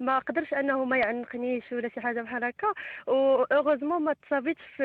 ما 0.00 0.18
قدرش 0.18 0.54
أنه 0.54 0.84
ما 0.84 0.96
يعنقنيش 0.96 1.72
ولا 1.72 1.88
شي 1.88 2.00
حاجة 2.00 2.22
بحال 2.22 2.44
هكا 2.44 2.72
heureusement 3.08 4.02
ما 4.02 4.12
تصابيتش 4.12 4.60
في 4.76 4.84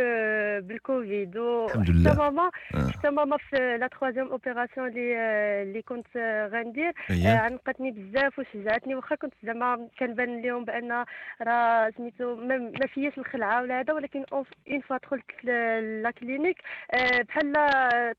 بالكوفيد 0.63 1.38
الحمد 1.38 1.89
لله. 1.89 2.09
حتى 2.11 2.19
ماما 2.19 2.52
آه. 2.75 2.91
حتى 2.97 3.09
ماما 3.09 3.38
في 3.38 3.77
la 3.77 3.88
troisième 3.88 4.27
opération 4.27 4.88
اللي 4.88 5.17
اللي 5.61 5.81
كنت 5.81 6.17
غندير 6.53 6.93
أيه. 7.09 7.27
آه، 7.27 7.38
عنقتني 7.39 7.91
بزاف 7.91 8.39
وشجعتني 8.39 8.95
واخا 8.95 9.16
كنت 9.16 9.33
زعما 9.43 9.88
كنبان 9.99 10.41
لهم 10.41 10.66
بأن 10.66 11.05
راه 11.41 11.91
سميتو 11.97 12.35
ما 12.35 12.71
فياش 12.93 13.17
الخلعة 13.17 13.61
ولا 13.61 13.80
هذا 13.80 13.93
ولكن 13.93 14.25
une 14.34 14.43
fois 14.88 14.98
دخلت 14.97 15.43
la 16.03 16.11
clinique 16.11 16.57
آه، 16.93 17.21
بحال 17.21 17.53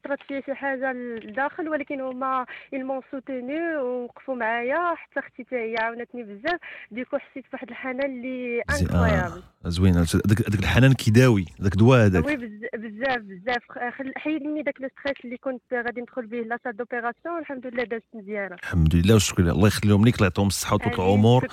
طرات 0.05 0.19
فيا 0.29 0.41
شي 0.41 0.55
حاجة 0.55 0.93
لداخل 0.93 1.69
ولكن 1.69 2.01
هما 2.01 2.47
ils 2.75 2.84
m'ont 2.85 3.01
soutenue 3.11 3.77
ووقفوا 3.77 4.35
معايا 4.35 4.95
حتى 4.95 5.21
أختي 5.21 5.45
حتى 5.45 5.57
هي 5.57 5.77
عاونتني 5.79 6.23
بزاف 6.23 6.61
du 6.91 7.00
coup 7.00 7.19
حسيت 7.19 7.45
بواحد 7.51 7.69
الحنان 7.69 8.11
اللي 8.19 8.63
incroyable 8.81 9.43
آه. 9.67 9.69
زوين. 9.69 9.97
هذاك 9.97 10.55
الحنان 10.59 10.93
كيداوي 10.93 11.45
ذاك 11.63 11.75
دواء 11.75 12.07
هذاك. 12.07 12.27
وي 12.27 12.37
بز- 12.37 12.69
بزاف 12.75 13.19
بزاف. 13.21 13.63
خل- 13.99 14.13
حيدني 14.17 14.63
داك 14.63 14.81
le 14.81 14.89
stress 15.01 15.17
اللي 15.25 15.37
كنت 15.37 15.63
غادي 15.75 16.01
ندخل 16.01 16.27
به 16.27 16.37
la 16.37 16.59
salle 16.65 16.77
d'opération 16.77 17.39
الحمد 17.41 17.67
لله 17.67 17.85
دازت 17.85 18.05
مزيانة. 18.15 18.55
الحمد 18.55 18.95
لله 18.97 19.15
والشكر 19.15 19.43
لله 19.43 19.53
الله 19.53 19.67
يخليهم 19.69 20.05
لك 20.07 20.15
الله 20.15 20.27
يعطيهم 20.27 20.47
الصحة 20.47 20.75
وطول. 20.75 20.93
العمر. 20.95 21.49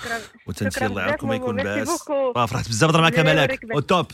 وتنسي 0.46 0.86
الله 0.86 1.02
يعاونكم 1.02 1.28
ما. 1.28 1.34
يكون 1.34 1.56
بأس. 1.56 2.02
فرحت 2.34 2.68
بزاف 2.68 2.90
نهضر 2.90 3.00
معك 3.02 3.18
ملاك 3.18 3.60
top 3.88 4.06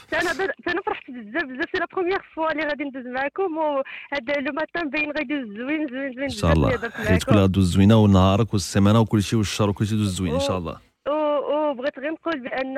أنا 0.68 0.82
فرحت 0.86 1.10
بزاف 1.10 1.44
بزاف. 1.44 1.64
c'est 1.72 1.78
la 1.78 1.86
première 1.92 2.20
fois 2.34 2.52
اللي 2.52 2.62
غادي 2.66 2.84
ندوز 2.84 3.06
معاكم 3.06 3.56
وهذا 3.56 4.40
le 4.40 4.52
matin 4.52 4.90
باين 4.90 5.10
غيدوز 5.10 5.56
زوين 5.56 5.88
زوين 5.88 6.12
زوين. 6.12 6.22
إن 6.22 6.28
شاء 6.28 6.52
الله. 6.52 6.70
حياتك 6.90 7.26
كلها. 7.30 7.46
دوز 7.46 7.72
زوينة 7.74 7.96
ونهارك 7.96 8.52
والسيمانه 8.52 9.00
وكل 9.00 9.22
شيء 9.22 9.38
والشهر 9.38 9.70
وكل 9.70 9.86
شيء 9.86 9.98
دوز 9.98 10.14
زوين 10.14 10.34
إن 10.34 10.40
شاء 10.40 10.58
الله. 10.58 10.76
وبغيت 11.08 11.98
غير 11.98 12.10
نقول 12.10 12.40
بأن 12.40 12.74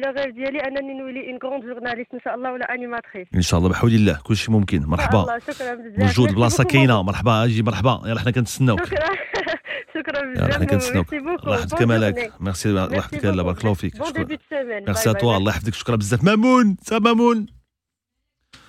لو 0.00 0.10
غير 0.10 0.30
ديالي 0.30 0.58
أنني 0.58 0.94
نولي 0.94 1.30
une 1.30 1.38
grande 1.44 1.64
journaliste 1.64 2.14
إن 2.14 2.20
شاء 2.24 2.34
الله 2.34 2.52
ولا 2.52 2.74
animatrice 2.74 3.26
إن 3.34 3.42
شاء 3.42 3.58
الله 3.58 3.70
بحول 3.70 3.94
الله. 3.94 4.18
كل 4.24 4.36
شيء 4.36 4.50
ممكن. 4.50 4.82
مرحبا. 4.82 5.22
الله. 5.22 5.38
شكرا 5.38 5.74
بزاف. 5.74 5.98
موجود 5.98 6.34
بلاصة 6.34 6.64
كاينة. 6.64 7.02
مرحبا. 7.02 7.44
أجي 7.44 7.62
مرحبا. 7.62 8.02
يلا 8.06 8.20
حنا 8.20 8.30
كنتسناوك. 8.30 8.84
شكرا. 8.84 9.06
شكرا 9.94 10.18
يلا 10.18 10.32
بزاف. 10.32 10.54
حنا 10.54 10.64
كنتسناوك. 10.64 11.12
ميرسي 11.12 11.26
بوكو. 11.26 11.44
الله 11.44 11.58
يحفظك. 11.58 11.82
ملاك 11.82 12.32
ميرسي. 12.40 12.68
الله 12.68 12.94
يحفظك. 12.94 13.24
يلا 13.24 13.42
beaucoup. 13.42 13.44
بارك 13.44 13.60
الله 13.60 13.74
فيك. 13.74 13.94
merci 14.88 15.10
à 15.10 15.12
toi 15.12 15.36
الله 15.36 15.50
يحفظك. 15.50 15.74
شكرا 15.74 15.96
بزاف. 15.96 16.24
مامون. 16.24 16.76
سا 16.82 16.98
مامون. 16.98 17.46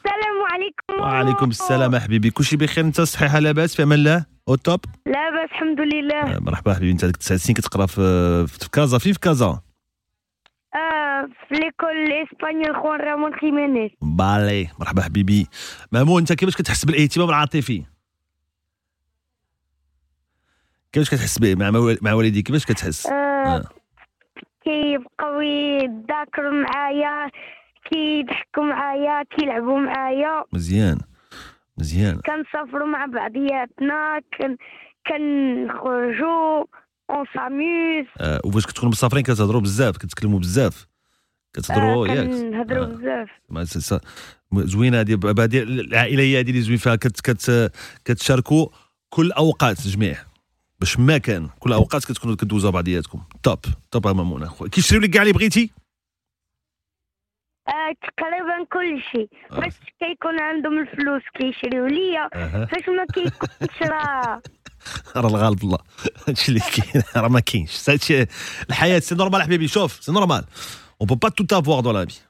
السلام 0.05 0.37
عليكم. 0.51 1.01
وعليكم 1.01 1.49
السلام. 1.49 1.95
حبيبي 1.95 2.29
كلشي 2.29 2.57
بخير. 2.57 2.83
أنت 2.83 3.01
صحيحة 3.01 3.39
لاباس 3.39 3.75
في 3.75 3.83
أمان 3.83 3.99
الله؟ 3.99 4.32
au 4.49 4.55
top 4.55 4.79
لاباس 5.05 5.49
الحمد 5.51 5.79
لله. 5.79 6.35
آه، 6.35 6.39
مرحبا 6.39 6.73
حبيبي 6.73 6.91
أنت 6.91 7.03
هذيك 7.03 7.17
تسع 7.17 7.35
سنين 7.35 7.55
كتقرا 7.55 7.85
في 7.85 8.47
في 8.47 8.69
كازا. 8.69 8.97
فين 8.97 9.13
في 9.13 9.19
كازا. 9.19 9.61
آه 10.75 11.29
في 11.47 11.55
l'école 11.55 11.89
espagnole 11.89 12.75
خوان 12.75 12.99
رامون 13.01 13.35
خيمينيز. 13.35 13.91
vale. 14.01 14.69
مرحبا 14.79 15.01
حبيبي. 15.01 15.47
مامون 15.91 16.21
أنت 16.21 16.33
كيفاش 16.33 16.55
كتحس 16.55 16.85
بالإهتمام 16.85 17.29
العاطفي؟ 17.29 17.83
كيفاش 20.91 21.09
كتحس 21.09 21.39
به 21.39 21.55
مع 21.55 21.95
مع 22.01 22.13
والديك 22.13 22.45
كيفاش 22.45 22.65
كتحس؟ 22.65 23.07
آه 23.07 23.11
آه. 23.13 23.63
كيبقاو 24.63 25.41
يذاكروا 25.41 26.51
معايا 26.51 27.31
كيضحكوا 27.91 28.63
معايا 28.63 29.23
كيلعبوا 29.23 29.79
معايا. 29.79 30.43
مزيان. 30.53 30.99
مزيان. 31.77 32.15
كنسافروا 32.15 32.87
مع 32.87 33.05
بعضياتنا 33.05 34.21
كن 34.37 34.57
كنخرجوا 35.07 36.65
on 37.09 37.25
s'amuse 37.33 38.05
آه 38.17 38.41
وفاش 38.45 38.65
كتكونوا 38.65 38.91
مسافرين 38.91 39.23
كتهضروا 39.23 39.61
بزاف 39.61 39.97
كتكلموا 39.97 40.39
بزاف. 40.39 40.87
كتهضروا 41.53 42.07
ياك. 42.07 42.29
كنهضروا 42.29 42.85
آه. 42.85 42.87
بزاف. 42.87 44.01
زوينة 44.55 44.99
هذه 44.99 45.19
هذه 45.39 45.63
العائلية 45.63 46.39
هذه 46.39 46.49
اللي 46.49 46.61
زوين 46.61 46.77
فيها 46.77 46.95
كت 46.95 47.21
كت 47.21 47.71
كتشاركوا 48.05 48.67
كل 49.09 49.31
أوقات 49.31 49.87
جميع. 49.87 50.17
باش 50.79 50.99
ما 50.99 51.17
كان 51.17 51.49
كل 51.59 51.73
أوقات 51.73 52.05
كتكونوا 52.05 52.35
كدوزوا 52.35 52.71
بعضياتكم. 52.71 53.21
top 53.43 53.59
top 53.91 54.05
يا 54.05 54.11
مامون 54.13 54.43
اخويا 54.43 54.69
كيشريو 54.69 55.01
لك 55.01 55.09
كاع 55.09 55.21
اللي 55.21 55.33
بغيتي؟ 55.33 55.71
آه 57.67 57.93
تقريبا 58.17 58.65
كل 58.73 59.01
شيء. 59.11 59.29
آه. 59.51 59.55
فاش 59.61 59.73
كيكون 59.99 60.39
عندهم 60.41 60.79
الفلوس 60.79 61.21
كيشريو 61.33 61.85
ليا 61.85 62.29
فاش 62.65 62.89
ما 62.89 63.05
كيكونش 63.13 63.81
راه 63.91 64.41
راه 65.15 65.27
الغالب 65.27 65.63
الله. 65.63 65.77
هادشي 66.27 66.47
اللي 66.49 66.59
كاين. 66.59 67.03
راه 67.23 67.27
ما 67.27 67.39
كاينش. 67.39 67.89
هادشي 67.89 68.25
الحياة 68.69 68.99
c'est 68.99 69.15
normal 69.15 69.41
حبيبي. 69.41 69.67
شوف 69.67 69.91
c'est 70.03 70.11
normal 70.11 70.43
on 71.01 71.07
peut 71.07 71.15
pas 71.15 71.29
tout 71.29 71.57
avoir 71.61 71.81
dans 71.83 71.93
la 71.93 72.05
vie. 72.13 72.21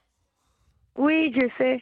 oui 0.96 1.30
je 1.30 1.50
sais 1.58 1.80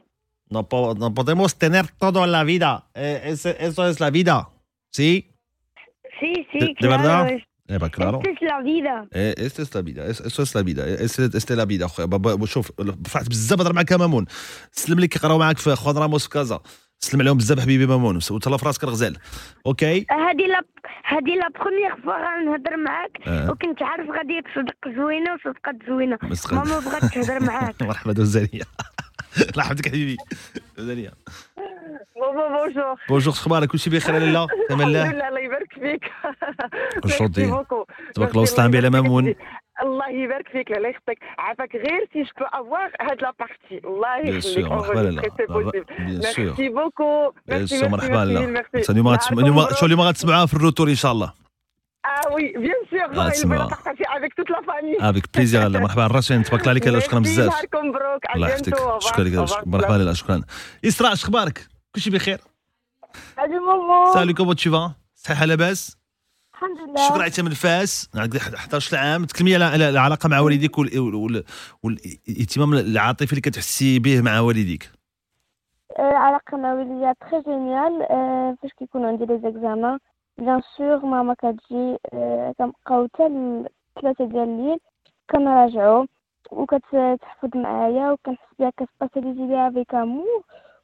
no, 0.53 0.63
po- 0.63 0.93
no 1.03 1.07
podemos 1.19 1.51
tener 1.63 1.85
todo 2.03 2.19
en 2.25 2.31
la 2.37 2.43
vida. 2.43 2.71
Eh, 2.93 3.17
eso, 3.31 3.49
eso 3.67 3.81
es 3.89 3.99
la 4.01 4.09
vida. 4.17 4.37
Sí 4.97 5.11
Sí, 6.19 6.31
sí, 6.51 6.59
¿De- 6.59 6.65
de 6.67 6.73
claro. 6.75 6.91
verdad? 6.91 7.39
Eh 7.71 7.89
claro 7.97 8.19
Esta 8.19 8.31
es 8.35 8.41
la 8.51 8.59
vida. 8.71 8.95
Eh, 9.21 9.33
esta 9.47 9.61
es 9.65 9.69
la 9.75 9.81
vida 9.87 10.01
es- 10.11 10.21
eso 10.29 10.41
es 10.45 10.51
la 10.57 10.61
vida 10.69 10.83
Es- 11.05 11.19
esta 11.39 11.53
es 11.53 11.57
la 11.61 11.65
vida 11.71 11.85
اخويا 11.85 12.05
بابا 12.07 12.45
شوف 12.45 12.71
فرحت 13.07 13.29
بزاف 13.29 13.59
نهضر 13.59 13.73
معاك 13.73 13.91
يا 13.91 13.97
مامون. 13.97 14.25
سلم 14.71 14.99
لي 14.99 15.07
كيقراو 15.07 15.37
معاك 15.37 15.57
في 15.57 15.75
خوان 15.75 15.97
راموس 15.97 16.23
في 16.23 16.29
كازا. 16.29 16.59
سلم 16.99 17.21
عليهم 17.21 17.37
بزاف 17.37 17.59
حبيبي 17.59 17.85
مامون. 17.85 18.19
وتهلا 18.31 18.57
في 18.57 18.65
راسك 18.65 18.83
الغزال. 18.83 19.17
OK 19.65 20.05
هذه 20.09 20.45
لا 20.47 20.61
هذه 21.03 21.35
la 21.35 21.49
première 21.59 21.95
fois 22.03 22.13
غنهضر 22.13 22.77
معاك. 22.77 23.11
آه. 23.27 23.51
وكنت 23.51 23.81
عارف 23.83 24.09
غادي 24.09 24.41
تصدق 24.41 24.95
زوينة 24.97 25.33
وصدقات 25.33 25.75
زوينة. 25.87 26.17
ماما 26.51 26.79
بغات 26.79 27.05
تهضر 27.13 27.39
معاك. 27.43 27.75
مرحبا 27.89 28.11
دوزانية. 28.13 28.63
الله 29.51 29.63
يحفظك 29.63 29.87
حبيبي. 29.87 30.17
دوزانية 30.77 31.11
بابا 32.15 32.47
بونجور 32.47 32.95
بونجور 33.09 33.33
أخبارك 33.33 33.67
كلشي 33.69 33.89
بخير 33.89 34.17
لاله 34.17 34.47
تمام 34.69 34.89
الحمد 34.89 35.15
لله 35.15 35.27
الله 35.27 35.39
يبارك 35.39 35.73
فيك. 35.73 36.03
بوكو. 37.51 37.85
تبارك 38.13 38.31
الله 38.31 38.41
وسلام 38.41 38.75
على 38.75 38.89
مامون. 38.89 39.35
الله 39.83 40.09
يبارك 40.09 40.47
فيك 40.47 40.71
الله 40.71 40.89
يخطيك. 40.89 41.19
عافاك 41.37 41.75
غير 41.75 42.09
سي 42.13 42.21
جو 42.23 42.45
افوار 42.45 42.91
هاد 43.01 43.21
لا 43.21 43.33
بارتي 43.39 43.87
الله 43.87 44.17
يخليك. 44.17 44.71
لاله 44.95 45.21
بيان 45.21 46.21
سور 46.21 46.43
ميرسي 46.45 46.69
بوكو 46.69 47.31
بيان 47.47 47.59
ميرسي 47.59 47.87
مرحبا 47.87 48.15
لاله 48.15 48.63
اليوم 48.89 49.67
اليوم 49.83 50.01
غتسمعوها 50.01 50.45
في 50.45 50.53
الروتور 50.53 50.89
إن 50.89 50.95
شاء 50.95 51.11
الله. 51.11 51.33
Ah, 52.03 52.29
il 52.39 53.31
تسمعوها. 53.31 53.67
va 53.67 53.69
partager 53.75 54.05
avec 54.17 54.35
toute 54.35 54.49
la 54.49 54.61
famille. 54.61 54.97
افيك 55.01 55.25
بليزير 55.33 55.61
لاله 55.61 55.79
مرحبا 55.79 56.07
تبارك 56.21 56.53
الله 56.53 56.69
عليك 56.69 56.87
لاله 56.87 56.99
شكرا 56.99 57.19
بزاف 57.19 57.53
نهاركم 57.53 57.87
مبروك 57.87 58.25
à 58.27 58.35
الله. 58.35 58.47
يحفظك. 58.49 58.99
شكرا 58.99 59.23
لك. 59.23 59.67
مرحبا 59.67 59.93
لاله 59.93 60.13
شكرا 60.13 60.41
اسراء 60.85 61.13
اش 61.13 61.23
أخبارك 61.23 61.67
كلشي 61.95 62.09
بخير 62.09 62.39
هذه 63.39 63.59
ماما 63.59 64.13
salut 64.13 64.33
comment 64.33 64.55
tu 64.55 64.69
vas? 64.71 64.91
صحيحه 65.15 65.45
لاباس 65.45 65.97
الحمد 66.53 66.77
لله 66.89 67.07
شكرا 67.09 67.23
عيتها 67.23 67.43
من 67.43 67.51
فاس 67.53 68.09
عندك 68.15 68.39
11 68.39 68.97
عام 68.97 69.25
تكلمي 69.25 69.55
على 69.55 69.89
العلاقه 69.89 70.29
مع 70.29 70.39
والديك 70.39 70.77
وال- 70.77 70.99
وال- 70.99 71.43
والاهتمام 71.83 72.73
العاطفي 72.73 73.31
اللي 73.31 73.41
كتحسي 73.41 73.99
به 73.99 74.21
مع 74.21 74.39
والديك 74.39 74.91
العلاقة 75.99 76.57
مع 76.57 76.73
والديا 76.73 77.13
très 77.31 77.41
génial 77.41 78.05
فاش 78.61 78.71
كيكون 78.79 79.05
عندي 79.05 79.25
les 79.25 79.41
examens 79.43 79.97
bien 80.41 80.61
sûr 80.77 81.05
ماما 81.05 81.33
كتجي 81.33 81.97
آه، 82.13 82.53
كنبقاو 82.59 83.07
حتى 83.13 83.25
الثلاثة 83.25 84.25
ديال 84.25 84.43
الليل 84.49 84.79
كنراجعو 85.31 86.05
وكتحفظ 86.51 87.49
معايا 87.55 88.11
وكنحس 88.11 88.53
بها 88.59 88.71
كتباساليزي 88.77 89.45
ليها 89.47 89.67
avec 89.67 89.95
amour 89.95 90.43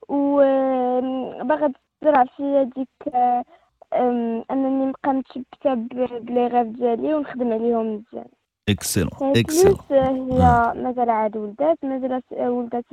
و 0.09 0.39
آه، 0.41 1.43
باغا 1.43 1.73
تزرع 2.01 2.23
فيا 2.23 2.63
ديك 2.63 3.15
أنني 4.51 4.85
نبقى 4.85 5.13
متشبته 5.13 5.73
ب 5.73 5.92
les 5.92 6.47
rêves 6.47 6.67
ديالي 6.67 7.13
ونخدم 7.13 7.53
عليهم 7.53 7.95
مزيان. 7.95 8.27
excellent 8.69 9.09
excellent 9.21 9.75
هي 9.91 10.73
مازال 10.75 11.09
عاد 11.09 11.37
ولدات 11.37 11.77
مازال 11.83 12.21
ولدات 12.39 12.85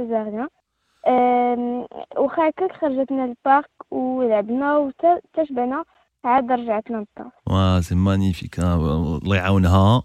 أم، 1.08 1.86
واخا 2.16 2.48
هكاك 2.48 2.72
خرجتنا 2.72 3.26
لل 3.26 3.41
parc 3.41 3.70
ولعبنا 3.90 4.76
وتا 4.76 5.20
شبعنا 5.44 5.84
عاد 6.24 6.50
رجعت 6.50 6.90
للدار 6.90 7.30
وا 7.46 7.80
c'est 7.80 7.94
magnifique 7.94 8.58
الله 8.58 9.36
يعاونها. 9.36 10.02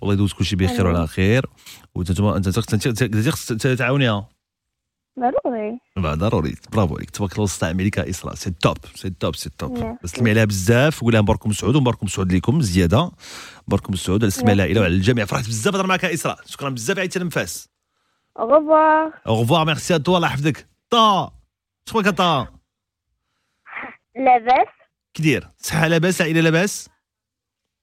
والله 0.00 0.14
يدوز 0.14 0.32
كلشي 0.32 0.56
بخير 0.56 0.86
وعلى 0.86 1.06
خير. 1.06 1.46
وانت 1.94 2.20
انت 2.20 3.02
انت 3.02 3.28
خصك 3.28 3.62
تعاونيها؟ 3.78 4.28
ضروري. 5.18 5.78
ضروري. 5.98 6.54
برافو 6.72 6.96
عليك. 6.96 7.10
تبارك 7.10 7.32
الله 7.32 7.44
استعملي 7.44 7.90
كاسراء 7.90 8.34
c'est 8.34 8.50
top 8.50 8.76
c'est 8.94 9.10
top 9.10 9.36
c'est 9.36 9.50
top. 9.58 9.96
سلمي 10.04 10.30
عليها 10.30 10.44
بزاف. 10.44 11.02
وقول 11.02 11.12
لها 11.12 11.20
مباركم 11.22 11.52
سعود 11.52 11.76
ومباركم 11.76 12.06
سعود 12.06 12.32
ليكم 12.32 12.60
زيادة. 12.60 13.10
مباركم 13.68 13.96
سعود. 13.96 14.22
على 14.22 14.30
سلمي 14.30 14.50
على 14.50 14.56
العائله 14.56 14.80
وعلى 14.80 14.94
الجميع. 14.94 15.24
فرحت 15.24 15.46
بزاف 15.46 15.74
هضر 15.74 15.86
معك 15.86 16.04
إسراء. 16.04 16.38
شكرا 16.46 16.70
بزاف. 16.70 16.98
عيطتي 16.98 17.18
لنفاس 17.18 17.68
غبار 18.40 19.12
au 19.26 19.40
revoir 19.40 19.66
merci 19.66 19.94
ا 19.94 19.96
الله 20.08 20.28
يحفظك. 20.28 20.68
طا 20.90 21.32
شكرا 21.86 22.10
طا 22.10 22.46
لاباس 24.16 24.68
كي 25.18 25.22
داير 25.22 25.48
صحة 25.56 25.88
لاباس 25.88 26.22
عائلة 26.22 26.40
لاباس؟ 26.40 26.90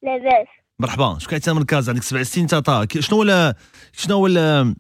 لاباس. 0.04 0.48
مرحبا. 0.80 1.18
شكون 1.20 1.34
عيطتي 1.34 1.54
من 1.54 1.64
كازا 1.66 1.92
عندك 1.92 2.04
سبع 2.04 2.24
سنين 2.24 2.48
كي- 2.86 3.02
شنو 3.02 3.24
ال- 3.24 3.54
شنو 3.94 4.28
ال- 4.28 4.76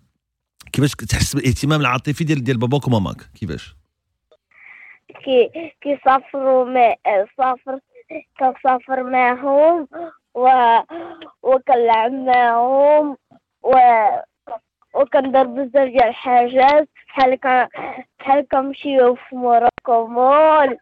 كيفاش 0.74 0.92
تحس 0.92 1.36
بالاهتمام 1.36 1.82
العاطفي 1.82 2.24
ديال 2.24 2.44
ديال 2.44 2.58
باباك 2.58 2.88
وماماك؟ 2.88 3.18
كيفاش؟ 3.40 3.76
كي 5.24 5.50
كيسافروا 5.82 6.66
ما 6.66 6.96
سافر 7.38 7.80
كنسافر 8.40 9.04
معهم 9.04 9.88
و 10.36 10.50
وكنلعب 11.44 12.12
معهم 12.12 13.18
و 13.64 13.76
وكندير 14.94 15.44
بزاف 15.44 15.74
ديال 15.88 16.04
الحاجات. 16.04 16.90
بحال 17.08 17.38
بحال 18.20 18.48
كنمشيو 18.52 19.16
في 19.16 19.36
موروكو 19.36 19.75
مول 19.90 20.78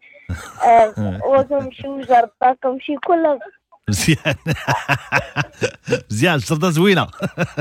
آه، 0.66 0.94
وكنمشيو 1.28 2.02
جربة 2.02 2.58
كنمشي 2.64 2.96
كل 3.06 3.40
مزيان. 3.90 4.36
مزيان. 6.12 6.36
الجردة 6.36 6.70
زوينة. 6.70 7.08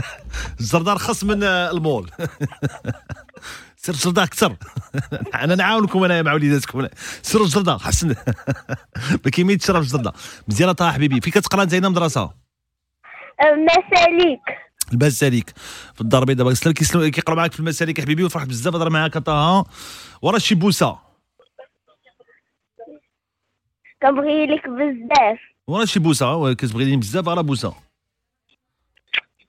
الجردة 0.61 0.93
رخص 0.93 1.25
من 1.25 1.43
آه، 1.45 1.71
المول. 1.71 2.11
سير 3.77 3.95
الجردة 3.95 4.23
أكثر. 4.23 4.57
أنا 5.35 5.55
نعاونكم 5.55 6.05
أنا 6.05 6.23
مع 6.23 6.33
وليداتكم. 6.33 6.87
سيروا 7.23 7.47
الجردة 7.47 7.79
حسن. 7.79 8.15
ما 9.25 9.31
كيمين 9.33 9.59
تشرب 9.59 9.83
الجردة 9.83 10.13
مزيانة 10.49 10.73
طه 10.73 10.93
حبيبي. 10.93 11.21
فين 11.21 11.33
كتقرأ 11.33 11.63
انت 11.63 11.75
هنا 11.75 11.89
مدرسة؟ 11.89 12.21
آه، 12.23 12.33
مساليك. 13.55 14.41
المسالك 14.93 15.51
في 15.95 16.01
الدار 16.01 16.21
البيضاء. 16.23 16.45
باغي 16.45 16.53
يسلم 16.53 16.73
كيسلم 16.73 17.09
كيقراو 17.09 17.37
معاك 17.37 17.53
في 17.53 17.61
المسالك 17.61 17.99
يا 17.99 18.05
حبيبي 18.05 18.25
وفرحت 18.25 18.47
بزاف. 18.47 18.75
هضر 18.75 18.91
معاك 18.91 19.19
طه 19.19 19.65
ورا 20.23 20.39
شي 20.39 20.55
بوسة. 20.55 21.12
كنبغي 24.03 24.47
لك 24.47 24.69
بزاف. 24.69 25.39
ورا 25.69 25.85
شي 25.85 26.01
بوسة؟ 26.01 26.55
كتبغيني 26.55 26.97
بزاف 26.97 27.29
راه 27.29 27.43
بوسة. 27.43 27.75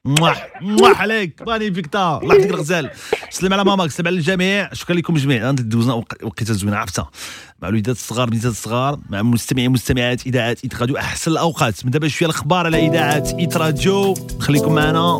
موح 0.05 0.61
موح 0.61 1.01
عليك. 1.01 1.41
ماني 1.47 1.73
فيك 1.73 1.87
تا. 1.87 2.19
الله 2.23 2.35
يحفظك 2.35 2.49
الغزال. 2.53 2.91
سلم 3.29 3.53
على 3.53 3.63
ماماك 3.63 3.89
سلم 3.91 4.07
على 4.07 4.15
الجميع. 4.15 4.73
شكرا 4.73 4.95
لكم 4.95 5.13
جميعا. 5.13 5.51
دوزنا 5.51 5.93
وق- 5.93 6.23
وقيته 6.23 6.53
زوينة 6.53 6.77
عرفتها. 6.77 7.11
مع 7.61 7.67
الوليدات 7.67 7.95
الصغار 7.95 8.23
البنيتات 8.23 8.51
الصغار 8.51 8.99
مع 9.09 9.21
مستمعين 9.21 9.71
مستمعات 9.71 10.27
اذاعات 10.27 10.63
Hit 10.63 10.75
Radio. 10.75 10.97
أحسن 10.97 11.31
الأوقات. 11.31 11.85
من 11.85 11.91
دابا 11.91 12.07
شوية 12.07 12.29
الأخبار 12.29 12.65
على 12.65 12.87
اذاعات 12.87 13.33
Hit 13.33 13.57
Radio. 13.57 14.13
خليكم 14.39 14.75
معنا. 14.75 15.19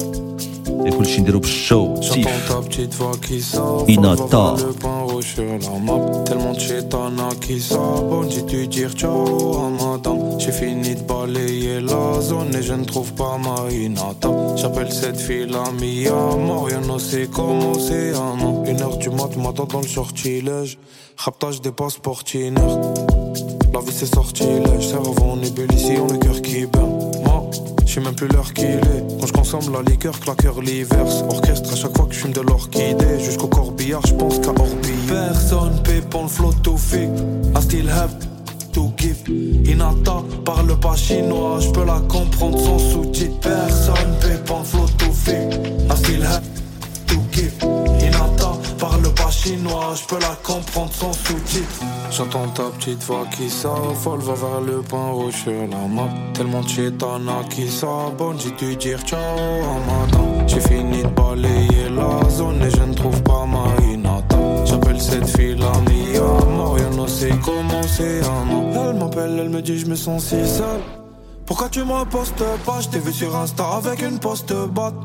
كل 0.99 1.07
شيء 1.07 1.21
نديرو 1.21 1.39
بالشو 1.41 1.95
J'entends 1.95 2.15
سيف 2.15 2.27
ta 2.49 2.61
petite 2.69 2.95
voix 2.95 3.17
qui 3.27 3.41
s'envole 3.41 3.91
Inata. 3.91 4.25
va 4.27 4.27
voir 4.27 4.57
le 4.57 4.73
pain 4.83 5.01
rouge 5.09 5.29
sur 5.35 5.45
la 5.45 5.75
map 5.87 6.25
Tellement 6.27 6.53
de 6.53 6.61
chétana 6.61 7.29
qui 7.41 7.61
s'abonne 7.61 8.31
J'ai 8.31 8.43
dû 8.43 8.67
dire 8.67 8.93
ciao 9.01 9.57
à 9.65 9.69
madame 9.81 10.21
J'ai 10.41 10.53
fini 10.53 10.95
de 10.95 11.05
balayer 11.11 11.81
la 11.91 12.21
zone 12.21 12.53
Et 12.59 12.63
je 12.69 12.75
ne 12.75 12.85
trouve 12.93 13.13
pas 13.21 13.35
ma 13.45 13.57
Inata 13.87 14.31
J'appelle 14.61 14.93
cette 15.01 15.21
fille 15.27 15.47
la 15.57 15.67
Mia 15.81 16.19
Rien 16.69 16.83
ne 16.91 16.99
sait 17.09 17.29
comment 17.39 17.77
c'est 17.87 18.11
un 18.27 18.37
an 18.47 18.55
Une 18.71 18.81
heure 18.85 18.99
du 19.05 19.11
mat, 19.11 19.33
m'attend 19.43 19.69
dans 19.75 19.83
le 19.87 19.93
sortilège 19.99 20.73
Raptage 21.25 21.61
des 21.61 21.73
passeports 21.81 22.23
Tiner 22.25 22.73
La 23.75 23.81
vie 23.85 23.97
c'est 23.99 24.13
sortilège 24.19 24.85
Cerveau 24.93 25.27
en 25.35 25.41
ébullition, 25.51 26.07
le 26.13 26.19
cœur 26.25 26.39
qui 26.47 26.67
burn 26.73 26.91
Moi, 26.91 27.12
je 27.86 27.94
sais 27.94 28.02
même 28.02 28.16
plus 28.16 28.28
l'heure 28.28 28.54
qu'il 28.54 28.66
est. 28.66 29.20
Quand 29.20 29.28
je 29.28 29.34
consomme 29.34 29.74
la 29.74 29.82
liqueur, 29.82 30.20
claqueur 30.20 30.62
l'hiver 30.62 31.06
Orchestre 31.30 31.74
à 31.74 31.76
chaque 31.76 31.96
fois 31.96 32.06
que 32.06 32.14
je 32.14 32.20
fume 32.20 32.34
de 32.34 32.42
l'orchidée. 32.42 33.20
Jusqu'au 33.20 33.48
corbillard, 33.48 34.06
je 34.06 34.14
pense 34.14 34.40
qu'à 34.40 34.50
Orbillard 34.50 35.34
Personne 35.34 35.82
le 35.86 36.28
flot 36.28 36.54
to 36.64 36.78
fake 36.78 37.10
I 37.56 37.62
still 37.62 37.90
have 37.90 38.12
to 38.74 38.92
give. 38.98 39.18
Inata 39.66 40.24
parle 40.46 40.80
pas 40.80 40.96
chinois. 40.96 41.60
Je 41.60 41.70
peux 41.70 41.86
la 41.86 42.02
comprendre 42.08 42.60
sans 42.60 42.80
sous-titres. 42.80 43.40
Personne 43.42 44.18
le 44.24 44.64
flot 44.64 44.88
to 44.98 45.12
fake 45.12 45.54
I 45.90 45.96
still 45.98 46.24
have 46.24 46.63
Je 49.46 50.06
peux 50.08 50.20
la 50.20 50.38
comprendre 50.42 50.94
sans 50.94 51.12
sous-titres. 51.12 51.82
J'entends 52.12 52.48
ta 52.48 52.64
petite 52.64 53.04
voix 53.04 53.26
qui 53.36 53.50
s'affole 53.50 54.20
Va 54.20 54.34
vers 54.36 54.62
le 54.62 54.82
pain 54.82 55.10
rouge 55.12 55.34
sur 55.34 55.52
la 55.52 55.86
map. 55.86 56.08
Tellement 56.34 56.62
de 56.62 56.70
chétana 56.70 57.42
qui 57.50 57.70
s'abonne 57.70 58.40
J'ai 58.40 58.52
dû 58.52 58.78
dire 58.78 59.02
ciao 59.02 59.20
à 59.20 59.80
madame 59.86 60.48
J'ai 60.48 60.62
fini 60.62 61.04
de 61.04 61.10
balayer 61.10 61.90
la 61.90 62.30
zone 62.30 62.62
Et 62.62 62.70
je 62.70 62.84
ne 62.84 62.94
trouve 62.94 63.22
pas 63.24 63.46
ma 63.46 63.66
Inata 63.86 64.66
J'appelle 64.66 65.02
cette 65.02 65.28
fille 65.36 65.56
la 65.56 65.72
Mia 65.82 66.74
Rien 66.76 66.90
ne 66.92 67.08
sait 67.08 67.34
comment 67.44 67.84
c'est 67.84 68.22
un 68.22 68.90
Elle 68.90 68.98
m'appelle, 68.98 69.40
elle 69.40 69.50
me 69.50 69.62
dit 69.62 69.78
je 69.78 69.88
me 69.88 69.96
sens 69.96 70.24
si 70.24 70.48
seul. 70.48 70.80
Pourquoi 71.46 71.68
tu 71.68 71.82
me 71.84 72.06
postes 72.06 72.44
pas? 72.66 72.80
Je 72.80 72.88
t'ai 72.88 73.00
vu 73.00 73.12
sur 73.12 73.36
Insta 73.36 73.66
avec 73.76 74.02
une 74.04 74.20
poste 74.20 74.54
batte 74.54 74.96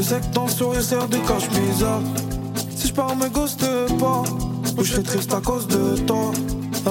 je 0.00 0.04
sais 0.06 0.20
que 0.20 0.34
ton 0.34 0.48
sourire 0.48 0.82
sert 0.82 1.08
de 1.08 1.18
cache-misère 1.18 2.00
Si 2.74 2.88
je 2.88 2.92
pars 2.94 3.14
me 3.14 3.28
ghoste 3.28 3.66
pas. 3.98 4.22
Ou 4.78 4.84
je 4.84 4.92
serai 4.92 5.02
triste 5.02 5.34
à 5.34 5.40
cause 5.40 5.66
de 5.66 5.96
toi. 6.06 6.32
Ah. 6.86 6.90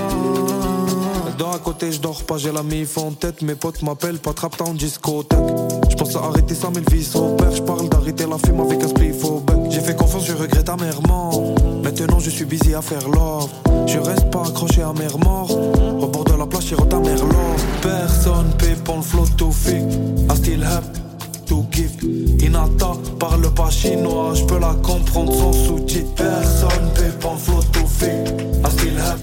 Dans 1.40 1.52
à 1.52 1.58
côté 1.58 1.92
je 1.92 2.00
dors 2.00 2.22
pas 2.24 2.38
j'ai 2.38 2.52
la 2.52 2.62
mif 2.62 2.98
en 3.00 3.12
tête. 3.12 3.42
Mes 3.42 3.56
potes 3.56 3.82
m'appellent 3.82 4.20
pas 4.20 4.34
trap 4.34 4.62
en 4.62 4.74
discothèque. 4.76 5.40
Je 5.90 5.96
pense 5.96 6.16
à 6.16 6.20
arrêter 6.20 6.54
ça 6.54 6.70
mais 6.74 6.82
le 6.82 6.96
vice 6.96 7.14
père. 7.38 7.56
Je 7.56 7.64
parle 7.64 7.90
d'arrêter 7.90 8.28
la 8.30 8.38
fume 8.38 8.60
avec 8.60 8.84
un 8.84 8.88
spliff 8.88 9.26
au 9.26 9.40
bec. 9.40 9.58
J'ai 9.72 9.82
fait 9.82 9.96
confiance 9.96 10.28
je 10.28 10.34
regrette 10.34 10.70
amèrement. 10.70 11.56
Maintenant 11.84 12.20
je 12.20 12.30
suis 12.30 12.46
busy 12.46 12.76
à 12.76 12.82
faire 12.84 13.10
l'or 13.10 13.50
Je 13.88 13.98
reste 13.98 14.30
pas 14.30 14.44
accroché 14.44 14.84
à 14.84 14.94
mer 14.94 15.18
mort. 15.18 15.50
Au 15.50 16.08
bord 16.08 16.26
de 16.26 16.34
la 16.34 16.46
plage 16.46 16.68
j'ai 16.68 16.76
ta 16.76 17.00
mère 17.00 17.26
l'or 17.26 17.56
Personne 17.82 18.52
paie 18.60 18.76
pour 18.84 18.98
le 18.98 19.02
flot 19.02 19.26
to 19.36 19.50
fake 19.52 19.82
I 20.30 20.36
still 20.36 20.64
have 20.64 20.99
to 21.50 21.66
give 21.72 21.92
Inata 22.40 22.94
parle 23.20 23.52
pas 23.54 23.72
chinois, 23.72 24.34
je 24.36 24.46
peux 24.46 24.60
la 24.60 24.76
comprendre 24.84 25.34
sans 25.34 25.52
sous-titres. 25.52 26.14
Personne 26.16 26.92
flot 27.38 27.64
to 27.74 27.86
fake 27.88 28.30
I 28.64 28.70
still 28.70 28.98
have 28.98 29.22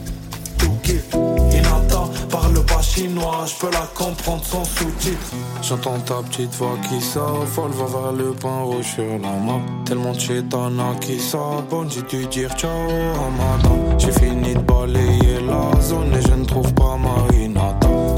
to 0.59 0.67
give. 0.83 1.05
Inata 1.53 2.03
parle 2.29 2.65
pas 2.65 2.83
chinois, 2.83 3.47
je 3.47 3.55
peux 3.55 3.73
la 3.73 3.87
comprendre 3.95 4.45
sans 4.45 4.65
sous-titres. 4.65 5.35
J'entends 5.63 6.01
ta 6.01 6.23
petite 6.23 6.55
voix 6.57 6.77
qui 6.89 7.01
s'affole 7.01 7.71
Va 7.71 7.87
vers 7.87 8.13
le 8.13 8.33
pain 8.33 8.63
rouge 8.63 8.95
sur 8.95 9.05
la 9.05 9.33
map. 9.47 9.61
Tellement 9.85 10.13
de 10.13 10.19
chétana 10.19 10.95
qui 11.01 11.21
s'abonne 11.21 11.89
J'ai 11.91 12.03
dû 12.03 12.27
dire 12.27 12.51
ciao 12.57 12.71
à 12.71 13.31
madame. 13.39 13.99
J'ai 13.99 14.13
fini 14.13 14.55
de 14.55 14.61
balayer 14.61 15.41
la 15.47 15.81
zone 15.81 16.13
Et 16.13 16.23
je 16.23 16.35
ne 16.35 16.45
trouve 16.45 16.73
pas 16.75 16.97
ma 16.97 17.33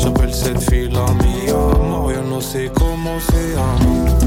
s'appelle 0.08 0.34
cette 0.34 0.70
fille 0.70 0.88
la 0.90 1.04
mia 1.14 1.54
Montréal 1.82 2.24
no 2.28 2.40
sé 2.40 2.70
cómo 2.74 3.20
se 3.20 3.54
llama 3.54 4.18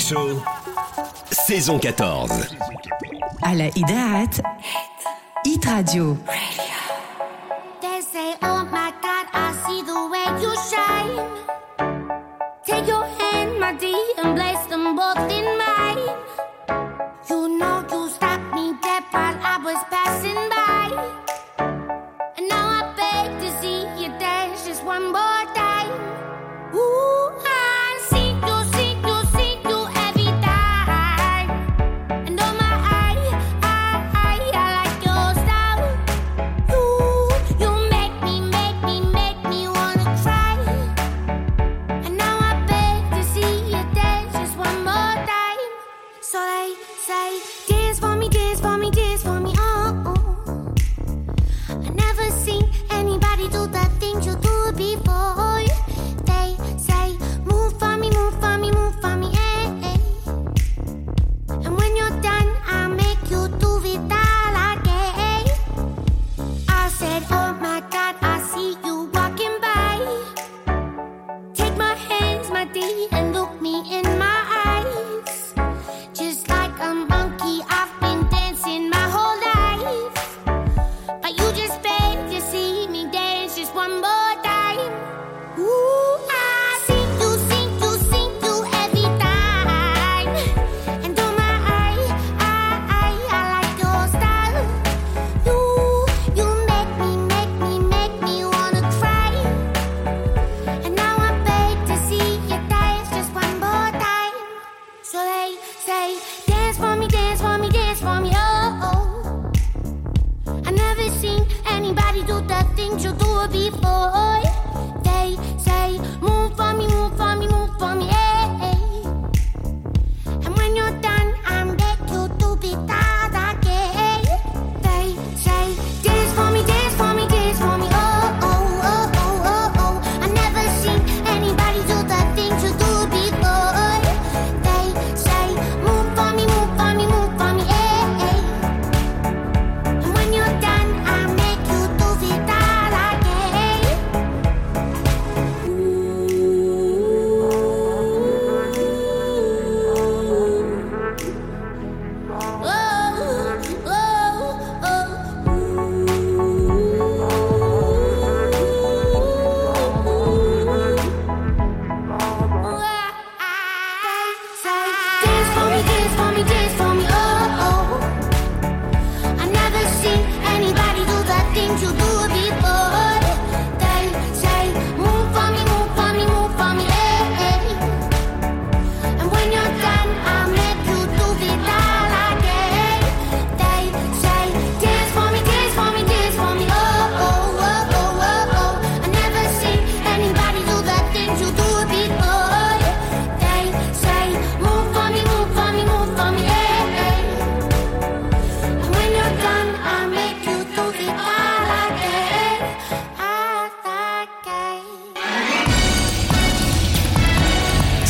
Show, 0.00 0.40
saison 1.30 1.78
14. 1.78 2.30
À 3.42 3.54
la 3.54 3.66
Idaat, 3.76 4.40
Hit 5.44 5.66
Radio. 5.66 6.16
Radio. 6.26 6.77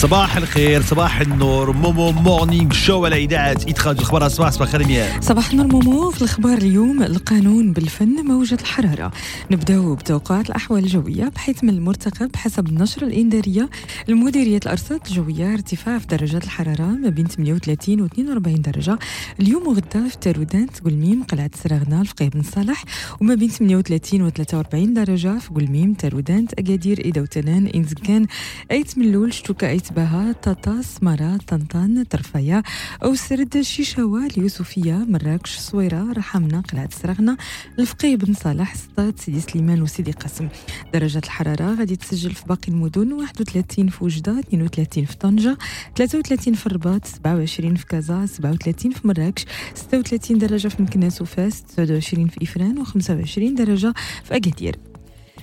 Sabah 0.09 0.28
صباح 0.39 0.49
الخير 0.49 0.83
صباح 0.83 1.21
النور. 1.21 1.73
مومو 1.73 2.13
مورنينغ 2.13 2.73
شو 2.73 3.05
على 3.05 3.25
إذاعة 3.25 3.59
إدخال 3.69 3.99
أخبار 3.99 4.27
الصباح 4.27 4.51
صباح 4.53 4.69
الخير 4.69 4.87
مياه 4.87 5.21
صباح 5.21 5.51
النور 5.51 5.67
مومو 5.67 6.11
في 6.11 6.19
الأخبار 6.23 6.59
اليوم 6.59 7.03
القانون 7.03 7.73
بالفن 7.73 8.25
موجة 8.25 8.59
الحرارة. 8.61 9.13
نبداو 9.51 9.95
بتوقعات 9.95 10.47
الأحوال 10.47 10.85
الجوية 10.85 11.29
بحيث 11.29 11.65
من 11.65 11.71
المرتقب 11.71 12.37
حسب 12.37 12.67
النشرة 12.67 13.05
الإنذارية 13.07 13.69
لمديرية 14.09 14.61
الأرصاد 14.65 15.01
الجوية 15.07 15.53
ارتفاع 15.53 15.99
في 15.99 16.07
درجات 16.07 16.45
الحرارة 16.45 16.87
ما 16.87 17.09
بين 17.09 17.27
38 17.27 18.01
و 18.01 18.07
42 18.07 18.63
درجة. 18.63 18.99
اليوم 19.41 19.69
وغدا 19.69 20.09
في 20.09 20.17
تارودانت 20.21 20.81
قلميم 20.85 21.23
قلعة 21.23 21.51
سراغنا 21.63 22.05
قيب 22.19 22.31
بن 22.31 22.43
صالح. 22.43 22.85
وما 23.21 23.35
بين 23.35 23.49
38 23.49 24.23
و 24.23 24.31
43 24.31 24.95
درجة 24.95 25.39
في 25.39 25.51
قلميم 25.55 25.95
تارودانت 25.95 26.53
أكادير 26.53 27.05
إيدا 27.05 27.21
وتنان 27.21 27.67
إنزكان 27.67 28.27
أيت 28.71 28.99
ملول 28.99 29.33
شتوكا 29.33 29.69
أيت 29.69 29.93
باها 29.93 30.28
طاطا 30.33 30.83
سمارة 30.83 31.37
طنطان 31.37 32.09
ترفايا 32.09 32.63
أو 33.05 33.15
سرد 33.15 33.61
شيشاوا 33.61 34.19
اليوسفية 34.27 34.93
مراكش 35.09 35.59
صويرة 35.59 36.13
رحمنا 36.13 36.61
قلعة 36.61 36.89
سراغنا 37.03 37.37
الفقيه 37.79 38.17
بن 38.17 38.35
صالح 38.35 38.75
سطات 38.75 39.19
سيدي 39.21 39.41
سليمان 39.41 39.83
وسيدي 39.83 40.13
قاسم. 40.13 40.49
درجة 40.95 41.19
الحرارة 41.19 41.75
غادي 41.75 41.97
تسجل 41.97 42.31
في 42.35 42.45
باقي 42.47 42.69
المدن 42.69 43.13
31 43.13 43.89
في 43.89 44.05
وجدة 44.05 44.39
32 44.39 45.05
في 45.05 45.17
طنجة 45.17 45.59
33 45.97 46.55
في 46.55 46.67
الرباط 46.67 47.07
27 47.07 47.75
في 47.75 47.87
كازا 47.87 48.27
37 48.27 48.93
في 48.93 49.09
مراكش 49.09 49.45
36 49.75 50.39
درجة 50.39 50.69
في 50.69 50.83
مكناس 50.83 51.23
وفاس 51.23 51.63
29 51.63 52.29
في 52.29 52.43
إفران 52.43 52.85
و25 52.85 53.57
درجة 53.57 53.95
في 54.25 54.37
أكادير. 54.37 54.77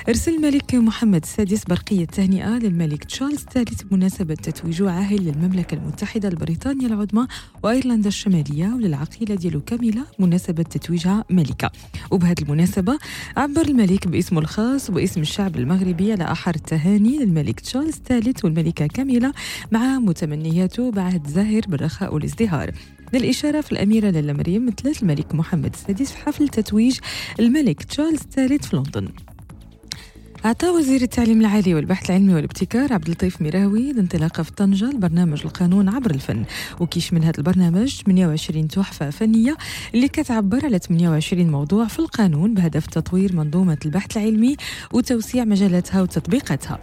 أرسل 0.09 0.35
الملك 0.35 0.75
محمد 0.75 1.21
السادس 1.24 1.63
برقية 1.63 2.05
تهنئة 2.05 2.50
للملك 2.50 3.03
تشارلز 3.03 3.41
الثالث 3.41 3.81
بمناسبة 3.81 4.35
تتويجه 4.35 4.91
عاهل 4.91 5.25
للمملكة 5.25 5.75
المتحدة 5.75 6.27
البريطانية 6.27 6.88
العظمى 6.88 7.27
وأيرلندا 7.63 8.07
الشمالية 8.07 8.67
وللعقيلة 8.67 9.35
ديالو 9.35 9.62
كاملة 9.62 10.05
مناسبة 10.19 10.63
تتويجها 10.63 11.25
ملكة. 11.29 11.71
وبهذه 12.12 12.41
المناسبة 12.41 12.97
عبر 13.38 13.62
الملك 13.62 14.07
باسمه 14.07 14.39
الخاص 14.39 14.89
وباسم 14.89 15.21
الشعب 15.21 15.55
المغربي 15.55 16.12
على 16.12 16.31
أحر 16.31 16.55
التهاني 16.55 17.17
للملك 17.17 17.59
تشارلز 17.59 17.95
الثالث 17.95 18.45
والملكة 18.45 18.88
كاملة 18.88 19.33
مع 19.71 20.00
متمنياته 20.00 20.91
بعهد 20.91 21.27
زاهر 21.27 21.62
بالرخاء 21.67 22.13
والازدهار. 22.13 22.71
للإشارة 23.13 23.62
في 23.62 23.71
الأميرة 23.71 24.09
لالا 24.09 24.33
مريم 24.33 24.65
مثلت 24.65 25.03
الملك 25.03 25.35
محمد 25.35 25.74
السادس 25.74 26.12
في 26.12 26.17
حفل 26.17 26.50
تتويج 26.50 27.00
الملك 27.39 27.83
تشارلز 27.83 28.21
الثالث 28.21 28.65
في 28.67 28.75
لندن. 28.75 29.09
أعطى 30.36 30.70
وزير 30.70 31.01
التعليم 31.01 31.42
العالي 31.42 31.74
والبحث 31.74 32.10
العلمي 32.10 32.34
والابتكار 32.34 32.94
عبد 32.94 33.06
اللطيف 33.06 33.42
مراوي 33.42 33.92
الانطلاقة 33.92 34.44
في 34.44 34.51
طنجة 34.51 34.86
لبرنامج 34.86 35.42
القانون 35.46 35.89
عبر 35.89 36.12
الفن. 36.12 36.44
وكيشمل 36.80 37.24
هذا 37.24 37.38
البرنامج 37.38 38.01
28 38.06 38.68
تحفة 38.68 39.10
فنية 39.10 39.58
اللي 39.94 40.08
كتعبر 40.08 40.65
على 40.65 40.80
28 40.80 41.50
موضوع 41.51 41.86
في 41.88 42.00
القانون 42.00 42.54
بهدف 42.54 42.86
تطوير 42.86 43.36
منظومة 43.36 43.77
البحث 43.86 44.18
العلمي 44.18 44.56
وتوسيع 44.94 45.44
مجالاتها 45.46 46.01
وتطبيقاتها. 46.01 46.80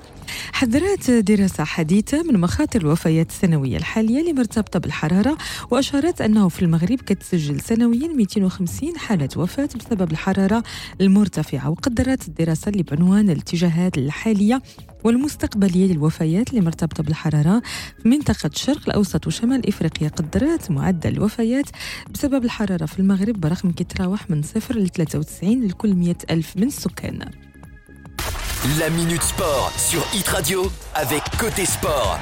حذرت 0.53 1.11
دراسة 1.11 1.65
حديثة 1.65 2.23
من 2.23 2.41
مخاطر 2.41 2.81
الوفيات 2.81 3.31
السنوية 3.31 3.77
الحالية 3.77 4.21
اللي 4.21 4.33
مرتبطة 4.33 4.79
بالحرارة 4.79 5.39
وأشارت 5.71 6.21
أنه 6.21 6.49
في 6.49 6.63
المغرب 6.63 7.01
كتسجل 7.01 7.61
سنويا 7.61 8.09
250 8.09 8.99
حالة 8.99 9.29
وفاة 9.37 9.69
بسبب 9.77 10.11
الحرارة 10.13 10.63
المرتفعة 11.01 11.71
وقدرت 11.71 12.29
الدراسة 12.29 12.69
اللي 12.69 12.83
بعنوان 12.83 13.31
الاتجاهات 13.53 13.99
الحالية 13.99 14.63
والمستقبلية 15.05 15.93
للوفيات 15.93 16.51
اللي 16.51 16.61
مرتبطة 16.61 17.03
بالحرارة 17.03 17.63
في 18.03 18.09
منطقة 18.09 18.51
الشرق 18.55 18.81
الأوسط 18.87 19.27
وشمال 19.27 19.69
إفريقيا 19.69 20.09
قدرت 20.09 20.71
معدل 20.71 21.13
الوفيات 21.13 21.67
بسبب 22.11 22.45
الحرارة 22.45 22.87
في 22.87 22.99
المغرب 22.99 23.41
برقم 23.41 23.73
كيتراوح 23.73 24.31
من 24.31 24.43
صفر 24.43 24.79
ل 24.79 24.89
93 24.89 25.67
لكل 25.67 25.95
100 25.95 26.15
ألف 26.31 26.57
من 26.57 26.67
السكان 26.67 27.31
La 28.81 28.89
Minute 28.91 29.25
Sport 29.33 29.73
sur 29.77 30.03
Hit 30.15 30.29
Radio 30.29 30.71
avec 30.95 31.23
Côté 31.37 31.65
Sport. 31.67 32.21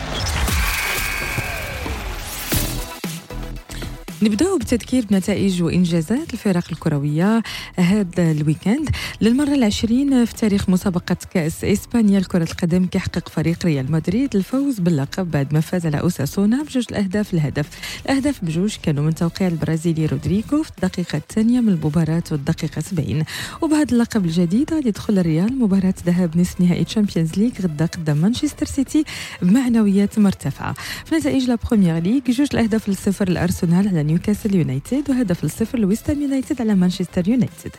نبداو 4.23 4.59
بتذكير 4.59 5.05
بنتائج 5.11 5.63
وإنجازات 5.63 6.33
الفرق 6.33 6.65
الكروية 6.73 7.43
هذا 7.77 8.31
الويكند. 8.31 8.91
للمرة 9.21 9.55
العشرين 9.55 10.25
في 10.25 10.35
تاريخ 10.35 10.69
مسابقة 10.69 11.17
كأس 11.35 11.65
إسبانيا 11.65 12.21
لكره 12.21 12.43
القدم 12.43 12.87
كيحقق 12.87 13.29
فريق 13.29 13.67
ريال 13.67 13.93
مدريد 13.93 14.37
الفوز 14.37 14.81
باللقب 14.81 15.31
بعد 15.31 15.55
ما 15.55 15.61
فاز 15.61 15.87
على 15.87 16.01
أوساسونا 16.01 16.63
بجوج 16.63 16.85
الأهداف. 16.91 17.35
الهدف 17.35 17.69
الأهداف 18.07 18.45
بجوج 18.45 18.77
كانوا 18.83 19.05
من 19.05 19.15
توقيع 19.15 19.49
البرازيلي 19.49 20.07
رودريغو 20.07 20.63
في 20.63 20.71
الدقيقة 20.71 21.17
الثانية 21.17 21.61
من 21.61 21.69
المباراة 21.69 22.23
والدقيقة 22.31 22.81
70 22.81 23.25
وبهذا 23.63 23.93
اللقب 23.93 24.25
الجديد 24.25 24.75
غادي 24.75 24.89
يدخل 24.89 25.19
الريال 25.19 25.59
مباراة 25.59 25.95
ذهاب 26.07 26.37
نصف 26.39 26.61
نهائي 26.61 26.85
Champions 26.85 27.31
League 27.39 27.53
غدا 27.63 27.87
قدام 27.87 28.17
مانشستر 28.17 28.67
سيتي 28.67 29.05
بمعنويات 29.43 30.19
مرتفعة. 30.19 30.75
في 31.05 31.15
نتائج 31.15 31.45
la 31.45 31.59
Premier 31.71 31.99
League 31.99 32.21
جوج 32.29 32.49
الأهداف 32.55 32.89
للصفر 32.89 33.29
للارسنال 33.29 33.89
على 33.89 34.10
نيوكاسل 34.11 34.55
يونايتد 34.55 35.11
وهدف 35.11 35.45
لصفر 35.45 35.79
لويستهام 35.79 36.23
يونايتد 36.23 36.61
على 36.61 36.75
مانشستر 36.75 37.29
يونايتد. 37.29 37.71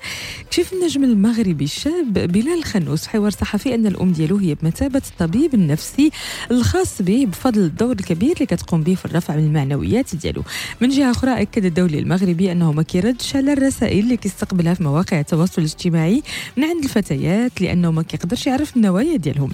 كشف 0.51 0.73
النجم 0.73 1.03
المغربي 1.03 1.63
الشاب 1.63 2.13
بلال 2.13 2.57
الخنوس 2.57 3.03
في 3.03 3.09
حوار 3.09 3.29
صحفي 3.31 3.75
أن 3.75 3.88
الأم 3.88 4.11
ديالو 4.11 4.38
هي 4.38 4.55
بمثابة 4.55 5.01
الطبيب 5.11 5.53
النفسي 5.53 6.11
الخاص 6.51 7.01
به 7.01 7.25
بفضل 7.25 7.61
الدور 7.61 7.91
الكبير 7.91 8.33
اللي 8.33 8.45
كتقوم 8.45 8.83
به 8.83 8.95
في 8.95 9.05
الرفع 9.05 9.35
من 9.35 9.43
المعنويات 9.45 10.15
ديالو. 10.15 10.43
من 10.81 10.89
جهة 10.89 11.11
أخرى 11.11 11.41
أكد 11.41 11.65
الدولي 11.65 12.00
المغربي 12.00 12.51
أنه 12.51 12.71
ما 12.71 12.83
كيردش 12.83 13.35
على 13.35 13.53
الرسائل 13.53 14.00
اللي 14.00 14.17
كيستقبلها 14.17 14.73
في 14.73 14.83
مواقع 14.83 15.19
التواصل 15.19 15.61
الاجتماعي 15.61 16.23
من 16.57 16.63
عند 16.63 16.83
الفتيات 16.83 17.61
لأنه 17.61 17.91
ما 17.91 18.01
كيقدرش 18.01 18.47
يعرف 18.47 18.77
النوايا 18.77 19.17
ديالهم. 19.17 19.51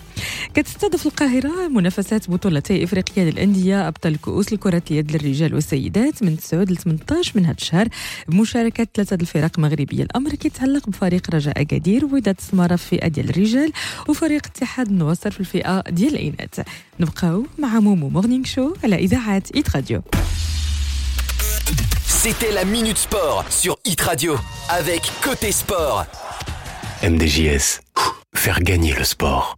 كتستضيف 0.54 1.06
القاهرة 1.06 1.68
منافسات 1.68 2.30
بطولتي 2.30 2.84
افريقيا 2.84 3.32
للأندية 3.32 3.88
أبطال 3.88 4.22
كؤوس 4.22 4.54
لكره 4.54 4.82
اليد 4.92 5.12
للرجال 5.12 5.54
والسيدات 5.54 6.24
من 6.24 6.38
9 6.38 6.72
ل 6.72 6.78
18 6.78 7.32
من 7.36 7.46
هذا 7.46 7.56
الشهر 7.58 7.88
بمشاركة 8.28 8.88
ثلاثة 8.94 9.16
الفرق 9.16 9.60
مغربيه 9.60 10.04
الامر 10.04 10.30
كيتعلق 10.30 10.90
بفريق 10.90 11.36
رجاء 11.36 11.62
أكادير 11.62 12.06
ووداد 12.06 12.42
سماره 12.42 12.76
في 12.76 12.98
الفئه 12.98 13.08
ديال 13.08 13.30
الرجال 13.30 13.72
وفريق 14.10 14.46
اتحاد 14.46 14.88
النواصر 14.88 15.32
في 15.32 15.40
الفئة 15.40 15.84
ديال 15.90 16.16
الإناث 16.16 16.60
نبقاو 17.00 17.46
مع 17.60 17.80
مومو 17.80 18.10
Morning 18.10 18.46
Show 18.46 18.74
على 18.84 18.96
إذاعة 18.96 19.44
Hit 19.56 19.76
Radio 19.76 20.02
C'était 22.24 22.52
la 22.52 22.66
Minute 22.66 22.98
Sport 22.98 23.46
sur 23.50 23.78
Hit 23.86 24.02
Radio 24.02 24.34
avec 24.70 25.02
Côté 25.22 25.52
Sport. 25.52 26.06
MDJS, 27.04 27.68
faire 28.36 28.60
gagner 28.62 28.94
le 28.94 29.04
sport. 29.04 29.56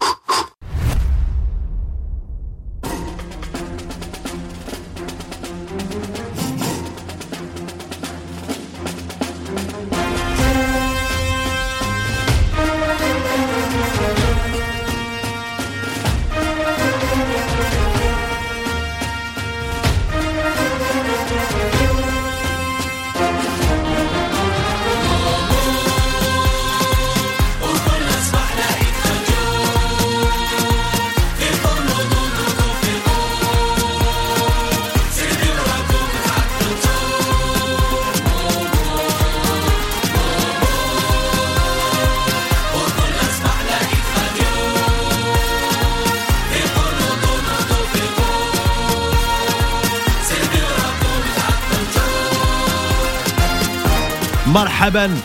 مرحبا. 54.90 55.18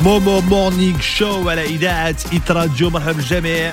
مومو 0.00 0.40
Morning 0.40 1.00
Show 1.00 1.48
على 1.48 1.64
إذاعة 1.64 2.16
Hit 2.32 2.50
Radio. 2.50 2.90
مرحبا 2.90 3.12
بالجميع. 3.12 3.72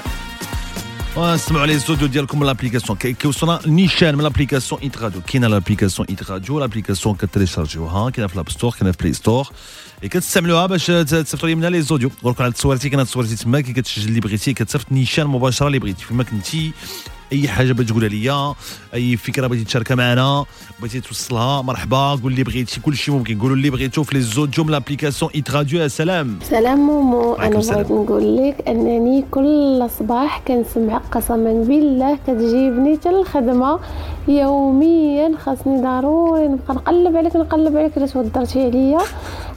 ونسمعوا 1.15 1.65
les 1.65 1.79
audios 1.79 2.07
ديالكم 2.07 2.39
من 2.39 2.45
l'application 2.45 2.97
كيوصلنا 2.97 3.59
نيشان 3.65 4.15
من 4.15 4.23
l'application 4.23 4.81
Hit 4.81 4.97
Radio. 4.97 5.21
كاينة 5.21 5.47
l'application 5.47 6.07
Hit 6.09 6.31
Radio. 6.31 6.59
l'application 6.59 7.15
كتيليشارجيوها 7.15 8.09
كاينة 8.09 8.27
في 8.27 8.33
ال 8.33 8.37
App 8.37 8.49
Store 8.49 8.71
كاينة 8.71 8.91
في 8.91 8.97
Play 8.97 9.13
Store. 9.13 9.47
كتستعملوها 10.01 10.65
باش 10.65 10.85
تصيفطوا 10.85 11.49
لي 11.49 11.55
منها 11.55 11.69
les 11.69 11.81
audios 11.81 12.11
نقول 12.23 12.35
على 12.39 12.51
تصويرتي 12.51 12.89
كاينة 12.89 13.03
تصويرتي 13.03 13.35
تما. 13.35 13.61
كي 13.61 13.73
كتسجل 13.73 14.07
اللي 14.07 14.19
بغيتي 14.19 14.53
كتصيفط 14.53 14.91
نيشان 14.91 15.27
مباشرة 15.27 15.67
اللي 15.67 15.79
بغيتي. 15.79 16.03
فيما 16.05 16.23
كنتي 16.23 16.71
أي 17.33 17.47
حاجة 17.47 17.73
بغيتي 17.73 17.91
تقولها 17.91 18.09
ليا 18.09 18.53
أي 18.93 19.17
فكرة 19.17 19.47
بغيتي 19.47 19.65
تشاركها 19.65 19.95
معنا 19.95 20.45
بغيتي 20.79 21.01
توصلها 21.01 21.61
مرحبا 21.61 22.15
قول 22.15 22.31
اللي 22.31 22.43
بغيتي 22.43 22.81
كل 22.81 22.97
شيء 22.97 23.13
ممكن. 23.15 23.39
قولوا 23.39 23.55
اللي 23.55 23.69
بغيتو 23.69 24.03
في 24.03 24.15
les 24.15 24.21
audios 24.21 24.63
من 24.63 24.71
l'application 24.71 25.31
Hit 25.35 25.51
Radio 25.51 25.81
يا 25.81 25.87
سلام. 25.87 26.39
سلام 26.43 26.79
مومو. 26.79 27.33
أنا. 27.33 27.49
بغيت 27.49 27.91
نقول 27.91 28.37
لك 28.37 28.67
أنني 28.67 29.25
كل 29.31 29.87
صباح 29.99 30.41
كنسمع 30.47 30.97
قسما 30.97 31.53
بالله 31.67 32.19
كتجيبني 32.27 32.97
حتى 32.97 33.09
الخدمه 33.09 33.79
يوميا 34.29 35.37
خاصني 35.37 35.81
ضروري 35.81 36.47
نبقى 36.47 36.75
نقلب 36.75 37.17
عليك 37.17 37.35
نقلب 37.35 37.77
عليك 37.77 37.97
إلا 37.97 38.07
تودرتي 38.07 38.65
عليا. 38.65 38.99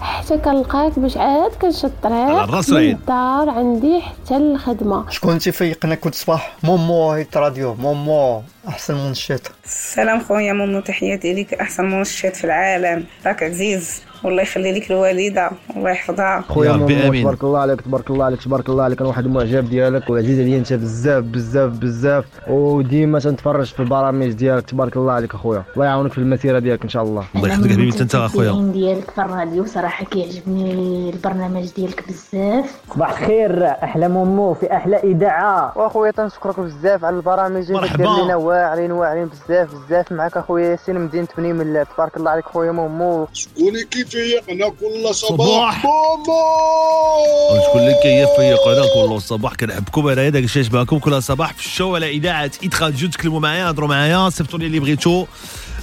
حتى 0.01 0.39
كنلقاك 0.39 0.99
باش 0.99 1.17
عاد 1.17 1.51
كنشد 1.51 1.93
على 2.05 2.45
الطريق 2.45 2.79
من. 2.79 2.91
الدار 2.91 3.51
عندي 3.51 4.01
حتى 4.01 4.37
الخدمة. 4.37 5.11
شكون 5.11 5.39
تيفيقنا 5.39 5.95
كل 5.95 6.15
صباح؟ 6.15 6.57
مومو 6.63 7.11
هيت 7.11 7.37
راديو 7.37 7.75
مومو 7.75 8.43
أحسن 8.69 8.95
منشط 8.95 9.51
سلام 9.65 10.21
خويا 10.21 10.53
مومو 10.53 10.81
تحياتي 10.81 11.35
ليك 11.35 11.55
أحسن 11.55 11.85
منشط 11.85 12.37
في 12.37 12.45
العالم. 12.45 13.05
راك 13.27 13.43
عزيز. 13.43 14.03
والله 14.25 14.43
يخلي 14.43 14.73
لك 14.73 14.91
الوالدة 14.91 15.51
الله 15.77 15.91
يحفظها. 15.91 16.45
خويا 16.49 16.73
مومو 16.73 17.23
تبارك 17.23 17.45
الله 17.45 17.59
عليك 17.59 17.81
تبارك 17.81 18.11
الله 18.11 18.25
عليك 18.25 18.43
تبارك 18.43 18.69
الله 18.69 18.85
عليك. 18.85 19.01
أنا 19.01 19.09
واحد 19.09 19.25
المعجب 19.25 19.71
ديالك 19.71 20.11
وعزيز 20.11 20.41
عليا 20.41 20.59
أنت 20.59 20.73
بزاف 20.73 21.25
بزاف 21.25 21.73
بزاف. 21.73 22.25
وديما 22.49 23.19
تنتفرج 23.19 23.67
في 23.67 23.81
البرامج 23.81 24.33
ديالك. 24.33 24.71
تبارك 24.71 24.97
الله 24.97 25.13
عليك 25.13 25.35
أخويا. 25.35 25.63
الله 25.75 25.87
يعاونك 25.87 26.13
في 26.13 26.19
المسيرة 26.19 26.59
ديالك 26.59 26.83
إن 26.83 26.89
شاء 26.89 27.03
الله. 27.03 27.25
الله 27.37 27.49
يحفظك 27.49 27.73
حبيبي 27.73 28.01
أنت 28.01 28.15
أخويا. 28.15 28.73
ديالك 28.73 29.11
في 29.11 29.21
الراديو 29.21 29.67
صراحة 29.67 30.05
كيعجبني 30.05 31.11
البرنامج 31.11 31.73
ديالك 31.77 32.05
بزاف. 32.09 32.81
صباح 32.95 33.11
الخير 33.21 33.67
أحلى 33.67 34.09
مومو 34.09 34.55
في 34.55 34.73
أحلى 34.77 34.97
اذاعه 34.97 35.79
وأخويا 35.79 36.11
تنشكرك 36.11 36.61
بزاف 36.61 37.05
على 37.05 37.17
البرامج 37.17 37.63
اللي 37.63 37.73
مرحبا. 37.73 38.05
دير 38.05 38.25
لنا 38.25 38.37
واعرين 38.37 38.93
واعرين 38.93 39.29
بزاف 39.29 39.69
بزاف. 39.75 40.13
معك 40.13 40.37
أخويا 40.37 40.69
ياسين 40.69 41.01
مدينة 41.01 41.29
بني 41.39 41.53
ملات 41.53 41.87
تبارك 41.95 42.17
الله 42.17 42.31
عليك 42.31 42.45
خويا 42.45 42.73
مومو 42.73 43.27
شكون 43.33 43.73
كيفيقنا 44.13 44.69
كل 44.69 45.15
صباح. 45.15 45.39
صباح. 45.49 45.85
مومو 45.85 47.63
شكون 47.69 47.81
اللي 47.81 47.95
كيفيق 48.03 48.69
أنا 48.69 48.87
كل 48.95 49.23
صباح 49.23 49.55
كنحبكم. 49.55 50.09
أنا 50.09 50.29
داك 50.29 50.45
الشيء 50.45 50.65
معكم 50.73 50.99
كل 50.99 51.23
صباح 51.23 51.53
في 51.55 51.67
ال 51.67 51.72
show 51.72 51.95
على 51.95 52.11
إذاعة 52.11 52.51
ايت 52.63 52.83
راديو 52.83 53.09
تكلموا 53.09 53.41
معايا 53.41 53.71
هضروا 53.71 53.89
معايا. 53.89 54.31
صيفطوا 54.31 54.59
لي 54.59 54.67
اللي 54.67 54.81
بغيتو 54.81 55.27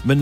من 0.05 0.17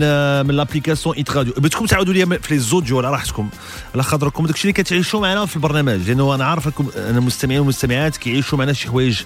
من 0.46 0.54
l'application 0.54 1.16
Hit 1.16 1.30
Radio 1.30 1.52
بغيتكم 1.56 1.86
تعاودوا 1.86 2.14
لي 2.14 2.26
في 2.26 2.54
les 2.54 2.58
audios 2.58 2.98
على 2.98 3.10
راحتكم. 3.10 3.48
على 3.94 4.02
خاطركم 4.02 4.46
داكشي 4.46 4.62
اللي 4.62 4.72
كتعيشوا 4.72 5.20
معنا 5.20 5.46
في 5.46 5.56
البرنامج. 5.56 6.08
لأنه 6.08 6.34
أنا 6.34 6.44
عارف 6.44 6.68
أنا 6.96 7.18
المستمعين 7.18 7.60
والمستمعات 7.60 8.16
كيعيشوا 8.16 8.58
معنا 8.58 8.72
شي 8.72 8.88
حوايج 8.88 9.20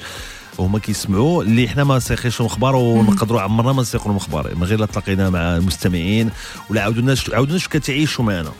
وهما 0.59 0.79
كيسمعوا 0.79 1.43
اللي 1.43 1.69
حنا 1.69 1.85
ما 1.85 1.97
نسيقيش 1.97 2.41
لهم 2.41 2.47
أخبار 2.47 2.77
ونقدروا 2.77 3.41
عمرنا 3.41 3.73
ما 3.73 3.83
نسيقوا 3.83 4.07
لهم 4.07 4.17
أخبار 4.17 4.55
من 4.55 4.65
غير 4.65 4.81
إلا 4.81 4.87
تلاقينا 4.87 5.31
مع 5.31 5.57
المستمعين 5.57 6.31
ولا 6.71 6.83
عاودونا 6.83 7.15
عاودونا 7.33 7.59
شو 7.59 7.69
كتعيشوا 7.69 8.25
معنا. 8.25 8.53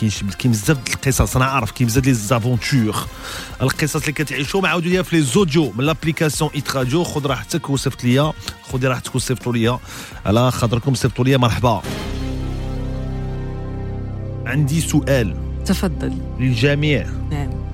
كاين 0.00 0.10
شي 0.10 0.24
كاين 0.38 0.52
بزاف 0.52 0.76
د 0.78 0.88
القصص 0.88 1.36
أنا 1.36 1.44
عارف 1.44 1.70
كاين 1.70 1.86
بزاف 1.86 2.04
ديال 2.04 2.14
les 2.14 2.37
aventures 2.37 3.06
القصص 3.62 3.96
اللي 3.96 4.12
كتعيشوا 4.12 4.60
ما 4.60 4.68
عاودوا 4.68 4.90
ليا 4.90 5.02
في 5.02 5.16
les 5.16 5.22
audios 5.22 5.72
من 5.76 5.84
l'application 5.84 6.50
Hit 6.54 6.76
Radio 6.76 7.04
خذ 7.04 7.26
راحتك 7.26 7.70
وصيفط 7.70 8.04
ليا. 8.04 8.32
خذي 8.72 8.86
راحتك 8.86 9.14
وصيفطوا 9.14 9.52
ليا. 9.52 9.78
على 10.26 10.50
خاطركم 10.50 10.94
صيفطوا 10.94 11.24
ليا 11.24 11.36
مرحبا. 11.36 11.82
عندي 14.46 14.80
سؤال. 14.80 15.36
تفضل. 15.64 16.18
للجميع. 16.40 17.06
نعم. 17.30 17.65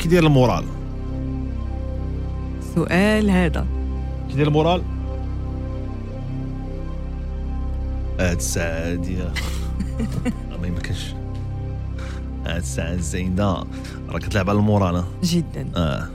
كي 0.00 0.08
داير 0.08 0.26
le 0.26 0.36
moral. 0.36 0.64
سؤال 2.74 3.30
هذا. 3.30 3.66
كي 4.28 4.34
داير 4.34 4.48
le 4.48 4.56
moral؟ 4.56 4.82
هاد 8.20 8.36
الساعة 8.36 8.90
هادي 8.92 9.16
ما 10.60 10.66
يمكنش 10.66 11.14
هاد 12.46 12.56
الساعة 12.56 12.92
الزينة 12.92 13.64
راه 14.08 14.18
كتلعب 14.18 14.50
على 14.50 14.58
le 14.58 14.69
moral. 14.69 15.04
جدا. 15.24 15.66
آه. 15.76 16.08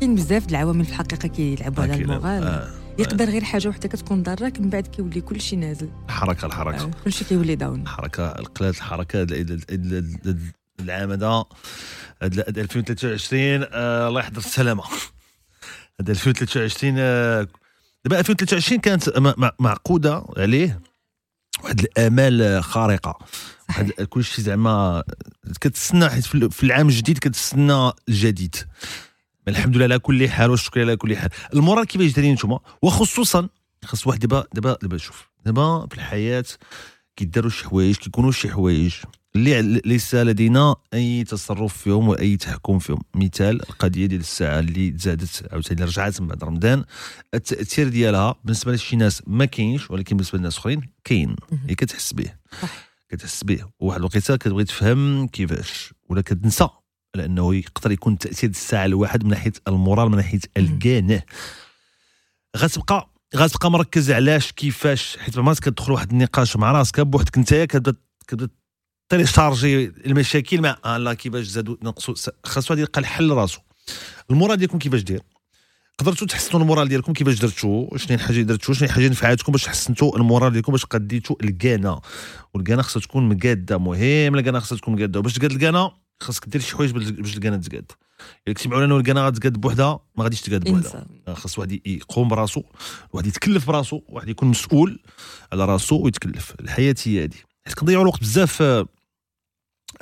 كاين 0.00 0.14
بزاف 0.14 0.46
د 0.46 0.50
العوامل 0.50 0.84
في 0.84 0.90
الحقيقة 0.90 1.28
كيلعبوا 1.28 1.82
على 1.82 1.92
كاين- 1.92 2.02
المورال. 2.10 2.42
آه. 2.42 2.68
يقدر 2.98 3.24
غير 3.24 3.44
حاجة 3.44 3.68
وحدة 3.68 3.88
كتكون 3.88 4.22
ضارك 4.22 4.60
من 4.60 4.70
بعد 4.70 4.86
كيولي 4.86 5.20
كل 5.20 5.40
شيء 5.40 5.58
نازل. 5.58 5.88
الحركة 6.08 6.46
الحركة. 6.46 6.90
كل 7.04 7.12
شيء 7.12 7.28
كيولي 7.28 7.54
down. 7.54 7.80
الحركة 7.82 8.26
القلات 8.26 8.74
الحركة 8.76 9.22
ال- 10.80 10.90
ال- 10.90 10.90
ال- 10.90 11.12
ال- 11.12 11.14
ال- 11.14 11.20
العام 11.20 11.44
هذا 12.22 12.44
هاد 12.48 12.58
2023 12.58 13.66
آه 13.72 14.08
الله 14.08 14.20
يحضر 14.20 14.38
السلامة. 14.38 14.84
هاد 16.00 16.10
2023 16.10 16.94
آه، 16.98 17.48
دابا 18.04 18.18
2023 18.20 18.80
كانت 18.80 19.10
معقودة 19.60 20.24
عليه 20.36 20.80
واحد 21.64 21.80
الأمال 21.80 22.64
خارقة. 22.64 23.18
واحد 23.68 23.90
كل 23.92 24.24
شيء 24.24 24.44
زعما 24.44 25.04
كتسنى 25.60 26.08
حيت 26.08 26.24
في 26.26 26.62
العام 26.62 26.88
الجديد 26.88 27.18
كتسنى 27.18 27.92
الجديد. 28.08 28.56
الحمد 29.48 29.76
لله 29.76 29.84
على 29.84 29.98
كل 29.98 30.28
حال 30.28 30.50
والشكر 30.50 30.80
على 30.80 30.96
كل 30.96 31.16
حال. 31.16 31.30
المورال 31.54 31.84
كيفاش 31.86 32.12
دايرين 32.12 32.34
نتوما؟ 32.34 32.60
وخصوصا 32.82 33.48
خاص 33.84 34.06
واحد 34.06 34.18
دابا 34.18 34.44
دابا 34.54 34.76
دابا 34.82 34.96
شوف 34.98 35.28
دابا 35.44 35.86
في 35.86 35.94
الحياة 35.94 36.44
كيداروا 37.16 37.50
شي 37.50 37.64
حوايج 37.64 37.96
كيكونوا 37.96 38.32
شي 38.32 38.50
حوايج. 38.50 38.94
اللي 39.36 39.80
ليس 39.84 40.14
لدينا 40.14 40.74
أي 40.94 41.24
تصرف 41.24 41.76
فيهم 41.76 42.08
وأي 42.08 42.36
تحكم 42.36 42.78
فيهم 42.78 42.98
مثال 43.14 43.62
القضية 43.62 44.06
ديال 44.06 44.20
الساعة 44.20 44.58
اللي 44.58 44.90
تزادت 44.90 45.48
عاوتاني 45.52 45.84
رجعت 45.84 46.20
من 46.20 46.26
بعد 46.26 46.44
رمضان. 46.44 46.84
التأثير 47.34 47.88
ديالها 47.88 48.34
بالنسبة 48.44 48.72
لشي 48.72 48.96
ناس 48.96 49.22
ما 49.26 49.44
كاينش 49.44 49.90
ولكن 49.90 50.16
بالنسبة 50.16 50.38
لناس 50.38 50.58
أخرين 50.58 50.80
كاين. 51.04 51.36
هي 51.68 51.74
كتحس 51.74 52.12
به. 52.12 52.32
كتحس 53.08 53.44
به. 53.44 53.64
وواحد 53.78 53.98
الوقيتة 53.98 54.36
كتبغي 54.36 54.64
تفهم 54.64 55.26
كيفاش 55.28 55.94
ولا 56.08 56.20
كتنسى 56.20 56.68
لأنه 57.16 57.54
يقدر 57.54 57.92
يكون 57.92 58.18
تأثير 58.18 58.50
الساعة 58.50 58.84
الواحد 58.84 59.24
من 59.24 59.30
ناحية 59.30 59.52
المورال 59.68 60.08
من 60.10 60.16
ناحية 60.16 60.40
الكانه 60.56 61.22
غتبقى 62.56 63.10
غتبقى 63.36 63.70
مركز 63.70 64.10
علاش 64.10 64.52
كيفاش 64.52 65.16
حيت 65.16 65.38
ما 65.38 65.54
كتدخل 65.54 65.92
واحد 65.92 66.10
النقاش 66.10 66.56
مع 66.56 66.72
راسك 66.72 67.00
بوحدك 67.00 67.38
انت 67.38 67.54
كتبدا 67.54 67.94
كتبدا 68.28 68.48
تيليشارجي 69.08 69.92
المشاكل 70.06 70.60
مع 70.60 70.76
آه 70.84 70.98
لا 70.98 71.14
كيفاش 71.14 71.46
زادوا 71.46 71.76
نقصوا 71.82 72.14
خاصو 72.44 72.74
غادي 72.74 72.80
يلقى 72.80 73.00
الحل 73.00 73.30
راسو 73.30 73.60
le 74.30 74.37
moral 74.37 74.56
ديالكم 74.56 74.78
كيفاش 74.78 75.02
داير؟ 75.02 75.22
قدرتوا 75.98 76.26
تحسنوا 76.26 76.62
le 76.62 76.69
moral 76.69 76.88
ديالكم 76.88 77.12
كيفاش 77.12 77.38
درتوا 77.40 77.98
شنو 77.98 78.16
الحاجة 78.16 78.32
اللي 78.32 78.44
درتوا 78.44 78.74
شنو 78.74 78.86
الحاجة 78.86 79.04
اللي 79.04 79.10
نفعتكم 79.10 79.52
باش 79.52 79.68
حسنتوا 79.68 80.16
le 80.16 80.26
moral 80.26 80.52
ديالكم 80.52 80.72
باش 80.72 80.84
قديتوا 80.84 81.36
الكانا 81.42 82.00
والكانا 82.54 82.82
خاصها 82.82 83.00
تكون 83.00 83.28
مقادة. 83.28 83.78
مهم 83.78 84.34
الكانا 84.34 84.60
خاصها 84.60 84.78
تكون 84.78 84.94
مقادة. 84.94 85.18
وباش 85.18 85.32
تقاد 85.32 85.52
الكانا 85.52 85.90
خاصك 86.20 86.48
دير 86.48 86.60
شي 86.60 86.76
حوايج 86.76 86.90
باش 86.90 87.10
باش 87.10 87.34
الكانا 87.34 87.56
تقاد. 87.56 87.92
إلا 88.46 88.54
كنتي 88.54 88.68
معولنا 88.68 88.94
والكانا 88.94 89.26
غتقاد 89.26 89.52
بوحدها 89.52 90.00
ما 90.16 90.24
غاديش 90.24 90.40
تقاد 90.40 90.64
بوحدها. 90.64 91.06
خاص 91.34 91.58
واحد 91.58 91.80
يقوم 91.86 92.28
براسو 92.28 92.62
واحد 93.12 93.26
يتكلف 93.26 93.66
براسو 93.66 94.00
واحد 94.08 94.28
يكون 94.28 94.48
مسؤول 94.48 95.00
على 95.52 95.64
راسو 95.64 96.00
ويتكلف. 96.04 96.54
الحياة 96.60 96.94
هي 97.04 97.24
هذه 97.24 97.36
حيت 97.66 97.74
كنضيعوا 97.74 98.02
الوقت 98.02 98.20
بزاف 98.20 98.62
آه، 98.62 98.86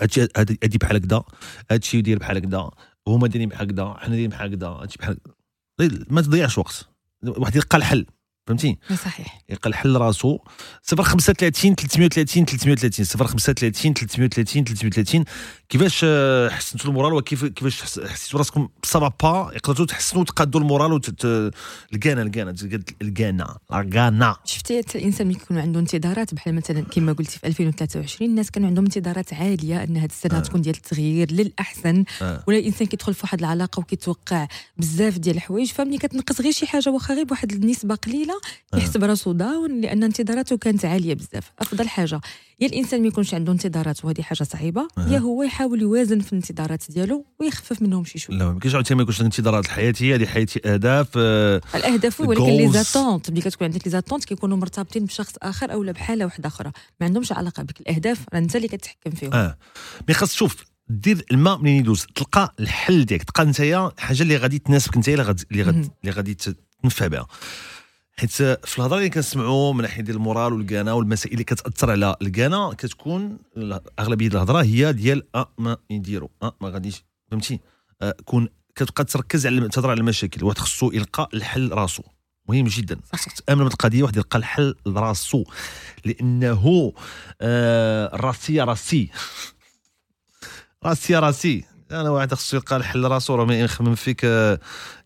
هادشي 0.00 0.28
هادي 0.36 0.78
بحال 0.78 0.96
هكذا 0.96 1.24
هادشي 1.70 1.98
يدير 1.98 2.18
بحال 2.18 2.36
هكذا 2.36 2.70
هما 3.08 3.28
دايرين 3.28 3.48
بحال 3.48 3.70
هكذا 3.70 3.94
حنا 3.98 4.08
دايرين 4.08 4.30
بحال 4.30 4.54
هكذا 4.54 4.66
هادشي 4.66 4.98
بحال 4.98 5.16
هكذا. 5.80 6.04
ما 6.10 6.20
تضيعش 6.20 6.58
وقت 6.58 6.88
واحد 7.26 7.56
يلقى 7.56 7.78
الحل 7.78 8.06
فهمتي؟ 8.46 8.78
صحيح. 9.04 9.42
يلقى 9.50 9.68
الحل 9.68 9.96
راسو. 9.96 10.38
035 10.82 11.74
330 11.74 12.44
330 12.44 13.04
035 13.04 13.94
330 13.94 14.64
330 14.64 15.24
كيفاش 15.68 16.00
آه، 16.04 16.48
حسنتوا 16.48 16.90
le 16.90 16.96
moral 16.96 17.12
وكيف 17.14 17.44
كيفاش 17.44 17.82
حس- 17.82 18.00
حسيتوا 18.00 18.38
راسكم 18.38 18.68
سافا 18.84 19.12
با؟ 19.22 19.50
يقدروا 19.54 19.86
تحسنوا 19.86 20.22
وتقادوا 20.22 20.60
le 20.60 20.69
moral 20.69 20.92
وت 20.92 21.24
الكانا 21.92 22.22
الكانا 22.22 22.54
الكانا 23.02 23.58
الكانا 23.74 24.36
شفتي 24.44 24.80
الإنسان 24.94 25.26
ملي 25.26 25.36
يكون 25.36 25.58
عنده 25.58 25.80
انتظارات 25.80 26.34
بحال 26.34 26.54
مثلا 26.54 26.80
كما 26.80 27.12
قلتي 27.12 27.38
في 27.38 27.46
2023 27.46 28.30
الناس 28.30 28.50
كانوا 28.50 28.68
عندهم 28.68 28.84
انتظارات 28.84 29.34
عالية 29.34 29.82
إن 29.84 29.96
هذه 29.96 30.10
السنة 30.10 30.36
آه. 30.38 30.40
تكون 30.40 30.60
ديال 30.60 30.76
التغيير 30.76 31.32
للأحسن. 31.32 32.04
آه. 32.22 32.44
ولا 32.46 32.58
الإنسان 32.58 32.86
كيدخل 32.86 33.14
في 33.14 33.20
واحد 33.24 33.38
العلاقة 33.38 33.80
وكيتوقع 33.80 34.48
بزاف 34.76 35.18
ديال 35.18 35.36
الحوايج 35.36 35.72
فملي 35.72 35.98
كتنقص 35.98 36.40
غير 36.40 36.52
شي 36.52 36.66
حاجة 36.66 36.90
واخا 36.90 37.14
غير 37.14 37.24
بواحد 37.24 37.52
النسبة 37.52 37.94
قليلة 37.94 38.31
كيحس 38.74 38.96
براسو 38.96 39.32
داون 39.32 39.80
لأن 39.80 40.02
انتظاراته 40.02 40.56
كانت 40.56 40.84
عالية 40.84 41.14
بزاف. 41.14 41.52
أفضل 41.58 41.88
حاجة 41.88 42.20
يا 42.60 42.66
الإنسان 42.66 43.02
ما 43.02 43.08
يكونش 43.08 43.34
عنده 43.34 43.52
انتظارات 43.52 44.04
وهذه 44.04 44.22
حاجة 44.22 44.42
صعيبة 44.42 44.88
يا 44.98 45.18
هو 45.18 45.42
يحاول 45.42 45.82
يوازن 45.82 46.20
في 46.20 46.32
الانتظارات 46.32 46.84
ديالو 46.88 47.26
ويخفف 47.40 47.82
منهم 47.82 48.04
شي 48.04 48.18
شوية. 48.18 48.36
لا 48.36 48.44
ما 48.44 48.50
يمكنش 48.50 48.74
عاوتاني 48.74 48.96
ما 48.96 49.02
يكونش 49.02 49.20
عندك 49.20 49.38
انتظارات 49.38 49.64
الحياتية 49.64 50.14
هذه 50.14 50.26
حياتي 50.26 50.60
أهداف 50.72 51.08
آه، 51.16 51.60
الأهداف 51.74 52.20
ولكن 52.20 52.42
لي. 52.44 52.72
les 52.72 52.88
attentes 52.88 53.30
ملي 53.30 53.40
كتكون 53.40 53.66
عندك 53.66 53.86
les 53.86 53.90
attentes 53.90 54.24
كيكونوا 54.24 54.56
مرتبطين 54.56 55.04
بشخص 55.04 55.32
آخر 55.42 55.72
أو 55.72 55.82
بحالة 55.82 56.24
واحدة 56.24 56.48
أخرى. 56.48 56.72
ما 57.00 57.06
عندهمش 57.06 57.32
علاقة 57.32 57.62
بك 57.62 57.80
الأهداف 57.80 58.18
راه 58.34 58.38
أنت 58.38 58.56
اللي 58.56 58.68
كتحكم 58.68 59.10
فيهم. 59.10 59.32
آه. 59.32 59.58
mais 60.08 60.14
خاص 60.14 60.32
تشوف 60.32 60.64
دير 60.88 61.24
الماء 61.30 61.58
منين 61.58 61.76
يدوز 61.76 62.06
تلقى 62.14 62.54
الحل 62.60 63.04
ديالك 63.04 63.22
تلقى 63.22 63.44
نتايا 63.44 63.92
حاجة 63.98 64.22
اللي 64.22 64.36
غادي 64.36 64.58
تناسبك 64.58 64.96
نتايا 64.96 65.14
اللي 65.50 65.62
غادي. 65.62 65.90
اللي 66.02 66.12
غادي 66.12 66.36
تنفع 66.82 67.06
بها. 67.06 67.26
حيت 68.18 68.30
في 68.32 68.78
الهضرة 68.78 68.98
اللي 68.98 69.10
كنسمعوا 69.10 69.72
من 69.72 69.82
ناحية 69.82 70.02
ديال 70.02 70.16
le 70.16 70.26
moral 70.26 70.52
والكانا 70.52 70.92
والمسائل 70.92 71.32
اللي 71.32 71.44
كتأثر 71.44 71.90
على 71.90 72.16
الكانا 72.22 72.74
كتكون 72.78 73.38
أغلبية 73.98 74.26
الهضرة 74.28 74.62
هي 74.62 74.92
ديال 74.92 75.22
آه 75.34 75.52
ما 75.58 75.76
يديروا 75.90 76.28
آه 76.42 76.56
ما 76.60 76.68
غاديش 76.68 77.04
فهمتي؟ 77.30 77.60
آه 78.02 78.14
كون 78.24 78.48
كتبقى 78.74 79.04
تركز 79.04 79.46
على 79.46 79.68
تهضر 79.68 79.90
على 79.90 80.00
المشاكل 80.00 80.44
واحد 80.44 80.58
خصو 80.58 80.90
يلقى 80.92 81.28
الحل 81.34 81.72
راسو. 81.72 82.02
مهم 82.48 82.64
جدا. 82.64 83.00
خصك 83.12 83.32
تأمن 83.32 83.64
بالقضية 83.64 84.02
واحد 84.02 84.16
يلقى 84.16 84.38
الحل 84.38 84.74
لراسو 84.86 85.44
لأنه 86.04 86.92
آه 87.40 88.16
راسي 88.16 88.60
راسي. 88.60 89.10
راسي 90.84 91.16
راسي. 91.16 91.64
أنا 91.90 92.10
واحد 92.10 92.34
خصو 92.34 92.56
يلقى 92.56 92.76
الحل 92.76 93.04
راسو 93.04 93.34
راه 93.34 93.44
ما 93.44 93.60
يخمم 93.60 93.94
فيك 93.94 94.26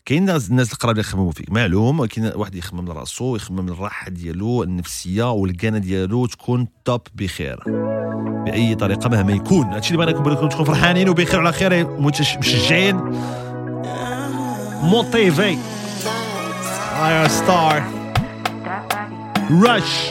كاين 0.07 0.25
ناس 0.25 0.49
الناس 0.49 0.73
القراب 0.73 0.91
اللي 0.91 1.07
يخمموا 1.07 1.31
فيك. 1.31 1.51
معلوم 1.51 1.99
ولكن 1.99 2.31
واحد 2.35 2.55
يخمم 2.55 2.87
لراسو 2.87 3.35
يخمم 3.35 3.69
الراحه 3.69 4.09
ديالو 4.09 4.63
النفسية 4.63 5.31
والكانة 5.31 5.77
ديالو 5.77 6.25
تكون 6.25 6.67
توب 6.85 7.01
بخير. 7.15 7.63
بأي 8.45 8.75
طريقة 8.75 9.09
مهما 9.09 9.33
يكون. 9.33 9.65
هادشي 9.65 9.93
اللي 9.93 9.97
بغيناكم 9.97 10.23
بغيتكم 10.23 10.49
تكونوا 10.49 10.65
فرحانين 10.65 11.09
وبخير 11.09 11.39
وعلى 11.39 11.51
خير 11.51 11.99
مشجعين 11.99 12.95
موتيفي 14.81 15.57
اير 17.05 17.27
ستار 17.27 17.83
رش 19.51 20.09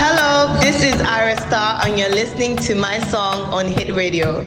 Hello, 0.00 0.60
this 0.60 0.78
is 0.90 1.00
Ira 1.00 1.36
Star, 1.46 1.70
and 1.84 1.98
you're 1.98 2.14
listening 2.22 2.56
to 2.66 2.74
my 2.74 2.96
song 3.12 3.38
on 3.58 3.64
Hit 3.76 3.88
Radio. 4.02 4.46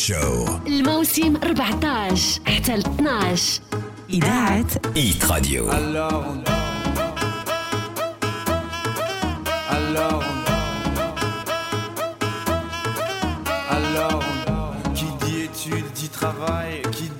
شو 0.00 0.46
الموسم 0.66 1.36
14 1.36 2.40
حتى 2.46 2.76
ل 2.76 2.82
12 2.82 3.60
إذاعة 4.10 4.66
ايت 4.96 5.24
راديو 5.24 5.70
Alors 5.70 6.24
on 6.30 6.50
Alors 9.76 10.22
on 10.32 10.38
Alors 13.76 14.20
on 14.48 14.92
Qui 14.94 15.04
dit 15.26 15.42
études 15.42 15.92
dit 15.94 16.08
travail 16.08 16.82
Qui 16.92 17.10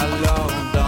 alone. 0.00 0.87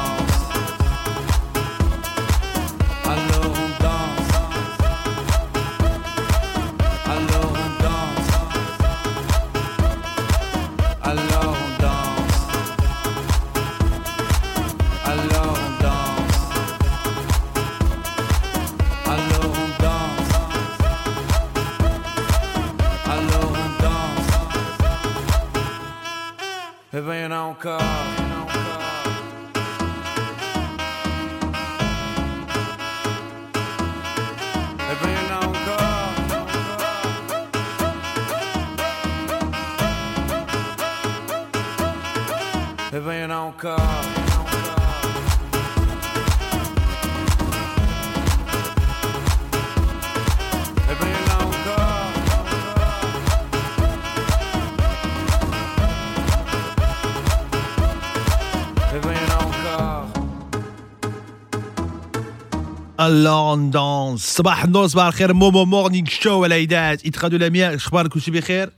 دونس 63.09 64.21
صباح 64.21 64.63
النور 64.63 64.87
صباح 64.87 65.05
الخير. 65.05 65.33
مومو 65.33 65.65
مورنينغ 65.65 66.09
شو 66.09 66.43
على 66.43 66.63
اذاعه 66.63 66.99
اتخاذ 67.05 67.33
الامياء 67.33 67.75
أخبارك؟ 67.75 68.13
كلشي 68.13 68.31
بخير؟ 68.31 68.69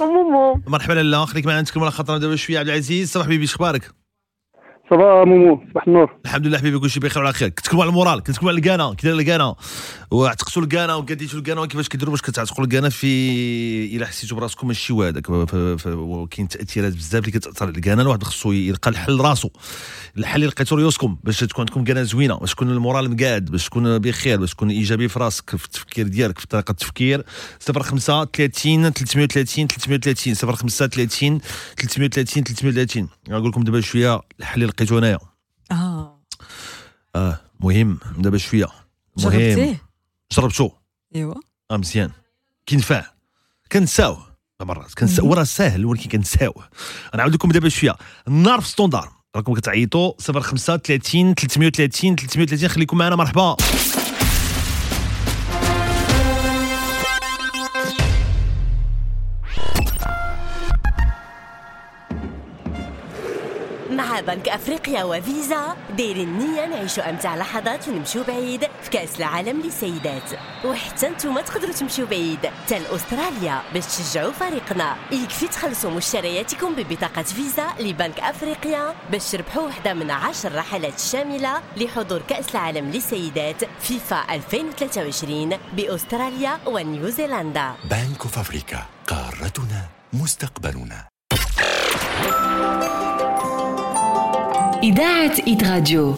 مومو. 0.00 0.62
مرحبا 0.66 0.92
لاله 0.92 1.24
خليك 1.24 1.46
معنا. 1.46 1.60
نتكلم 1.60 1.82
على 1.82 1.92
خاطرنا 1.92 2.18
دابا 2.18 2.36
شوية. 2.36 2.58
عبد 2.58 2.68
العزيز 2.68 3.12
صباح 3.12 3.26
بيبي 3.26 3.44
أخبارك؟ 3.44 3.97
صباح 4.90 5.26
مومو 5.26 5.60
صباح 5.70 5.86
النور 5.86 6.14
الحمد 6.24 6.46
لله 6.46 6.58
حبيبي 6.58 6.78
كلشي 6.78 7.00
بخير 7.00 7.22
وعلى 7.22 7.34
خير. 7.34 7.48
كنتكلموا 7.48 7.82
على 7.84 7.90
المورال 7.90 8.22
كنتكلموا 8.22 8.50
على 8.50 8.58
الكانا 8.58 8.94
كي 8.94 9.06
داير 9.06 9.18
الكانا 9.18 9.54
وعتقتوا 10.10 10.62
الكانا 10.62 10.94
وقديتوا 10.94 11.38
الكانا 11.38 11.66
كيفاش 11.66 11.88
كيديروا 11.88 12.10
باش 12.12 12.22
كتعتقوا 12.22 12.64
الكانا 12.64 12.88
في 12.88 13.96
إلا 13.96 14.06
حسيتوا 14.06 14.36
براسكم 14.36 14.66
ماشي 14.68 14.92
هذاك 14.92 15.30
وكاين 15.86 16.48
تأثيرات 16.48 16.92
بزاف 16.92 17.20
اللي 17.20 17.38
كتأثر 17.38 17.66
على 17.66 17.76
الكانا 17.76 18.02
الواحد 18.02 18.22
خصو 18.22 18.52
يلقى 18.52 18.90
الحل 18.90 19.20
راسو 19.20 19.50
الحل 20.18 20.34
اللي 20.36 20.46
لقيتو 20.46 20.76
ريوسكم 20.76 21.16
باش 21.24 21.40
تكون 21.40 21.60
عندكم 21.62 21.84
كانا 21.84 22.02
زوينة 22.02 22.34
باش 22.38 22.54
تكون 22.54 22.70
المورال 22.70 23.10
مقاد 23.10 23.50
باش 23.50 23.66
تكون 23.66 23.98
بخير 23.98 24.40
باش 24.40 24.50
تكون 24.54 24.70
إيجابي 24.70 25.08
في 25.08 25.18
راسك 25.18 25.56
في 25.56 25.64
التفكير 25.64 26.08
ديالك 26.08 26.38
في 26.38 26.46
طريقة 26.46 26.70
التفكير. 26.70 27.24
05 27.60 28.24
30 28.24 28.90
330 28.92 29.66
330 29.66 30.34
05 30.34 30.86
30 30.86 31.40
330 31.78 32.44
330 32.44 33.08
نقول 33.28 33.48
لكم 33.48 33.64
دابا 33.64 33.80
شوية 33.80 34.20
الحل 34.40 34.54
اللي 34.54 34.66
لقيتو 34.66 34.98
انايا 34.98 35.18
آه. 35.70 36.20
آه 37.16 37.40
مهم 37.60 37.98
دابا 38.18 38.38
شوية. 38.38 38.66
مهم. 39.18 39.30
جربتيه؟ 39.30 39.82
جربتو. 40.32 40.70
ايوا 41.14 41.34
آه 41.70 41.76
مزيان. 41.76 42.10
كينفع 42.66 43.04
كنساوه. 43.72 44.28
مرات. 44.60 44.94
كنساو 44.94 45.34
راه 45.34 45.44
ساهل 45.44 45.86
ولكن 45.86 46.08
كنساوه. 46.08 46.68
نعاود 47.14 47.34
لكم 47.34 47.50
دابا 47.50 47.68
شوية. 47.68 47.96
النار 48.28 48.60
في 48.60 48.68
standard. 48.68 49.12
راكم 49.36 49.54
كتعيطوا 49.54 50.12
05 50.20 50.76
30 50.76 51.34
330 51.34 52.16
330 52.16 52.68
خليكم 52.68 52.98
معنا. 52.98 53.16
مرحبا. 53.16 53.56
بنك 64.28 64.48
أفريقيا 64.48 65.04
وفيزا. 65.04 65.76
دايرين 65.96 66.28
النية 66.28 66.66
نعيشوا 66.66 67.10
أمتع 67.10 67.36
لحظات 67.36 67.88
ونمشيو 67.88 68.24
بعيد. 68.24 68.68
في 68.82 68.90
كأس 68.90 69.18
العالم 69.18 69.60
للسيدات. 69.60 70.30
وحتى 70.64 71.08
نتوما 71.08 71.40
تقدروا 71.40 71.72
تمشيو 71.72 72.06
بعيد. 72.06 72.46
حتى 72.46 72.78
لاستراليا 72.78 73.62
باش 73.74 73.86
تشجعوا 73.86 74.32
فريقنا. 74.32 74.96
يكفي 75.12 75.48
تخلصوا 75.48 75.90
مشترياتكم 75.90 76.74
ببطاقة 76.74 77.22
فيزا 77.22 77.66
لبنك 77.80 78.20
أفريقيا. 78.20 78.94
باش 79.12 79.30
تربحوا 79.30 79.62
واحدة 79.62 79.94
من 79.94 80.10
عشر 80.10 80.54
رحلات 80.54 81.00
شاملة 81.00 81.62
لحضور 81.76 82.22
كأس 82.28 82.50
العالم 82.50 82.90
للسيدات. 82.90 83.64
فيفا 83.80 84.34
2023 84.34 85.58
بأستراليا 85.72 86.58
ونيوزيلندا. 86.66 87.74
بنك 87.84 88.24
افريكا 88.26 88.86
قارتنا 89.06 89.88
مستقبلنا. 90.12 91.08
إذاعة 94.82 95.32
هيت 95.46 95.64
راديو. 95.64 96.14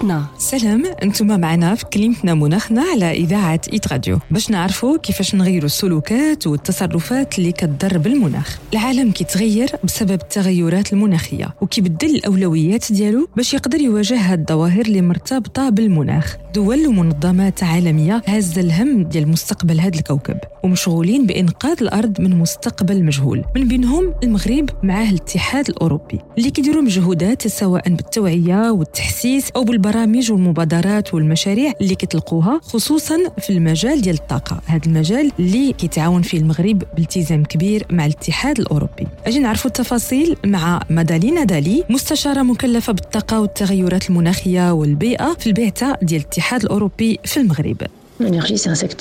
كلمتنا 0.00 0.26
سلام 0.38 0.82
أنتم 1.02 1.40
معنا 1.40 1.74
في 1.74 1.84
كلمتنا 1.84 2.34
مناخنا 2.34 2.82
على 2.82 3.10
إذاعة 3.10 3.60
هيت 3.72 3.92
راديو. 3.92 4.18
باش 4.30 4.50
نعرفوا 4.50 4.98
كيفاش 4.98 5.34
نغيروا 5.34 5.66
السلوكات 5.66 6.46
والتصرفات 6.46 7.38
اللي 7.38 7.52
كتضر 7.52 7.98
بالمناخ. 7.98 8.58
العالم 8.72 9.10
كيتغير 9.10 9.70
بسبب 9.84 10.12
التغيرات 10.12 10.92
المناخية 10.92 11.54
وكيبدل 11.60 12.16
الأولويات 12.16 12.92
ديالو 12.92 13.28
باش 13.36 13.54
يقدر 13.54 13.80
يواجه 13.80 14.16
هاد 14.16 14.38
الظواهر 14.40 14.80
اللي 14.80 15.02
مرتبطة 15.02 15.68
بالمناخ. 15.68 16.36
دول 16.54 16.86
ومنظمات 16.86 17.62
عالمية 17.62 18.22
هازه 18.26 18.60
الهم 18.60 19.02
ديال 19.02 19.28
مستقبل 19.28 19.80
هذا 19.80 19.98
الكوكب 19.98 20.38
ومشغولين 20.64 21.26
بإنقاذ 21.26 21.76
الأرض 21.82 22.20
من 22.20 22.38
مستقبل 22.38 23.04
مجهول. 23.04 23.44
من 23.56 23.68
بينهم 23.68 24.14
المغرب 24.22 24.70
معاه 24.82 25.10
الاتحاد 25.10 25.68
الأوروبي 25.68 26.20
اللي 26.38 26.50
كيديروا 26.50 26.82
مجهودات 26.82 27.48
سواء 27.48 27.88
بالتوعية 27.88 28.70
والتحسيس 28.70 29.50
أو 29.50 29.64
بالبرامج 29.86 30.32
والمبادرات 30.32 31.14
والمشاريع 31.14 31.72
اللي 31.80 31.94
كتلقوها 31.94 32.60
خصوصا 32.62 33.18
في 33.38 33.50
المجال 33.50 34.00
ديال 34.00 34.14
الطاقة. 34.14 34.60
هذا 34.66 34.86
المجال 34.86 35.32
اللي 35.38 35.72
كيتعاون 35.72 36.22
فيه 36.22 36.38
المغرب 36.38 36.82
بالتزام 36.96 37.44
كبير 37.44 37.86
مع 37.90 38.06
الاتحاد 38.06 38.60
الأوروبي. 38.60 39.06
أجي 39.26 39.38
نعرفوا 39.38 39.70
التفاصيل 39.70 40.36
مع 40.46 40.80
مادالينا 40.90 41.44
دالي 41.44 41.84
مستشارة 41.90 42.42
مكلفة 42.42 42.92
بالطاقة 42.92 43.40
والتغيرات 43.40 44.10
المناخية 44.10 44.72
والبيئة 44.72 45.36
في 45.38 45.46
البعثة 45.46 45.96
ديال 46.02 46.20
الاتحاد 46.20 46.62
الأوروبي 46.62 47.18
في 47.24 47.40
المغرب. 47.40 47.76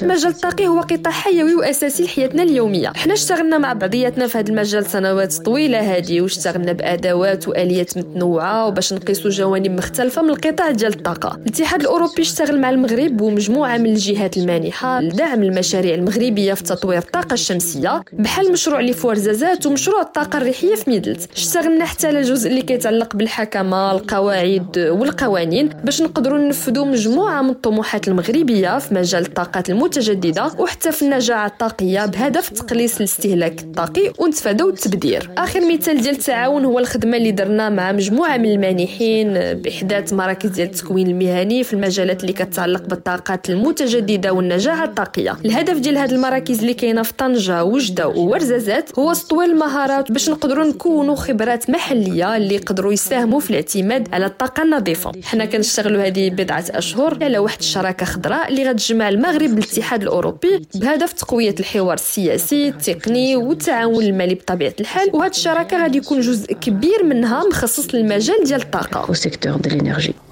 المجال 0.06 0.32
الطاقي 0.32 0.68
هو 0.68 0.82
قطاع 0.82 1.12
حيوي 1.12 1.56
وأساسي 1.56 2.04
لحياتنا 2.04 2.44
اليومية. 2.44 2.92
حنا 2.96 3.14
اشتغلنا 3.14 3.58
مع 3.58 3.74
بعضياتنا 3.74 4.28
في 4.28 4.38
هذا 4.38 4.50
المجال 4.50 4.86
سنوات 4.86 5.34
طويلة 5.34 5.80
هذه 5.80 6.22
واشتغلنا 6.22 6.72
بأدوات 6.72 7.48
وآليات 7.48 7.98
متنوعة 7.98 8.68
وباش 8.68 8.94
نقيسوا 8.94 9.32
جوانب 9.32 9.72
مختلفة 9.72 10.22
من 10.22 10.30
القطاع 10.30 10.72
ديال 10.72 10.94
الطاقة. 10.94 11.36
الاتحاد 11.42 11.82
الأوروبي 11.82 12.22
اشتغل 12.22 12.62
مع 12.62 12.70
المغرب 12.70 13.22
ومجموعة 13.22 13.78
من 13.78 13.86
الجهات 13.86 14.38
المانحة 14.38 15.02
لدعم 15.02 15.44
المشاريع 15.44 15.96
المغربية 15.96 16.54
في 16.54 16.64
تطوير 16.64 16.98
الطاقة 16.98 17.34
الشمسية 17.34 18.04
بحال 18.14 18.52
مشروع 18.52 18.80
اللي 18.80 18.94
في 18.94 19.08
ورزازات 19.08 19.66
ومشروع 19.66 20.02
الطاقة 20.02 20.38
الريحية 20.38 20.76
في 20.76 20.90
ميدلت 20.90 21.30
اشتغلنا 21.36 21.86
حتى 21.86 22.08
على 22.08 22.20
الجزء 22.20 22.50
اللي 22.50 22.62
كيتعلق 22.62 23.16
بالحكمة 23.16 23.92
القواعد 23.92 24.78
والقوانين 24.78 25.70
باش 25.84 26.02
نقدروا 26.02 26.38
ننفذوا 26.40 26.86
مجموعة 26.86 27.42
من 27.42 27.50
الطموحات 27.50 28.08
المغربية 28.08 28.80
في 28.80 28.94
مجال 29.06 29.26
الطاقات 29.26 29.70
المتجددة 29.70 30.52
وحتى 30.60 30.92
في 30.92 31.02
النجاعة 31.02 31.46
الطاقية 31.48 32.06
بهدف 32.06 32.50
تقليص 32.50 32.98
الاستهلاك 32.98 33.62
الطاقي 33.62 34.12
ونتفاداو 34.20 34.70
التبذير 34.70 35.30
آخر 35.38 35.74
مثال 35.74 36.02
ديال 36.02 36.16
التعاون 36.16 36.66
هو 36.66 36.80
الخدمة 36.80 37.18
اللي 37.18 37.32
درنا 37.32 37.70
مع 37.70 37.92
مجموعة 37.92 38.38
من 38.38 38.52
المانحين 38.52 39.34
بإحداث 39.34 40.14
مراكز 40.14 40.50
ديال 40.50 40.68
التكوين 40.68 41.08
المهني 41.08 41.64
في 41.64 41.74
المجالات 41.74 42.22
اللي 42.22 42.34
كتعلق 42.34 42.82
بالطاقات 42.82 43.50
المتجددة 43.50 44.34
والنجاعة 44.34 44.84
الطاقية. 44.84 45.38
الهدف 45.46 45.78
ديال 45.78 45.98
هذه 45.98 46.12
المراكز 46.12 46.60
اللي 46.60 46.74
كاينة 46.74 47.04
في 47.04 47.14
طنجة 47.14 47.64
وجدة 47.64 48.08
وورزازات 48.08 49.00
هو 49.00 49.14
تطوير 49.14 49.50
المهارات 49.50 50.12
باش 50.12 50.30
نقدروا 50.30 50.66
نكونوا 50.66 51.16
خبرات 51.16 51.70
محلية 51.70 52.38
اللي 52.38 52.56
يقدروا 52.56 52.94
يساهموا 52.94 53.40
في 53.40 53.50
الاعتماد 53.50 54.08
على 54.14 54.26
الطاقة 54.26 54.64
النظيفة. 54.64 55.12
حنا 55.24 55.46
كنشتغلوا 55.46 56.08
هذه 56.08 56.30
بضعة 56.30 56.66
أشهر 56.70 57.18
على 57.24 57.38
واحد 57.38 57.60
الشراكة 57.60 58.06
خضراء 58.06 58.50
اللي 58.50 58.70
غتجمع 58.70 58.95
المغرب 59.02 59.50
بالاتحاد 59.50 60.02
الاوروبي 60.02 60.62
بهدف 60.76 61.14
تقوية 61.14 61.56
الحوار 61.60 61.94
السياسي 61.94 62.68
التقني 62.68 63.36
والتعاون 63.36 64.04
المالي 64.04 64.36
بطبيعة 64.36 64.74
الحال 64.80 65.10
وهذه 65.14 65.32
الشراكة 65.32 65.82
غادي 65.82 65.98
يكون 65.98 66.20
جزء 66.20 66.54
كبير 66.54 67.04
منها 67.04 67.44
مخصص 67.48 67.96
للمجال 67.96 68.44
ديال 68.46 68.62
الطاقة. 68.62 69.14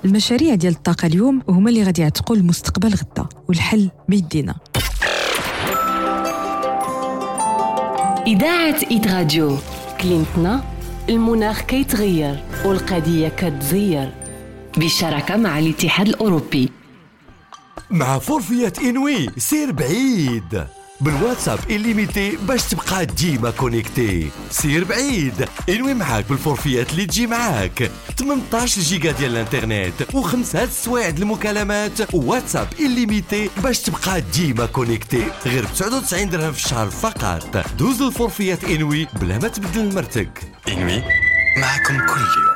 المشاريع 0.06 0.56
ديال 0.56 0.74
الطاقة 0.74 1.06
اليوم 1.06 1.42
هما 1.50 1.70
اللي 1.70 1.84
غادي 1.84 2.02
يعتقوا 2.02 2.36
المستقبل 2.36 2.90
غدا 2.90 3.30
والحل 3.50 3.90
بيدينا. 4.10 4.56
إذاعة 8.28 8.80
هيت 8.92 9.08
راديو. 9.08 9.58
كلمتنا 10.02 10.64
المناخ 11.10 11.62
كيتغير 11.62 12.44
والقضية 12.66 13.28
كتزير. 13.28 14.10
بالشراكة 14.78 15.38
مع 15.38 15.60
الاتحاد 15.60 16.08
الأوروبي. 16.08 16.70
مع 17.94 18.20
forfaits 18.20 18.80
إنوي. 18.80 19.30
سير 19.38 19.72
بعيد. 19.72 20.66
بالواتساب 21.02 21.60
illimité 21.70 22.38
باش 22.48 22.64
تبقى 22.64 23.06
ديما 23.06 23.50
connecté. 23.52 24.30
سير 24.52 24.84
بعيد. 24.84 25.46
إنوي 25.70 25.94
معاك 25.94 26.30
بال 26.30 26.44
forfait 26.44 26.92
اللي 26.92 27.06
تجي 27.06 27.28
معاك. 27.28 27.92
18 28.18 28.82
جيجا 28.82 29.12
ديال 29.12 29.32
الانترنت 29.32 29.94
وخمسة 30.14 30.64
السوايع 30.64 31.08
المكالمات. 31.10 32.14
وواتساب 32.14 32.68
illimité 32.80 33.50
باش 33.64 33.80
تبقى 33.80 34.22
ديما 34.22 34.66
connectée. 34.66 35.24
غير 35.46 35.66
ب 35.66 35.74
99 35.74 36.30
درهم 36.30 36.52
في 36.52 36.66
الشهر 36.66 36.90
فقط. 36.90 37.66
دوز 37.78 38.02
ال 38.02 38.10
forfait 38.10 38.64
إنوي 38.64 39.08
بلا 39.22 39.38
ما 39.38 39.48
تبدل 39.48 39.96
نمرتك. 39.96 40.42
إنوي 40.68 41.04
معكم 41.58 41.98
كل 41.98 42.22
يوم. 42.22 42.53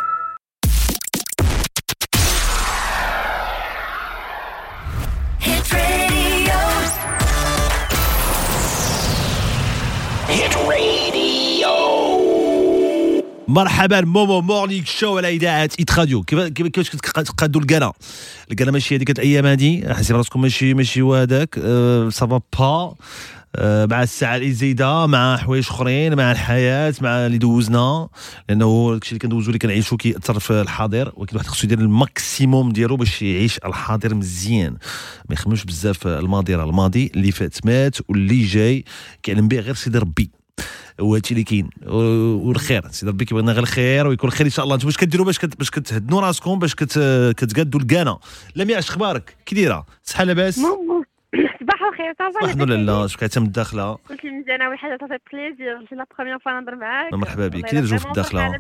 مرحبا 13.48 14.02
مومو 14.02 14.42
morning 14.42 14.86
show 14.86 15.18
على 15.18 15.30
إذاعة 15.30 15.70
هيت 15.80 16.00
راديو. 16.00 16.24
كيف 16.24 16.40
كيف- 16.40 16.68
كيفاش 16.68 16.90
كتقادوا 16.90 17.62
الكانا 17.62 17.94
الكانا 18.52 18.72
ماشي 18.72 18.96
هذيك 18.96 19.10
الأيام 19.10 19.46
هادي 19.46 19.94
حاسين 19.94 20.16
راسكم 20.16 20.42
ماشي 20.42 20.74
ماشي 20.74 21.02
هو 21.02 21.16
هذاك 21.16 21.60
أه 21.64 22.10
سافا 22.10 22.42
با 22.60 22.96
أه 23.56 23.86
مع 23.86 24.04
الساعة 24.04 24.36
اللي 24.36 24.52
زايدة 24.52 25.06
مع 25.06 25.38
حوايج 25.38 25.66
أخرين 25.70 26.16
مع 26.16 26.32
الحياة 26.32 26.94
مع 27.02 27.10
اللي 27.26 27.38
دوزنا. 27.38 28.10
لأنه 28.50 28.94
داكشي 28.94 29.10
اللي 29.12 29.20
كندوزو 29.20 29.48
اللي 29.48 29.60
كنعيشو 29.60 29.98
كيأثر 29.98 30.40
في 30.40 30.62
الحاضر 30.62 31.12
ولكن 31.16 31.32
الواحد 31.32 31.48
خصو 31.48 31.68
يدير 31.68 31.80
ال 31.80 31.91
maximum 31.91 32.72
ديالو 32.72 32.96
باش 32.96 33.22
يعيش 33.22 33.58
الحاضر 33.66 34.16
مزيان. 34.16 34.72
ما 35.30 35.34
يخممش 35.34 35.64
بزاف 35.66 36.08
الماضي 36.08 36.56
راه 36.56 36.64
الماضي 36.70 37.12
اللي 37.16 37.32
فات 37.32 37.66
مات 37.66 37.98
واللي 38.10 38.44
جاي 38.46 38.86
كيعلم 39.24 39.48
به 39.48 39.60
غير 39.60 39.76
سيدي 39.76 39.98
ربي. 39.98 40.32
وهادشي 41.00 41.34
اللي 41.34 41.44
كاين. 41.44 41.70
والخير. 41.86 42.88
سيدي 42.88 43.12
ربي 43.12 43.26
كيبغينا 43.26 43.52
غير 43.52 43.64
الخير 43.64 44.08
ويكون 44.08 44.30
الخير 44.30 44.46
إن 44.46 44.52
شاء 44.52 44.66
الله. 44.66 44.76
أنتم 44.76 44.86
باش 44.86 44.98
كديروا 44.98 45.26
باش 45.26 45.40
كت... 45.40 45.58
باش 45.58 45.70
كتهدنوا 45.70 46.22
راسكم 46.22 46.60
باش 46.60 46.76
كت... 46.76 47.00
كتقادوا 47.38 47.80
الكانا 47.80 48.20
لمياء 48.56 48.80
اش 48.80 48.90
أخبارك؟ 48.90 49.38
كي 49.46 49.56
دايرة؟ 49.56 49.86
صحة 50.04 50.24
لاباس؟ 50.24 50.60
صباح 51.60 51.82
الخير 51.82 52.14
ça 52.20 52.33
va 52.33 52.46
الحمد 52.46 52.62
لله 52.72 53.08
شكون 53.08 53.28
حتى 53.28 53.40
من 53.40 53.46
الداخلة. 53.46 53.94
قلت 54.10 54.24
لي 54.24 54.32
مزيانة 54.32 54.70
واحد 54.70 54.80
حاجة 54.80 54.98
ça 55.02 55.07
fait 55.07 55.18
plaisir 55.34 55.86
c'est 55.90 55.96
la 55.96 56.06
première 56.18 56.40
fois 56.40 56.52
نهضر 56.52 56.76
معاك. 56.76 57.14
مرحبا 57.14 57.48
بك. 57.48 57.66
كي 57.66 57.72
داير 57.72 57.86
جو 57.86 57.98
في 57.98 58.06
الداخلة. 58.08 58.52
كي 58.52 58.60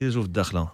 داير 0.00 0.12
جو 0.12 0.20
في 0.20 0.26
الداخلة؟ 0.26 0.68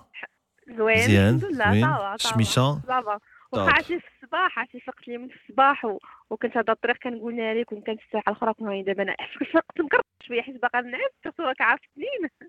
زوين 0.78 0.98
مزيان، 0.98 1.34
الحمد 1.34 1.44
لله 1.44 1.70
زوين. 1.70 1.84
ça 1.84 1.91
va 1.91 1.98
ça 1.98 2.05
va. 2.05 2.14
الشميشة؟ 2.14 2.80
ça 2.86 2.99
va. 2.99 3.18
واخا 3.52 3.70
عرفتي 3.70 3.98
في 4.00 4.07
الصباح 4.22 4.59
عرفتي 4.59 4.80
فقت 4.80 5.09
لي 5.09 5.18
من 5.18 5.28
الصباح. 5.48 5.86
وكنت 6.30 6.57
هذا 6.57 6.72
الطريق 6.72 6.96
كنقول 6.96 7.36
لك 7.36 7.66
كنت 7.66 7.86
كانت 7.86 8.00
الساعة 8.07 8.22
الأخرى 8.28 8.55
هاني 8.61 8.82
دابا 8.82 9.02
أنا 9.02 9.16
فقت 9.55 9.80
مكرت 9.80 10.03
شوية 10.26 10.42
حيت 10.42 10.62
باقا 10.62 10.80
نعس 10.80 11.10
سورتو 11.24 11.42
راك 11.42 11.60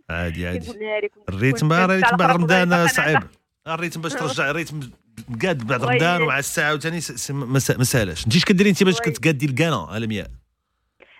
عادي 0.09 0.47
عادي. 0.47 0.71
الريتم 1.29 1.73
الريتم 1.73 2.17
بعد 2.17 2.31
رمضان 2.31 2.87
صعيب. 2.87 3.19
الريتم 3.67 4.01
باش 4.01 4.13
ترجع 4.21 4.49
الريتم 4.49 4.79
مقاد 5.29 5.67
بعد 5.67 5.83
وي. 5.83 5.89
رمضان 5.91 6.21
ومع 6.21 6.39
الساعة 6.39 6.73
وثاني 6.73 6.99
ما 7.29 7.83
سالاش 7.83 8.25
انت 8.25 8.35
اش 8.35 8.45
كديري 8.45 8.69
انت 8.69 8.83
باش 8.83 8.99
كتقادي 8.99 9.45
الكانا 9.45 9.87
على 9.89 10.07
مياه 10.07 10.27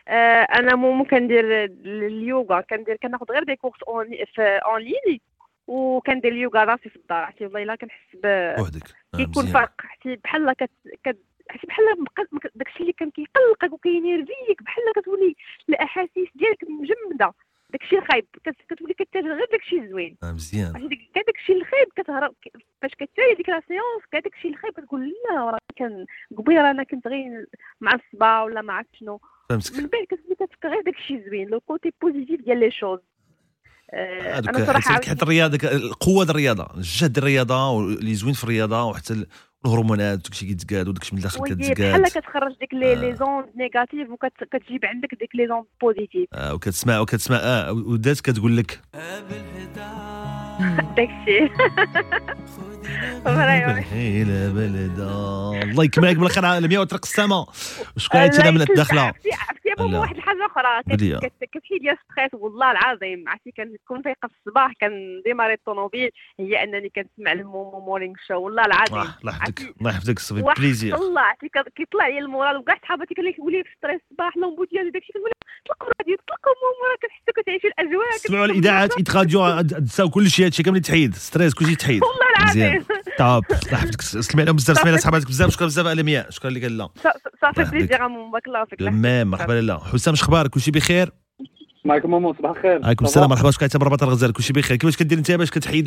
آه، 0.08 0.42
أنا 0.42 0.76
مو 0.76 1.04
كندير 1.06 1.66
اليوغا. 1.86 2.62
كندير 2.62 2.98
كناخذ 3.04 3.26
غير 3.32 3.44
دي 3.44 3.56
كورس 3.56 3.84
اون 3.88 4.06
في 4.36 4.42
اون 4.42 4.82
لين 4.82 5.20
وكندير 5.68 6.32
اليوغا 6.32 6.64
راسي 6.64 6.90
في 6.90 6.96
الدار. 6.96 7.18
عرفتي 7.24 7.46
والله 7.46 7.64
إلا 7.64 7.76
كنحس 7.76 8.16
ب 8.24 8.56
وحدك. 8.62 8.82
آه، 9.14 9.18
كيكون. 9.18 9.46
فرق. 9.46 9.72
عرفتي 9.80 10.16
بحال 10.24 10.54
كت... 10.54 10.70
كت... 11.04 11.18
عرفتي 11.50 11.68
بحال 11.68 11.86
داكشي 12.56 12.80
اللي 12.80 12.94
كان 12.94 13.12
كيقلقك 13.12 13.74
وكينيرفيك 13.74 14.64
بحال 14.64 14.84
كتولي 14.96 15.36
الأحاسيس 15.70 16.28
ديالك 16.36 16.64
مجمدة. 16.64 17.34
داكشي 17.70 17.98
الخايب 17.98 18.26
كت... 18.44 18.56
كتولي 18.70 18.94
كتاجر 18.94 19.28
غير 19.28 19.48
داكشي 19.52 19.80
الزوين 19.80 20.18
آه، 20.24 20.32
مزيان. 20.32 20.72
كاع 21.14 21.24
داكشي 21.28 21.54
الخايب 21.54 21.88
كتهرب. 21.96 22.34
فاش 22.82 22.92
كتسالي 22.92 23.36
ديك 23.38 23.50
la 23.50 23.62
séance 23.68 24.06
كاع 24.12 24.20
داكشي 24.20 24.48
الخايب 24.48 24.74
كتقول 24.74 25.14
لا 25.30 25.36
راه 25.36 25.60
كان 25.76 26.06
قبيلة 26.38 26.72
أنا 26.72 26.84
كنت 26.84 27.08
غير 27.08 27.46
معصبه 27.82 28.44
ولا 28.44 28.62
ما 28.62 28.74
عرفت 28.74 28.96
شنو. 28.96 29.22
فهمتك. 29.50 29.74
من 29.76 29.88
بعد 29.88 30.04
كتولي 30.04 30.36
كتفكر 30.36 30.70
غير 30.70 30.82
داكشي 30.82 31.16
الزوين 31.16 31.48
le 31.48 31.60
côté 31.60 31.94
positif 32.02 32.42
ديال 32.42 32.60
les 32.60 32.72
choses. 32.72 33.00
آه، 33.92 34.38
هذوك 34.38 34.50
أنا 34.50 34.66
صراحة 34.66 34.94
حتى 34.94 35.10
حتى 35.10 35.24
الرياضة 35.24 35.68
القوة 35.72 36.26
ديال 36.26 36.30
الرياضة 36.36 36.68
الجهد 36.78 37.18
الرياضة 37.18 37.70
واللي 37.70 38.14
زوين 38.14 38.34
في 38.34 38.44
الرياضة 38.44 38.84
وحتى 38.84 39.26
الهرمونات 39.66 40.20
وداكشي 40.20 40.46
كيتقاد 40.46 40.88
وداكشي 40.88 41.16
من 41.16 41.18
الداخل 41.18 41.42
وي 41.42 41.50
كتزقاد 41.50 41.90
بحال 41.92 42.04
كتخرج 42.04 42.56
ديك 42.60 42.74
لي 42.74 42.96
لي 42.96 43.16
زوند 43.16 43.46
نيجاتيف 43.56 44.10
وكتجيب 44.10 44.86
عندك 44.86 45.10
ديك 45.20 45.36
لي 45.36 45.48
زوند 45.48 45.66
بوزيتيف. 45.82 46.28
آه 46.34 46.54
وكتسمع 46.54 47.00
وكتسمع 47.00 47.38
آه 47.38 47.72
ودات 47.72 48.22
كتقول 48.22 48.58
لك 48.58 48.82
داكشي 50.98 51.50
هيلا 53.92 54.50
بلدا 54.50 55.12
الله 55.64 55.84
يكملك. 55.84 56.16
بالخير 56.18 56.46
عالميه 56.46 56.80
وترق 56.80 57.02
السما 57.04 57.46
شكون 57.98 58.20
عيطتي 58.20 58.52
من 58.52 58.62
الداخلة؟ 58.62 59.02
عرفتي. 59.02 59.30
ماما 59.80 60.00
واحد 60.00 60.16
الحاجة 60.16 60.46
أخرى. 60.46 60.84
كتحيد 61.42 61.82
لي 61.84 61.98
ستريس 62.12 62.34
والله 62.34 62.72
العظيم 62.72 63.30
عرفتي 63.30 63.52
كنكون 63.58 64.02
فايقة 64.02 64.28
في 64.28 64.34
الصباح 64.40 64.72
كنديماري 64.82 65.54
الطوموبيل. 65.54 66.10
هي 66.40 66.64
أنني 66.64 66.90
كنسمع 66.96 67.32
المومو 67.32 67.80
مورينغ 67.80 68.14
شو. 68.28 68.36
والله 68.36 68.66
العظيم. 68.66 69.12
الله 69.22 69.32
يحفظك. 69.32 69.76
الله 69.80 69.92
يحفظك 69.92 70.46
واحد 70.46 70.60
بليزير. 70.60 70.96
الله 70.96 71.22
عرفتي 71.22 71.50
كيطلع 71.76 72.08
لي 72.08 72.20
المورال. 72.20 72.58
وكاع 72.58 72.80
صحاباتي 72.84 73.14
كيقول 73.14 73.52
لي 73.52 73.64
في 73.64 73.70
ستريس 73.78 74.02
الصباح 74.12 74.38
لومبوتياج 74.38 74.94
داكشي. 74.94 75.14
كنقول 75.14 75.32
لهم 75.32 75.46
طلقوا 75.70 75.94
راديو 76.00 76.18
طلقوا 76.28 76.54
مومو 76.62 76.84
راه 76.92 76.98
كتحسوا 77.02 77.44
كتعيشوا 77.44 77.70
الأجواء 77.70 78.12
سمعوا 78.18 78.46
الإذاعات 78.46 78.98
ايت 78.98 79.16
راديو 79.16 79.62
تساو 79.62 80.10
كل 80.10 80.30
شيء 80.30 80.45
هادشي 80.46 80.64
كامل 80.64 80.82
تحيد. 80.82 81.16
ستريس 81.16 81.54
كلشي 81.54 81.76
تحيد. 81.76 82.02
والله 82.06 82.26
العظيم. 82.40 82.86
توب 83.18 83.44
الله 83.52 83.74
يحفظك 83.74 84.02
سلمي 84.02 84.42
عليهم 84.42 84.56
بزاف. 84.56 84.78
سلمي 84.78 84.90
على 84.90 84.98
صحاباتك 84.98 85.28
بزاف. 85.28 85.50
شكرا 85.50 85.66
بزاف 85.66 85.88
الامياء 85.88 86.30
شكرا 86.30 86.50
لك 86.50 86.64
لا 86.64 86.90
صافي 87.42 87.88
مومو 88.00 88.32
بارك 88.32 88.48
الله 88.48 88.66
فيك. 88.66 88.80
تمام. 88.80 89.28
مرحبا 89.28 89.54
لاله 89.54 89.80
حسام 89.80 90.16
شخبارك 90.16 90.50
كلشي 90.50 90.72
بخير؟ 90.72 91.12
معكم 91.86 92.12
مومو 92.12 92.34
صباح 92.34 92.52
الخير. 92.52 92.86
عليكم 92.86 93.06
السلام. 93.06 93.30
مرحبا. 93.30 93.52
شكون 93.52 93.64
عيطتي 93.64 93.78
من 93.78 93.84
رباط 93.84 94.04
الغزال. 94.04 94.34
كلشي 94.34 94.54
بخير. 94.54 94.78
كيفاش 94.78 94.98
كدير 94.98 95.18
انت؟ 95.18 95.32
باش 95.32 95.52
كتحيد 95.52 95.86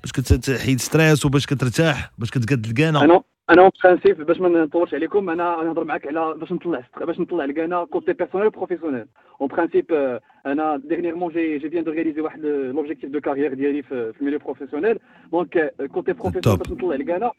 باش 0.00 0.12
كتحيد 0.14 0.80
stress 0.80 1.26
وباش 1.26 1.46
كترتاح؟ 1.46 2.10
باش 2.18 2.30
كتقاد 2.30 2.64
الكانه 2.64 3.04
أنا 3.04 3.22
أنا 3.50 3.62
en 3.62 3.70
principe 3.84 4.26
باش 4.26 4.36
ما 4.40 4.48
نطولش 4.48 4.94
عليكم 4.94 5.30
أنا 5.30 5.56
نهضر 5.64 5.84
معاك 5.84 6.06
على 6.06 6.34
باش 6.40 6.52
نطلع 6.52 6.82
باش 7.06 7.20
نطلع 7.20 7.44
الكانا 7.44 7.84
côté 7.84 8.12
personnel 8.12 8.46
و 8.46 8.50
professionnel 8.50 9.06
en 9.40 9.48
principe 9.48 9.84
أنا 10.46 10.76
dernièrement 10.84 11.32
j'ai 11.32 11.58
je 11.58 11.70
viens 11.70 11.84
de 11.84 11.90
réaliser 11.90 12.20
واحد 12.20 12.40
l'objectif 12.46 13.10
de 13.10 13.20
carrière 13.20 13.54
ديالي 13.54 13.82
في 13.82 14.12
ال 14.20 14.23
milieu 14.23 14.38
professionnel 14.38 14.98
donc 15.32 15.74
côté 15.92 16.12
professionnel 16.12 16.58
باش 16.58 16.70
نطلع 16.70 16.94
الكانا 16.94 17.30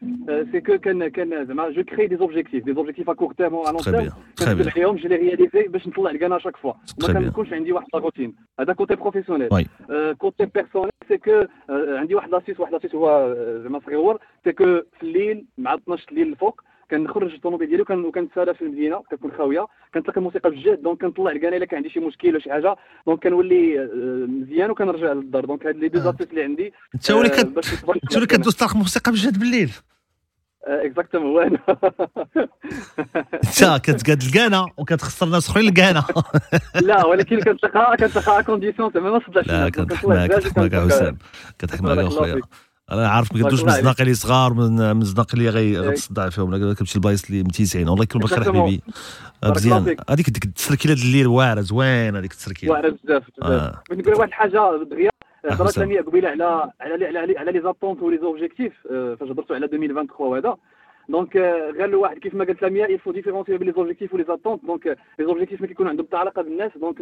c'est 0.52 0.60
que 0.60 0.78
quand 0.78 1.08
quand 1.08 1.46
زعما 1.46 1.70
je 1.70 1.84
crée 1.84 2.06
des 2.06 2.16
objectifs 2.16 2.64
des 2.64 2.74
objectifs 2.74 3.10
à 3.10 3.12
court 3.12 3.32
terme 3.32 3.54
à 3.54 3.70
long 3.70 3.76
terme. 3.76 4.12
عليهم 4.76 4.96
je 4.96 5.08
les 5.08 5.16
réalise 5.16 5.62
باش 5.68 5.88
نطلع 5.88 6.10
الكانا 6.10 6.38
chaque 6.38 6.56
fois 6.56 6.72
ما. 6.72 7.06
كنكونش 7.20 7.52
عندي 7.52 7.72
واحد 7.72 7.86
la 7.94 8.00
routine 8.00 8.34
هذا 8.60 8.72
côté 8.72 8.94
professionnel 8.94 9.48
côté 10.18 10.46
personnel 10.54 10.90
c'est 11.08 11.18
que 11.18 11.44
عندي 11.70 12.14
واحد 12.14 12.30
l'astuce 12.30 12.60
واحد 12.60 12.72
l'astuce 12.72 12.94
هو 12.94 13.34
زعما 13.62 13.80
صغيور 13.86 14.18
c'est 14.44 14.52
que 14.52 14.64
في 14.64 15.02
الليل 15.02 15.46
مع 15.58 15.74
12 15.74 16.06
الليل 16.10 16.28
الفوق 16.28 16.60
كنخرج 16.96 17.32
الطوموبيل 17.34 17.68
ديالي 17.68 17.82
وكن- 17.82 18.04
وكنتسالى 18.04 18.54
في 18.54 18.62
المدينة 18.62 19.02
كتكون 19.10 19.32
خاوية. 19.38 19.66
كنتلاقى 19.94 20.18
الموسيقى 20.18 20.50
بجد 20.50 20.82
donc 20.82 21.00
كنطلع 21.00 21.30
الكانا 21.30 21.56
إلا 21.56 21.64
كان 21.66 21.76
عندي 21.76 21.90
شي 21.90 22.00
مشكل 22.00 22.28
ولا 22.28 22.38
شي 22.38 22.50
حاجة 22.52 22.76
donc 23.06 23.22
كنولي 23.22 23.80
آه، 23.80 23.86
مزيان 24.28 24.70
وكنرجع 24.70 25.12
للدار. 25.12 25.44
donc 25.44 25.66
هاد 25.66 25.76
les 25.76 25.88
deux 25.88 25.98
astuces 26.00 26.26
اللي 26.30 26.42
عندي 26.42 26.72
أنت 26.94 27.10
ولي 27.10 27.28
آه، 27.40 27.42
باش 27.42 27.72
نقدر 27.84 27.96
أنت 28.04 28.16
ولي 28.16 28.26
كدوز 28.26 28.54
طرق 28.54 28.76
موسيقى 28.76 29.12
بجد 29.12 29.38
بالليل. 29.38 29.70
exactement 30.64 31.30
هو 31.30 31.40
أنا 31.40 31.58
أنت 33.34 33.80
كتقاد 33.90 34.22
الكانه 34.22 34.66
وكتخسر 34.78 35.26
ناس 35.26 35.48
أخرين 35.48 35.68
الكانه 35.68 36.04
لا 36.88 37.06
ولكن 37.06 37.40
كنتلاقى 37.40 37.96
كنتلاقى 37.96 38.44
conditions 38.44 38.90
زعما 38.94 39.10
ما 39.10 39.16
نصدعش 39.18 39.46
لا 39.46 39.60
معاك 39.60 39.78
يا 40.72 40.80
حسام 40.80 41.18
الله 41.84 42.06
أخويا. 42.06 42.40
أنا 42.90 43.08
عارف 43.08 43.32
ما 43.32 43.38
كدوش 43.38 43.52
من 43.52 43.58
الله 43.60 43.72
عليك. 43.72 43.78
الزناق 43.78 44.00
اللي 44.00 44.14
صغار 44.14 44.54
من 44.54 44.96
من 44.96 45.02
الزناق 45.02 45.26
اللي 45.34 45.48
غي- 45.48 45.60
إيه. 45.60 45.78
غتصدع 45.80 46.28
فيهم 46.28 46.48
ولا 46.52 46.74
كتمشي 46.74 46.98
لبلايص 46.98 47.24
اللي 47.30 47.42
متيسعين 47.42 47.88
الله 47.88 48.02
يكون 48.02 48.22
Exactement. 48.22 48.46
حبيبي 48.48 48.82
آه، 49.44 49.50
مزيان. 49.50 49.96
هذيك 50.10 50.30
ديك 50.30 50.44
التسركيلة 50.44 50.94
ديال 50.94 51.06
الليل 51.06 51.26
واعرة 51.26 51.60
زوينة 51.60 52.18
هذيك 52.18 52.32
التسركيلة 52.32 52.72
واعرة 52.72 52.88
بزاف 53.04 53.22
آه. 53.42 53.48
بزاف 53.48 53.74
بغيت 53.90 54.00
نقول 54.06 54.14
واحد 54.18 54.28
الحاجة 54.28 54.84
دغيا 54.90 55.10
آه، 55.44 55.52
هضرت. 55.52 55.78
لميا 55.78 56.02
قبيلة 56.02 56.28
على 56.28 56.44
على 56.80 57.06
على 57.06 57.18
على, 57.18 57.38
على 57.38 57.52
les 57.52 57.60
attentes 57.62 58.18
و 58.18 58.22
les 58.22 58.35
objectifs 58.35 58.72
فاش 59.20 59.28
هضرتوا 59.30 59.56
على 59.56 59.64
2023 59.66 60.28
وهذا 60.30 60.56
donc 61.12 61.36
آه، 61.36 61.70
غير 61.76 61.84
الواحد 61.84 62.18
كيف 62.18 62.34
ما 62.34 62.44
قالت 62.44 62.62
لميا 62.62 62.86
il 62.88 63.12
faut 63.12 63.23
différencier 63.23 63.56
بين 63.58 63.68
les 63.68 63.74
objectifs 63.76 64.24
و 64.28 64.31
les 64.31 64.40
attentes 64.40 64.64
donc 64.64 64.86
les 65.18 65.24
objectifs 65.26 65.60
ما 65.60 65.66
كيكونوا 65.66 65.90
عندهم 65.90 66.06
علاقه 66.12 66.42
بالناس 66.42 66.70
donc 66.80 66.98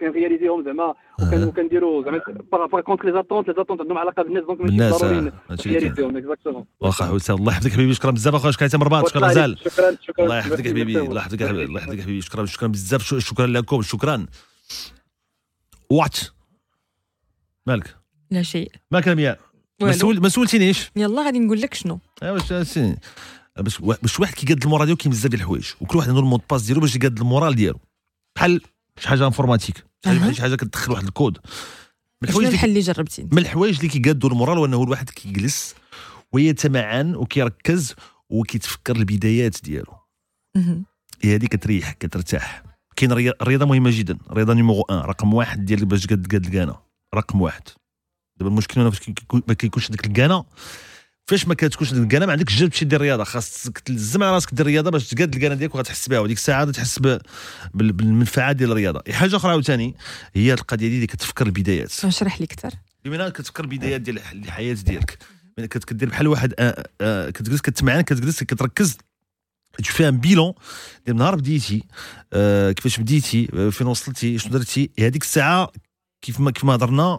كنرياليزيهم 0.00 0.64
زعما 0.64 0.94
وكن- 1.22 1.44
وكنديروا 1.44 2.04
زعما 2.04 2.20
par 2.52 2.80
contre 2.80 3.04
les 3.06 3.12
attentes 3.12 3.48
les 3.48 3.54
attentes 3.56 3.80
عندهم 3.80 3.98
علاقة 3.98 4.22
بالناس 4.22 4.44
donc 4.44 4.60
ماشي 4.60 4.70
بالناس، 4.70 5.02
ضروري 5.02 5.18
آه،. 5.18 5.32
نرياليزيهم 5.66 6.16
exactement 6.16 6.64
واخا 6.80 7.06
حسام 7.14 7.36
الله 7.36 7.52
يحفظك 7.52 7.72
حبيبي 7.72 7.94
شكرا 7.94 8.10
بزاف 8.10 8.34
أخويا 8.34 8.52
شكرا 8.52 8.68
من 8.74 8.82
رباط 8.82 9.08
شكرا 9.08 9.26
غزال. 9.28 9.58
شكرا 9.58 9.96
شكرا 10.02 10.24
الله 10.24 10.38
يحفظك 10.38 10.68
حبيبي. 10.68 11.00
الله 11.00 11.20
يحفظك 11.20 11.42
حبيبي 11.42 11.64
الله 11.64 11.80
يحفظك 11.80 12.00
حبيبي 12.00 12.20
شكرا 12.20 12.46
شكرا 12.46 12.68
بزاف 12.68 13.02
شكرا 13.02 13.46
لكم 13.46 13.82
شكرا. 13.82 14.26
وات 15.90 16.18
مالك؟ 17.66 17.96
لا 18.30 18.42
شيء. 18.42 18.72
مالك 18.90 19.08
لمياء 19.08 19.38
ما 19.82 20.28
سولتينيش 20.28 20.90
يلا 20.96 21.22
غادي 21.22 21.38
نقول 21.38 21.60
لك 21.60 21.74
شنو؟ 21.74 21.98
ايوا 22.22 22.38
باش 22.38 22.66
سي- 22.68 22.96
باش 23.62 23.78
باش 23.78 24.20
واحد 24.20 24.34
كيقاد 24.34 24.62
ال 24.62 24.66
moral 24.66 24.86
ديالو 24.86 24.96
كاين 24.96 25.10
بزاف 25.10 25.26
ديال 25.30 25.40
الحوايج 25.40 25.66
وكل 25.80 25.98
واحد 25.98 26.08
عنده 26.08 26.20
ال 26.20 26.23
mot 26.23 26.33
de 26.33 26.40
passe 26.50 26.62
ديالو 26.62 26.80
باش 26.80 26.96
يقاد 26.96 27.18
ال 27.18 27.24
moral 27.24 27.54
ديالو. 27.54 27.80
بحال 28.36 28.60
شي 29.00 29.08
حاجة 29.08 29.26
informatique 29.26 29.84
شي 30.34 30.42
حاجة 30.42 30.54
كتدخل 30.54 30.92
واحد 30.92 31.04
الكود. 31.04 31.38
من 32.22 32.28
الحوايج 32.28 32.48
الحل 32.48 32.68
اللي 32.68 32.80
جربتي؟ 32.80 33.28
من 33.32 33.38
الحوايج 33.38 33.76
اللي 33.76 33.88
كيقادوا 33.88 34.30
ال 34.30 34.35
moral 34.35 34.58
هو 34.58 34.64
انه 34.66 34.82
الواحد 34.82 35.10
كيجلس 35.10 35.74
ويتمعن 36.32 37.14
وكيركز 37.14 37.94
وكيتفكر 38.28 38.96
البدايات 38.96 39.56
ديالو. 39.64 39.92
هي 41.22 41.34
هذه 41.34 41.46
كتريح 41.46 41.92
كترتاح. 41.92 42.62
كاين 42.96 43.12
ريا- 43.12 43.42
الرياضه 43.42 43.66
مهمة 43.66 43.90
جدا 43.98 44.18
الرياضه 44.30 44.54
numéro 44.54 44.84
1 44.88 45.04
رقم 45.06 45.34
واحد 45.34 45.64
ديال 45.64 45.84
باش 45.84 46.06
قد 46.06 46.26
قد 46.26 46.44
الكانا 46.46 46.80
رقم 47.14 47.40
واحد. 47.40 47.62
دابا 48.36 48.50
المشكل 48.50 48.80
هنا 48.80 48.90
فاش 48.90 49.10
ما 49.48 49.54
كيكونش 49.54 49.90
ديك 49.90 50.06
الكانا 50.06 50.44
فاش 51.26 51.48
ما 51.48 51.54
كتكونش 51.54 51.92
الكانا 51.92 52.26
ما 52.26 52.32
عندكش 52.32 52.52
الجهد 52.54 52.68
باش 52.70 52.84
دير 52.84 53.00
الرياضه 53.00 53.24
خاصك 53.24 53.78
تلزم 53.78 54.22
على 54.22 54.32
راسك 54.32 54.54
دير 54.54 54.66
الرياضه 54.66 54.90
باش 54.90 55.08
تقاد 55.08 55.34
الكانا 55.34 55.54
ديالك 55.54 55.74
وغتحس 55.74 56.08
بها 56.08 56.18
وديك 56.18 56.36
الساعة 56.36 56.70
تحس 56.70 57.00
بالمنفعة 57.74 58.52
ديال 58.52 58.70
الرياضة. 58.70 59.12
حاجة 59.12 59.36
أخرى 59.36 59.50
عاوتاني 59.50 59.94
هي 60.34 60.52
القضية 60.52 60.88
دي 60.88 60.94
اللي 60.94 61.06
كتفكر 61.06 61.46
البدايات. 61.46 62.04
اشرح 62.04 62.40
لي 62.40 62.44
أكثر. 62.44 62.70
بما 63.04 63.28
كتفكر 63.28 63.64
البدايات 63.64 64.00
ديال 64.00 64.16
الح- 64.16 64.32
الحياة 64.32 64.72
ديالك. 64.74 65.18
كدير 65.70 66.08
بحال 66.08 66.28
واحد 66.28 66.54
كتجلس 67.34 67.60
كتمعن 67.60 68.00
كتجلس 68.00 68.42
كتركز. 68.42 68.96
fais 69.82 70.04
un 70.10 70.20
bilan 70.26 70.52
ديال 71.06 71.16
نهار 71.16 71.34
بديتي 71.36 71.84
آه، 72.32 72.72
كيفاش 72.72 73.00
بديتي 73.00 73.70
فين 73.70 73.86
وصلتي 73.86 74.38
شنو 74.38 74.52
درتي. 74.52 74.90
هذيك 75.00 75.22
الساعة 75.22 75.72
كيف 76.22 76.40
ما 76.40 76.50
كيف 76.50 76.64
ما 76.64 76.74
هضرنا 76.74 77.18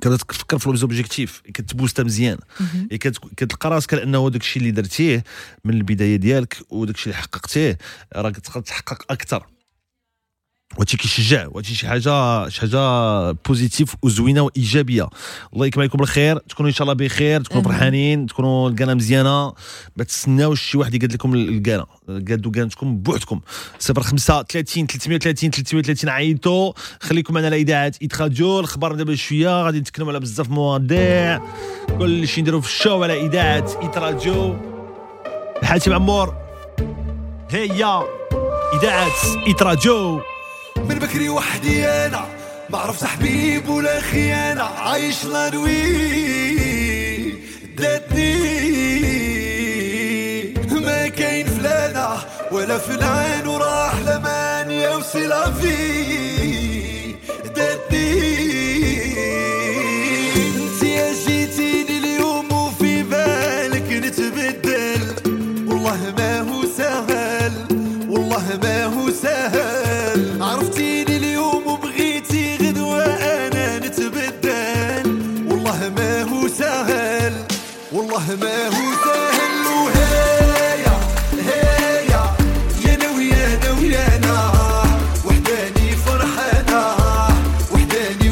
كتفكر 0.00 0.58
في 0.58 0.68
l'objectif 0.68 1.42
كتبوستا 1.54 2.02
مزيان. 2.02 2.38
كتلقى 3.36 3.70
راسك 3.70 3.94
على 3.94 4.02
انه 4.02 4.30
داك 4.30 4.40
الشيء 4.40 4.62
اللي 4.62 4.70
درتيه 4.72 5.24
من 5.64 5.74
البداية 5.74 6.16
ديالك 6.16 6.56
وداك 6.70 6.94
الشيء 6.94 7.12
اللي 7.12 7.22
حققتيه 7.22 7.78
راه 8.16 8.30
كتقدر 8.30 8.60
تحقق 8.60 9.12
أكثر. 9.12 9.46
وهادشي 10.76 10.96
كيشجع 10.96 11.46
وهادشي 11.50 11.74
شي 11.74 11.88
حاجة 11.88 12.48
شي 12.48 12.60
حاجة 12.60 13.32
positive 13.32 13.94
وزوينه 14.02 14.40
وايجابيه 14.40 15.08
الله 15.54 15.66
يكمل 15.66 15.82
عليكم 15.82 15.98
بالخير 15.98 16.38
تكونوا 16.38 16.70
إن 16.70 16.74
شاء 16.74 16.82
الله 16.82 16.94
بخير 16.94 17.40
تكونوا. 17.42 17.62
فرحانين 17.62 18.26
تكونوا 18.26 18.68
الكانا 18.70 18.94
مزيانة. 18.94 19.52
ما 19.96 20.04
تستناوش 20.04 20.62
شي 20.62 20.78
واحد 20.78 20.94
يقاد 20.94 21.12
لكم 21.12 21.34
الكانا 21.34 21.86
قادوا 22.08 22.52
كانتكم 22.52 22.98
بوحدكم. 22.98 23.40
05 23.80 24.42
30 24.42 24.86
330 24.86 25.50
330 25.50 26.10
عيطوا. 26.10 26.72
خليكم 27.00 27.34
معنا 27.34 27.46
على 27.46 27.56
إذاعة 27.56 27.92
راديو 28.20 28.58
الاخبار 28.58 28.94
دابا 28.94 29.14
شوية 29.14 29.62
غادي 29.62 29.80
نتكلموا 29.80 30.12
على 30.12 30.20
بزاف 30.20 30.50
مواضيع. 30.50 31.40
كل 31.98 32.28
شيء 32.28 32.42
نديروا 32.42 32.60
في 32.60 32.68
ال 32.68 32.75
show 32.75 33.02
على 33.02 33.26
إذاعة 33.26 33.82
Hit 33.82 33.98
Radio 33.98 34.56
حاتم 35.62 35.92
عمور. 35.92 36.34
هي 37.50 38.04
إذاعة 38.82 39.12
راديو 39.62 40.20
من 40.88 40.98
بكري 40.98 41.28
وحدي 41.28 41.86
أنا. 41.86 42.26
ما 42.70 42.78
عرفت 42.78 43.04
حبيب 43.04 43.68
ولا 43.68 44.00
خيانة. 44.00 44.62
عايش 44.62 45.24
لا 45.24 45.50
نوي 45.50 45.86
داتني. 47.76 48.36
ما 50.70 51.08
كاين 51.08 51.46
فلانة 51.46 52.08
ولا 52.52 52.78
فلان 52.78 53.46
وراح 53.46 53.94
لمان 54.06 54.70
يا 54.70 54.96
وسيلا 54.96 55.50
يا 82.84 82.96
ويانا 83.16 83.70
ويانا 83.80 84.52
وحداني 85.24 85.96
وحداني 87.72 88.30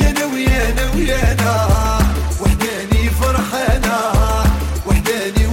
يا 0.00 0.24
ويانا 0.34 0.84
ويانا 0.94 1.68
وحداني 2.40 3.10
وحداني 4.86 5.46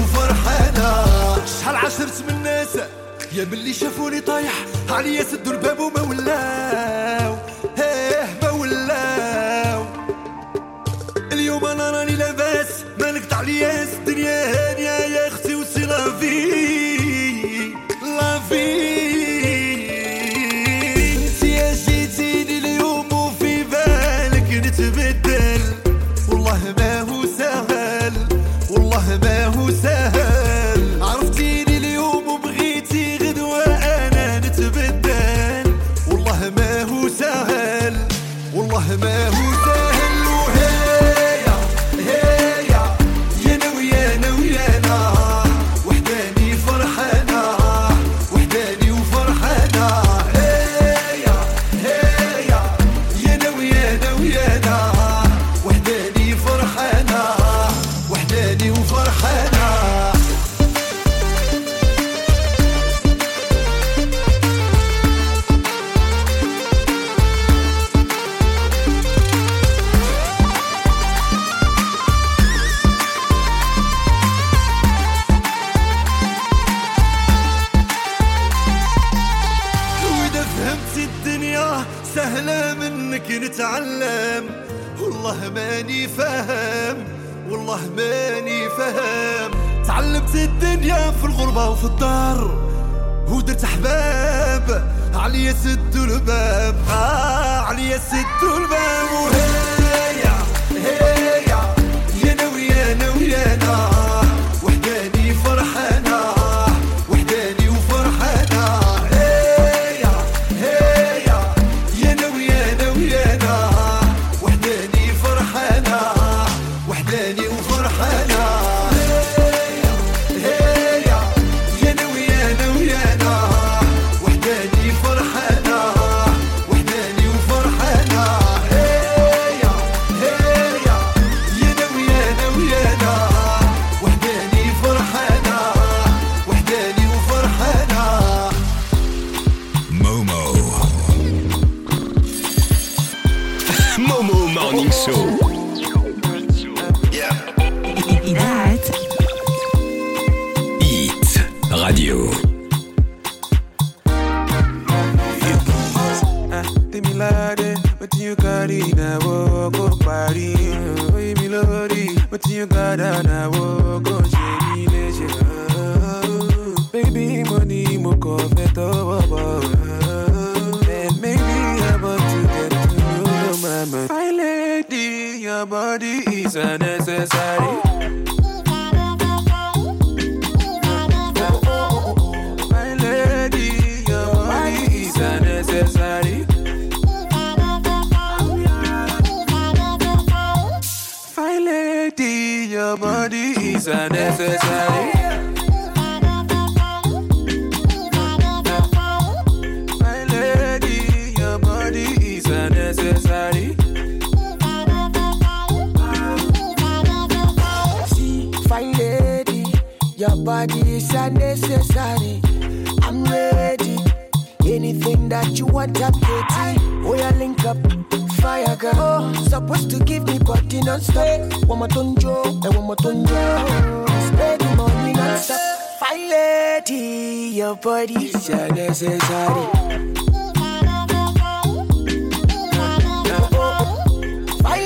شحال 1.62 1.76
من 2.22 2.36
الناس 2.36 2.76
يا 3.34 3.44
باللي 3.44 3.74
شافوني 3.74 4.22
طايح؟ 4.22 4.54
عليا 4.90 5.24
سدوا 5.24 5.54
الباب 5.54 5.80
وما 5.80 6.02
ولاش؟ 6.02 6.79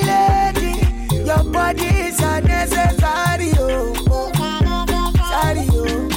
lady, 0.05 1.23
your 1.25 1.43
body 1.45 1.85
is 1.85 2.19
unnecessary. 2.19 3.53
Oh. 3.57 3.93
Sorry, 5.31 5.65
oh. 5.71 6.09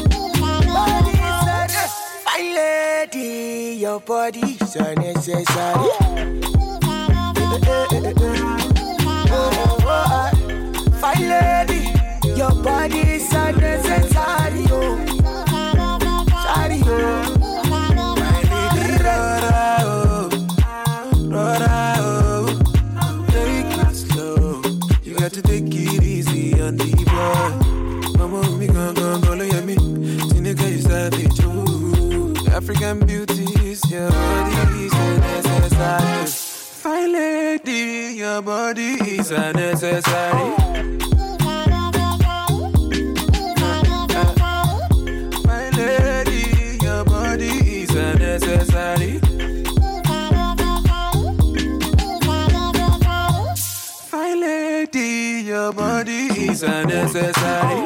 body 0.74 1.14
is 1.30 2.54
lady, 2.54 3.76
your 3.80 4.00
body 4.00 4.40
is 4.60 4.76
unnecessary. 4.76 5.90
Fine 11.00 11.28
lady, 11.28 11.80
your 12.36 12.54
body 12.62 12.98
is 12.98 13.32
unnecessary. 13.32 14.15
African 32.68 33.06
beauties, 33.06 33.80
your 33.88 34.10
body 34.10 34.86
is 34.86 34.92
an. 34.92 36.26
Fine 36.82 37.12
lady, 37.12 38.16
your 38.16 38.42
body 38.42 38.94
is 39.18 39.30
an 39.30 39.54
necessary. 39.54 40.50
Fine 45.44 45.74
lady, 45.76 46.78
your 46.82 47.04
body 47.04 47.82
is 47.82 47.94
a 47.94 48.18
necessary. 48.18 49.20
Fine 54.10 54.40
lady, 54.40 55.42
your 55.46 55.72
body 55.72 56.50
is 56.50 56.64
unnecessary. 56.64 57.85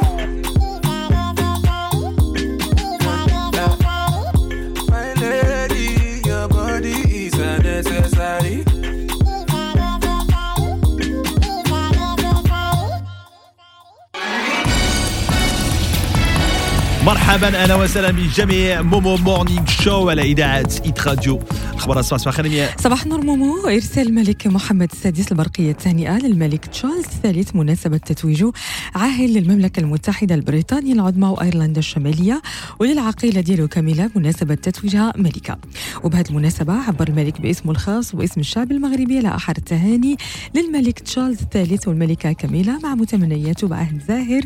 مرحبا 17.11 17.49
أهلا 17.49 17.75
وسهلا 17.75 18.11
بالجميع 18.11 18.83
Momo 18.83 19.17
Morning 19.17 19.67
Show 19.67 20.11
على 20.11 20.23
إذاعة 20.23 20.71
Hit 20.85 21.09
Radio 21.09 21.41
أخبار 21.81 21.99
الصباح 21.99 22.21
صباح 22.21 22.39
يا 22.47 22.71
صباح 22.79 23.03
النور 23.03 23.21
مومو 23.25 23.67
إرسال 23.67 24.07
الملك 24.07 24.47
محمد 24.47 24.91
السادس 24.93 25.33
البرقية 25.33 25.71
الثانية 25.71 26.19
للملك 26.19 26.67
تشارلز 26.67 27.05
الثالث 27.05 27.57
مناسبة 27.57 27.97
تتويجه 27.97 28.53
عاهل 28.95 29.35
للمملكة 29.35 29.81
المتحدة 29.81 30.35
البريطانية 30.35 30.93
العظمى 30.93 31.29
وأيرلندا 31.29 31.79
الشمالية 31.79 32.43
وللعقيلة 32.81 33.41
ديالو 33.41 33.69
كاميلا 33.69 34.07
بمناسبه 34.07 34.55
تتويجها 34.55 35.13
ملكة. 35.17 35.59
وبهذه 36.05 36.29
المناسبة 36.29 36.73
عبر 36.73 37.09
الملك 37.09 37.41
باسمه 37.41 37.73
الخاص 37.73 38.15
واسم 38.15 38.41
الشعب 38.41 38.73
المغربي 38.73 39.19
على 39.19 39.29
احر 39.29 39.55
التهاني 39.59 40.17
للملك 40.55 40.99
تشارلز 40.99 41.41
الثالث 41.41 41.89
والملكة 41.89 42.33
كاميلا 42.33 42.79
مع 42.79 42.95
متمنياته 42.95 43.69
بعهد 43.69 44.03
زاهر 44.09 44.43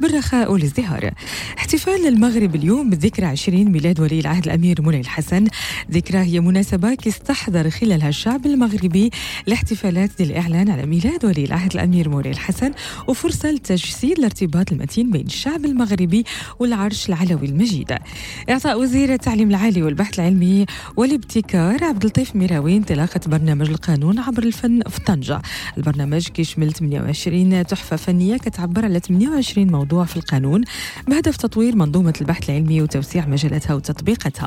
بالرخاء 0.00 0.52
والازدهار. 0.52 1.10
احتفال 1.58 2.06
المغرب 2.06 2.54
اليوم 2.54 2.90
بالذكرى 2.90 3.26
20 3.26 3.64
ميلاد 3.64 4.00
ولي 4.00 4.20
العهد 4.20 4.44
الأمير 4.44 4.82
مولاي 4.82 5.00
الحسن. 5.00 5.46
ذكرى 5.90 6.18
هي 6.18 6.40
مناسبة 6.40 6.77
كيستحضر 6.86 7.70
خلالها 7.70 8.08
الشعب 8.08 8.46
المغربي 8.46 9.10
الاحتفالات 9.48 10.10
ديال 10.18 10.30
الاعلان 10.30 10.70
على 10.70 10.86
ميلاد 10.86 11.24
ولي 11.24 11.44
العهد 11.44 11.74
الأمير 11.74 12.08
مولاي 12.08 12.30
الحسن 12.30 12.72
وفرصة 13.08 13.50
لتجسيد 13.50 14.18
الارتباط 14.18 14.72
المتين 14.72 15.10
بين 15.10 15.26
الشعب 15.26 15.64
المغربي 15.64 16.24
والعرش 16.58 17.08
العلوي 17.08 17.46
المجيد. 17.46 17.94
إعطاء 18.50 18.80
وزير 18.80 19.12
التعليم 19.12 19.50
العالي 19.50 19.82
والبحث 19.82 20.18
العلمي 20.18 20.66
والابتكار 20.96 21.84
عبد 21.84 22.02
اللطيف 22.02 22.36
ميراوي 22.36 22.76
انطلاقة 22.76 23.20
برنامج 23.26 23.68
القانون 23.68 24.18
عبر 24.18 24.42
الفن 24.42 24.82
في 24.88 25.00
طنجة. 25.00 25.42
البرنامج 25.76 26.28
كيشمل 26.28 26.72
28 26.72 27.66
تحفة 27.66 27.96
فنية 27.96 28.36
كتعبر 28.36 28.84
على 28.84 29.00
28 29.00 29.72
موضوع 29.72 30.04
في 30.04 30.16
القانون 30.16 30.64
بهدف 31.08 31.36
تطوير 31.36 31.76
منظومة 31.76 32.14
البحث 32.20 32.50
العلمي 32.50 32.82
وتوسيع 32.82 33.26
مجالاتها 33.26 33.74
وتطبيقاتها. 33.74 34.46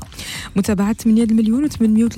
متابعة 0.56 0.94
8 0.94 1.28
مليون 1.32 1.66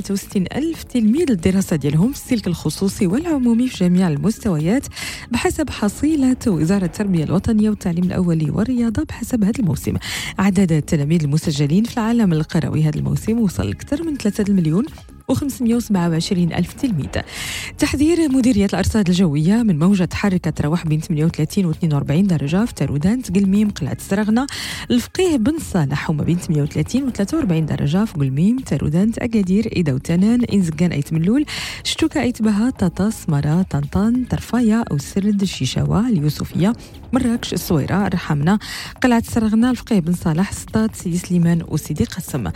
و863 0.04 0.56
ألف 0.56 0.84
تلميذ 0.84 1.32
الدراسه 1.32 1.76
ديالهم 1.76 2.12
في 2.12 2.18
السلك 2.24 2.48
الخصوصي 2.48 3.08
والعمومي 3.08 3.68
في 3.68 3.78
جميع 3.78 4.08
المستويات 4.08 4.88
بحسب 5.32 5.70
حصيلة 5.70 6.38
وزارة 6.48 6.86
التربية 6.86 7.24
الوطنية 7.24 7.70
والتعليم 7.70 8.04
الأولي 8.04 8.52
والرياضة 8.52 9.04
بحسب 9.04 9.44
هذا 9.44 9.60
الموسم. 9.60 9.98
عدد 10.40 10.72
التلاميذ 10.72 11.24
المسجلين 11.24 11.84
في 11.84 11.98
العالم 11.98 12.34
القروي 12.34 12.84
هذا 12.84 12.98
الموسم 13.00 13.40
وصل 13.40 13.68
لأكثر 13.68 14.04
من 14.04 14.18
3 14.18 14.54
مليون 14.54 14.86
و527 15.32 16.34
ألف 16.34 16.74
تلميذ. 16.74 17.08
تحذير 17.78 18.30
مديرية 18.32 18.66
الأرصاد 18.66 19.08
الجوية 19.10 19.64
من 19.64 19.80
موجة 19.80 20.10
حر 20.14 20.38
كتراوح 20.38 20.88
بين 20.88 21.00
38 21.00 21.66
و 21.66 21.72
42 21.72 22.28
درجة 22.28 22.66
في 22.66 22.74
تارودان 22.74 23.22
تقلميم 23.22 23.70
قلعة 23.70 23.98
سرغنة. 24.00 24.48
الفقيه 24.92 25.38
بن 25.38 25.60
صالح 25.60 26.10
هما 26.10 26.24
بين 26.24 26.38
38 26.38 27.04
و 27.04 27.10
43 27.10 27.66
درجة 27.66 28.06
في 28.06 28.14
قلميم 28.14 28.58
تارودان 28.58 29.12
أكادير 29.20 29.70
إيدا 29.76 29.94
وتنان 29.94 30.44
إنزقان 30.44 30.92
أيت 30.92 31.14
ملول 31.14 31.46
شتوكا 31.84 32.22
أيت 32.22 32.42
بها 32.42 32.70
طاطا 32.70 33.10
سمرة 33.10 33.62
طنطان 33.62 34.26
طرفايا 34.26 34.84
أو 34.92 34.98
سرد 34.98 35.42
الشيشاوة 35.42 36.10
اليوسفية. 36.10 36.74
مراكش 37.14 37.54
الصويرة 37.54 38.08
الرحمنة 38.08 38.60
قلعة 39.04 39.24
سرغنة 39.24 39.70
الفقيه 39.70 40.00
بن 40.00 40.14
صالح 40.14 40.52
سطات 40.52 40.96
سيدي 40.96 41.18
سليمان 41.18 41.64
وسيدي 41.68 42.04
قسم. 42.04 42.52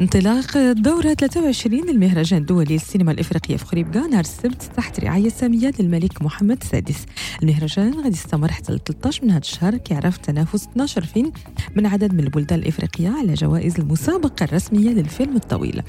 انطلاق 0.00 0.56
الدورة 0.56 1.14
23 1.14 1.86
للمهرجان 1.90 2.40
الدولي 2.40 2.74
للسينما 2.74 3.12
الإفريقية 3.12 3.56
في 3.56 3.64
خريبكا 3.64 4.00
نهار 4.00 4.20
السبت 4.20 4.62
تحت 4.76 5.00
رعاية 5.00 5.28
سامية 5.28 5.72
للملك 5.80 6.22
محمد 6.22 6.58
السادس 6.62 7.06
المهرجان 7.42 7.94
غادي 7.94 8.08
يستمر 8.08 8.52
حتى 8.52 8.72
ل 8.72 8.78
13 8.78 9.24
من 9.24 9.30
هذا 9.30 9.38
الشهر 9.38 9.76
كيعرف 9.76 10.16
تنافس 10.16 10.64
12 10.66 11.04
فيلم 11.04 11.32
من 11.76 11.86
عدد 11.86 12.14
من 12.14 12.20
البلدان 12.20 12.58
الإفريقية 12.58 13.08
على 13.08 13.34
جوائز 13.34 13.80
المسابقة 13.80 14.44
الرسمية 14.44 14.90
للفيلم 14.90 15.36
الطويل. 15.36 15.82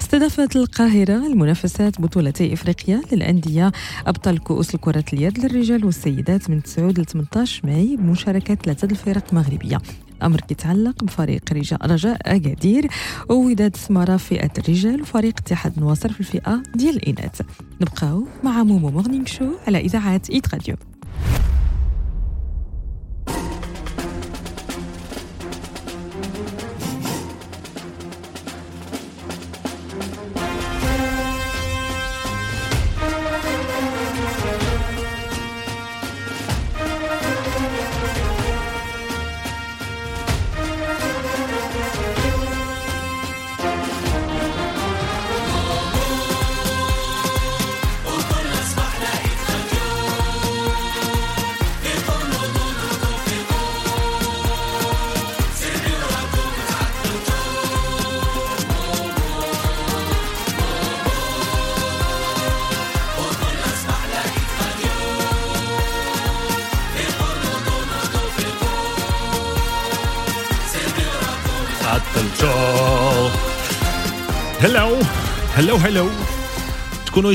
استضافت 0.00 0.56
القاهرة 0.56 1.26
المنافسات 1.26 2.00
بطولتي 2.00 2.52
إفريقيا 2.52 3.02
للأندية 3.12 3.72
أبطال 4.06 4.38
كؤوس 4.38 4.76
كرة 4.76 5.04
اليد 5.12 5.38
للرجال 5.38 5.84
والسيدات 5.84 6.50
من 6.50 6.62
9 6.62 6.88
ل 6.88 7.04
18 7.04 7.65
ماي 7.66 7.96
بمشاركة 7.96 8.54
ثلاثة 8.54 8.88
الفرق 8.90 9.34
مغربية 9.34 9.78
الأمر 10.16 10.40
كيتعلق 10.40 11.04
بفريق 11.04 11.52
رجاء 11.84 12.36
أكادير 12.36 12.88
ووداد 13.28 13.76
سمارة 13.76 14.16
في 14.16 14.26
فئة 14.26 14.50
الرجال 14.58 15.02
وفريق 15.02 15.34
اتحاد 15.38 15.72
النواصر 15.76 16.12
في 16.12 16.20
الفئة 16.20 16.62
ديال 16.74 16.96
الإناث. 16.96 17.40
نبقاو 17.80 18.26
مع 18.44 18.62
Momo 18.62 18.90
Morning 18.90 19.24
Show 19.26 19.48
على 19.66 19.78
إذاعة 19.78 20.22
Hit 20.30 20.54
Radio 20.54 20.76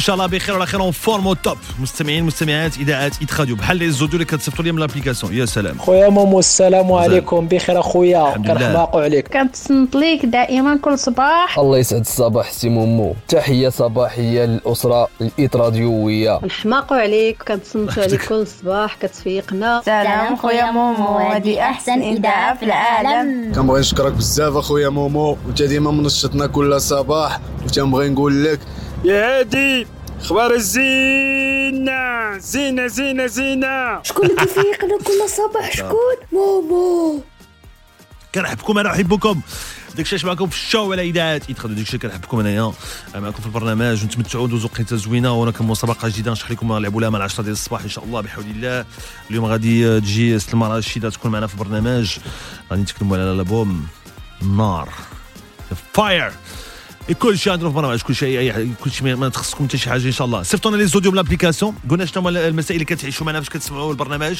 شاء 0.02 0.16
الله 0.16 0.28
بخير 0.28 0.56
وعلى 0.56 0.66
خير. 0.66 0.92
forme 0.92 1.34
top 1.34 1.58
مستمعين 1.80 2.24
مستمعات 2.24 2.78
إذاعات 2.78 3.14
Hit 3.22 3.40
Radio 3.40 3.56
بحال 3.56 3.78
les 3.78 3.92
audios 3.92 4.14
اللي 4.14 4.26
كتصيفطوا 4.26 4.66
لي 4.66 4.72
من 4.72 4.80
l'application. 4.80 5.34
يا 5.34 5.46
سلام. 5.46 5.78
خويا 5.78 6.10
مومو 6.10 6.40
السلام 6.40 6.92
عليكم. 6.92 7.48
بخير 7.48 7.80
أخويا. 7.80 8.34
كنحماقوا 8.38 9.02
عليك. 9.02 9.28
كنتصنت 9.28 9.96
ليك 9.96 10.26
دائما 10.26 10.80
كل 10.82 11.00
صباح. 11.00 11.60
الله 11.60 11.78
يسعد 11.78 12.00
الصباح 12.00 12.52
سي 12.52 12.70
مومو. 12.70 13.16
تحية 13.28 13.70
صباحية 13.70 14.46
للأسرة 14.46 15.08
ال 15.22 15.30
Hit 15.30 15.56
راديوية 15.56 16.40
نحماقوا 16.46 16.98
عليك. 16.98 17.44
كنتصنتوا 17.44 18.04
عليك 18.04 18.26
كل 18.26 18.48
صباح. 18.48 18.96
كتفيقنا. 18.96 19.82
سلام 19.86 20.36
خويا 20.36 20.72
مومو. 20.72 21.18
هذه 21.18 21.60
أحسن 21.60 22.02
إذاعة 22.02 22.58
في 22.58 22.66
العالم. 22.66 23.54
كنبغي 23.54 23.80
نشكرك 23.80 24.14
بزاف 24.14 24.56
أخويا 24.56 24.90
مومو 24.90 25.38
وانت 25.46 25.64
ديما 25.64 25.92
منشطنا 25.92 26.48
كل 26.48 26.82
صباح. 26.82 27.40
وتنبغي 27.66 28.10
نقول 28.10 28.46
لك 28.46 28.60
يا 29.04 29.40
هادي 29.40 29.88
أخبار 30.20 30.54
الزينة. 30.54 32.38
زينة 32.38 32.88
زينة 32.88 33.26
زينة. 33.26 34.04
شكون 34.04 34.26
اللي 34.26 34.36
كيفيقنا 34.36 34.98
كل 34.98 35.30
صباح؟ 35.30 35.72
شكون؟ 35.78 36.16
مومو. 36.32 37.22
كنحبكم 38.36 38.78
أنا 38.78 38.92
احبكم 38.92 39.42
داك 39.96 40.14
الشيء 40.14 40.28
معكم 40.30 40.48
في 40.48 40.56
الشو 40.56 40.94
راديو 40.94 41.14
داك 41.14 41.42
الشيء 41.66 42.00
كنحبكم 42.00 42.40
أنايا. 42.40 42.74
معكم 43.16 43.40
في 43.40 43.46
البرنامج 43.46 44.04
ونتمتعوا 44.04 44.48
ندوزوا 44.48 44.70
وقيته 44.70 44.96
زوينة. 44.96 45.34
ورانا 45.34 45.58
كان 45.58 45.68
مسابقه 45.68 46.10
جديده 46.10 46.32
نشرح 46.32 46.52
لكم 46.52 46.74
نلعبوا 46.74 47.02
لها 47.02 47.10
مع 47.10 47.24
10 47.24 47.44
ديال 47.44 47.54
الصباح 47.54 47.82
إن 47.82 47.90
شاء 47.90 48.04
الله. 48.04 48.22
بحول 48.22 48.46
الله. 48.46 48.86
اليوم 49.30 49.46
غادي 49.46 50.00
تجي 50.00 50.40
سلمى 50.40 50.68
رشيده 50.68 51.10
تكون 51.10 51.32
معنا 51.32 51.48
في 51.48 51.54
البرنامج. 51.54 52.18
غادي 52.72 52.82
نتكلموا 52.82 53.18
على 53.18 53.32
الألبوم 53.32 53.88
النار 54.42 54.90
fire 55.94 56.32
كل 57.20 57.38
شيء 57.38 57.54
عندنا 57.54 57.70
في 57.70 57.76
البرنامج 57.78 58.02
كل 58.02 58.16
شيء 58.16 58.40
أي 58.40 58.70
كل 58.84 58.92
شيء 58.92 59.16
ما 59.16 59.30
تخصكم 59.30 59.66
حتى 59.68 59.78
شي 59.78 59.90
حاجة 59.90 60.06
إن 60.06 60.12
شاء 60.12 60.26
الله. 60.26 60.44
صيفطوا 60.44 60.72
لنا 60.72 60.80
les 60.80 60.88
audios 60.88 61.12
من 61.12 61.18
l'application 61.18 61.76
قلنا 61.90 62.06
شنو 62.06 62.22
هما 62.22 62.48
المسائل 62.48 62.82
اللي 62.82 62.96
كتعيشوا 62.96 63.26
معنا 63.26 63.40
باش 63.40 63.50
كتسمعوا 63.50 63.92
البرنامج. 63.92 64.40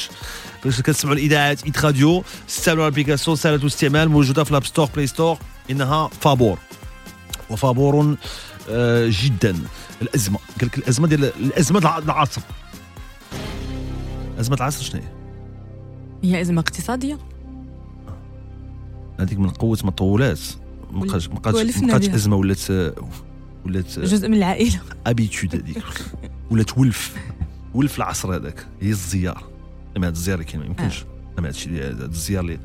باش 0.64 0.80
كتسمعوا 0.80 1.16
الإذاعات 1.16 1.64
Hit 1.64 1.84
Radio. 1.84 2.24
استعملوا 2.48 2.84
ال 2.84 2.88
application 2.88 3.36
سهله 3.36 3.56
الاستعمال 3.56 4.08
موجودة 4.08 4.44
في 4.44 4.50
ال 4.50 4.54
App 4.54 4.64
Store 4.64 4.88
Play 4.94 5.06
Store. 5.06 5.38
إنها 5.70 6.08
فابور. 6.20 6.58
وفابور 7.50 8.16
آه، 8.70 9.10
جدا. 9.22 9.56
الأزمة. 10.02 10.38
قال 10.60 10.66
لك 10.66 10.78
الأزمة 10.78 11.08
ديال 11.08 11.24
الأزمة 11.24 11.98
العصر. 11.98 12.40
أزمة 14.40 14.56
العصر 14.56 14.84
شنو 14.84 15.00
هي؟ 15.00 15.08
هي 16.30 16.40
أزمة 16.40 16.60
اقتصادية. 16.60 17.18
هذيك 19.20 19.38
من 19.38 19.50
قوة 19.50 19.78
ما 19.84 19.90
طولات 19.90 20.40
ما 20.92 21.00
بقاش 21.00 21.28
ما 21.28 21.34
بقاش 21.34 21.54
ولفنا 21.54 21.82
ما 21.82 21.88
بقاتش 21.88 22.06
بها. 22.06 22.16
أزمة 22.16 22.36
ولات 22.36 22.70
ولات 23.66 23.98
جزء 23.98 24.28
من 24.28 24.34
العائلة. 24.34 24.80
ابيتود 25.06 25.54
هذيك. 25.54 25.84
ولات 26.50 26.78
ولف. 26.78 27.16
ولف 27.74 27.96
العصر 27.96 28.36
هذاك. 28.36 28.66
هي 28.80 28.90
الزيار. 28.90 29.44
ما 29.96 30.06
هذا 30.06 30.12
الزيار 30.12 30.38
اللي 30.38 30.50
كاين 30.50 30.60
ما 30.60 30.66
يمكنش. 30.66 31.04
ما 31.38 31.44
هذا 31.44 31.48
الشيء 31.48 31.72
هذا 31.72 32.04
الزيار 32.04 32.44
اللي 32.44 32.58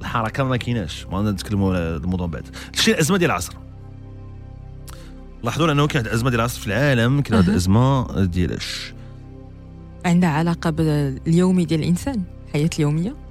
الحركة 0.00 0.44
ما 0.44 0.56
كايناش. 0.56 1.06
ما 1.06 1.30
نتكلموا 1.30 1.76
على 1.76 1.96
الموضوع 1.96 2.26
بعد. 2.26 2.44
شي 2.74 2.90
الازمه 2.90 3.16
ديال 3.16 3.30
العصر. 3.30 3.52
لاحظوا 5.42 5.72
انه 5.72 5.86
كاين 5.86 6.04
واحد 6.04 6.06
الأزمة 6.06 6.30
ديال 6.30 6.40
العصر 6.40 6.60
في 6.60 6.66
العالم. 6.66 7.20
كاين 7.20 7.36
واحد. 7.38 7.48
الأزمة 7.48 8.24
ديال 8.24 8.58
عندها 10.04 10.30
علاقة 10.30 10.70
باليومي 10.70 11.64
ديال 11.64 11.80
الإنسان. 11.80 12.22
الحياة 12.46 12.70
اليومية. 12.78 13.21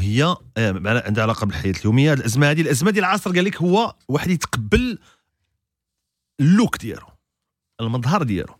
هي 0.00 0.36
آه، 0.56 1.02
عندها 1.06 1.22
علاقة 1.22 1.46
بالحياة 1.46 1.74
اليومية. 1.80 2.12
هاد 2.12 2.18
الأزمة 2.18 2.50
هذه 2.50 2.60
الأزمة 2.60 2.90
ديال 2.90 3.04
العصر 3.04 3.32
قال 3.32 3.44
لك 3.44 3.56
هو 3.56 3.94
واحد 4.08 4.30
يتقبل 4.30 4.98
ال 6.40 6.47
look 6.47 6.76
ديالو 6.76 7.06
المظهر 7.80 8.22
ديالو. 8.22 8.54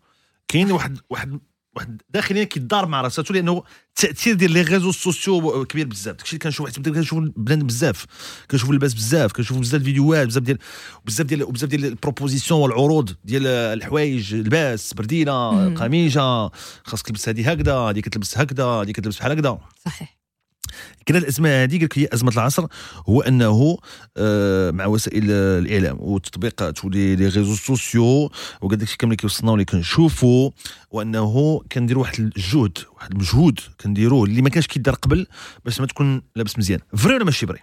كاين 0.48 0.72
واحد 0.72 0.98
واحد 1.10 1.40
واحد 1.76 2.02
داخليا 2.10 2.44
كيدار 2.44 2.86
مع 2.86 3.00
راساتو 3.00 3.34
لأنه 3.34 3.62
التاثير 3.88 4.34
ديال 4.34 4.52
les 4.52 4.62
réseaux 4.62 4.92
sociaux 4.92 5.64
كبير 5.64 5.86
بزاف. 5.86 6.16
داكشي 6.16 6.36
اللي 6.36 6.38
كنشوف 6.38 6.68
حتى 6.68 6.90
كنشوف 6.90 7.18
بنادم 7.18 7.66
بزاف 7.66 8.06
كنشوف 8.50 8.70
اللباس 8.70 8.94
بزاف 8.94 9.32
كنشوف 9.32 9.58
بزاف 9.58 9.80
الفيديوهات 9.80 10.26
بزاف 10.26 10.42
ديال 10.42 10.58
بزاف 11.04 11.26
ديال 11.26 11.52
بزاف 11.52 11.70
ديال 11.70 11.84
ال 11.84 11.90
propositions 11.90 12.60
والعروض 12.60 13.10
ديال 13.24 13.46
الحوايج 13.46 14.34
لباس 14.34 14.94
بردينه 14.94 15.52
مم. 15.52 15.74
قميجة 15.76 16.50
خاصك 16.84 17.06
تلبس 17.06 17.28
هذه 17.28 17.50
هكذا 17.50 17.74
هذه 17.74 18.00
كتلبس 18.00 18.38
هكذا 18.38 18.64
هذه 18.64 18.90
كتلبس 18.90 19.18
بحال 19.18 19.32
هكذا. 19.32 19.58
صحيح. 19.84 20.15
كان 21.06 21.16
الأزمة 21.16 21.48
هذه 21.48 21.78
قال 21.78 21.88
هي 21.94 22.08
أزمة 22.12 22.32
العصر 22.32 22.66
هو 23.08 23.20
أنه 23.20 23.78
آه، 24.16 24.70
مع 24.70 24.86
وسائل 24.86 25.30
الإعلام 25.30 25.96
والتطبيقات 26.00 26.84
ولي 26.84 27.16
لي 27.16 27.28
ريزو 27.28 27.54
سوسيو 27.54 28.30
وقال 28.60 28.78
داكشي 28.78 28.96
كامل 28.96 29.12
اللي 29.12 29.16
كيوصلنا 29.16 29.50
واللي 29.50 29.64
كنشوفوا 29.64 30.50
وأنه 30.90 31.60
كنديروا 31.72 32.02
واحد 32.02 32.20
الجهد 32.20 32.78
واحد 32.96 33.12
المجهود 33.12 33.60
كنديروه 33.80 34.24
اللي 34.24 34.42
ما 34.42 34.48
كانش 34.48 34.66
كيدار 34.66 34.94
قبل 34.94 35.26
باش 35.64 35.80
ما 35.80 35.86
تكون 35.86 36.22
لابس 36.36 36.58
مزيان. 36.58 36.80
vrai 36.96 37.14
ولا 37.14 37.24
ماشي 37.24 37.46
vrai 37.46 37.58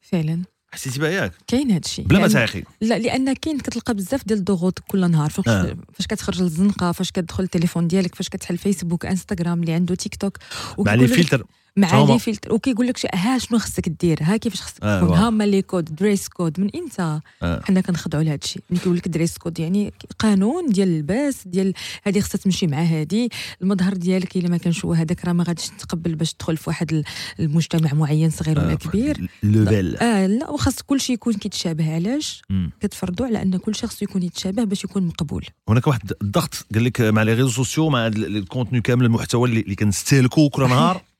فعلا. 0.00 0.42
حسيتي 0.72 1.00
بها 1.00 1.10
ياك؟ 1.10 1.32
كاين 1.46 1.70
هذا 1.70 1.80
الشيء. 1.84 2.06
بلا 2.06 2.18
ما 2.18 2.28
تعيقي. 2.28 2.62
لا 2.80 2.98
لأن 2.98 3.32
كاين 3.32 3.58
كتلقى 3.58 3.94
بزاف 3.94 4.26
ديال 4.26 4.38
الضغوط 4.38 4.78
كل 4.78 5.10
نهار. 5.10 5.30
فاش 5.30 5.48
آه. 5.48 5.76
فاش 5.92 6.06
كتخرج 6.06 6.42
للزنقة 6.42 6.92
فاش 6.92 7.10
كتدخل 7.10 7.44
التليفون 7.44 7.88
ديالك 7.88 8.14
فاش 8.14 8.28
كتحل 8.28 8.58
فيسبوك 8.58 9.06
انستغرام 9.06 9.60
اللي 9.60 9.72
عنده 9.72 9.94
تيك 9.94 10.16
توك 10.16 10.38
مع 10.78 10.94
les 10.94 11.08
filtres. 11.08 11.44
مع. 11.76 12.04
les 12.04 12.18
filtres. 12.18 12.52
وكيقول 12.52 12.86
لك 12.86 13.14
ها 13.14 13.38
شنو 13.38 13.58
خصك 13.58 13.88
دير 13.88 14.18
ها 14.22 14.36
كيفاش 14.36 14.60
خصك 14.62 14.82
آه، 14.84 15.00
تكون. 15.00 15.16
ها 15.16 15.28
هما 15.28 15.44
les 15.44 15.62
codes 15.62 15.84
dress 15.94 16.28
code. 16.28 16.60
من 16.60 16.70
إمتى 16.76 17.20
آه. 17.42 17.60
حنا 17.64 17.80
كنخضعوا 17.80 18.22
لهذا 18.24 18.38
الشيء 18.44 18.62
ملي 18.70 18.80
كيقول 18.80 18.96
لك 18.96 19.08
dress 19.08 19.38
code 19.38 19.58
يعني 19.60 19.92
قانون 20.18 20.66
ديال 20.66 20.88
اللباس 20.88 21.48
ديال 21.48 21.74
هذه 22.04 22.20
خصها 22.20 22.38
تمشي 22.38 22.66
مع 22.66 22.78
هذه 22.82 23.28
المظهر 23.62 23.92
ديالك 23.94 24.36
إلا 24.36 24.48
ما 24.48 24.56
كانش 24.56 24.84
هو 24.84 24.92
هذاك 24.92 25.24
راه 25.24 25.32
ما 25.32 25.44
غاديش 25.44 25.68
تقبل 25.68 26.14
باش 26.14 26.32
تدخل 26.32 26.56
في 26.56 26.70
واحد 26.70 26.92
ال- 26.92 27.04
المجتمع 27.40 27.92
معين 27.94 28.30
صغير 28.30 28.58
ولا 28.58 28.72
آه، 28.72 28.74
كبير. 28.74 29.28
لوفيل 29.42 29.96
آه 29.96 30.26
لا 30.26 30.50
وخاص 30.50 30.82
كل 30.82 31.00
شيء 31.00 31.14
يكون 31.14 31.32
كيتشابه. 31.32 31.94
علاش. 31.94 32.42
كتفرضوا 32.80 33.26
على 33.26 33.42
أن 33.42 33.56
كل 33.56 33.74
شخص 33.74 34.02
يكون 34.02 34.22
يتشابه 34.22 34.64
باش 34.64 34.84
يكون 34.84 35.06
مقبول. 35.06 35.44
هناك 35.68 35.86
واحد 35.86 36.12
الضغط 36.22 36.66
قال 36.74 36.84
لك 36.84 37.00
مع 37.00 37.22
les 37.22 37.32
réseaux 37.34 37.48
sociaux 37.48 37.88
مع 37.88 38.06
ال 38.06 38.15
contenu 38.15 38.80
كامل 38.80 39.04
المحتوى 39.04 39.48
اللي, 39.48 39.60
اللي 39.60 39.74
كنستهلكوا 39.74 40.48
كل 40.50 40.62
نهار. 40.68 41.02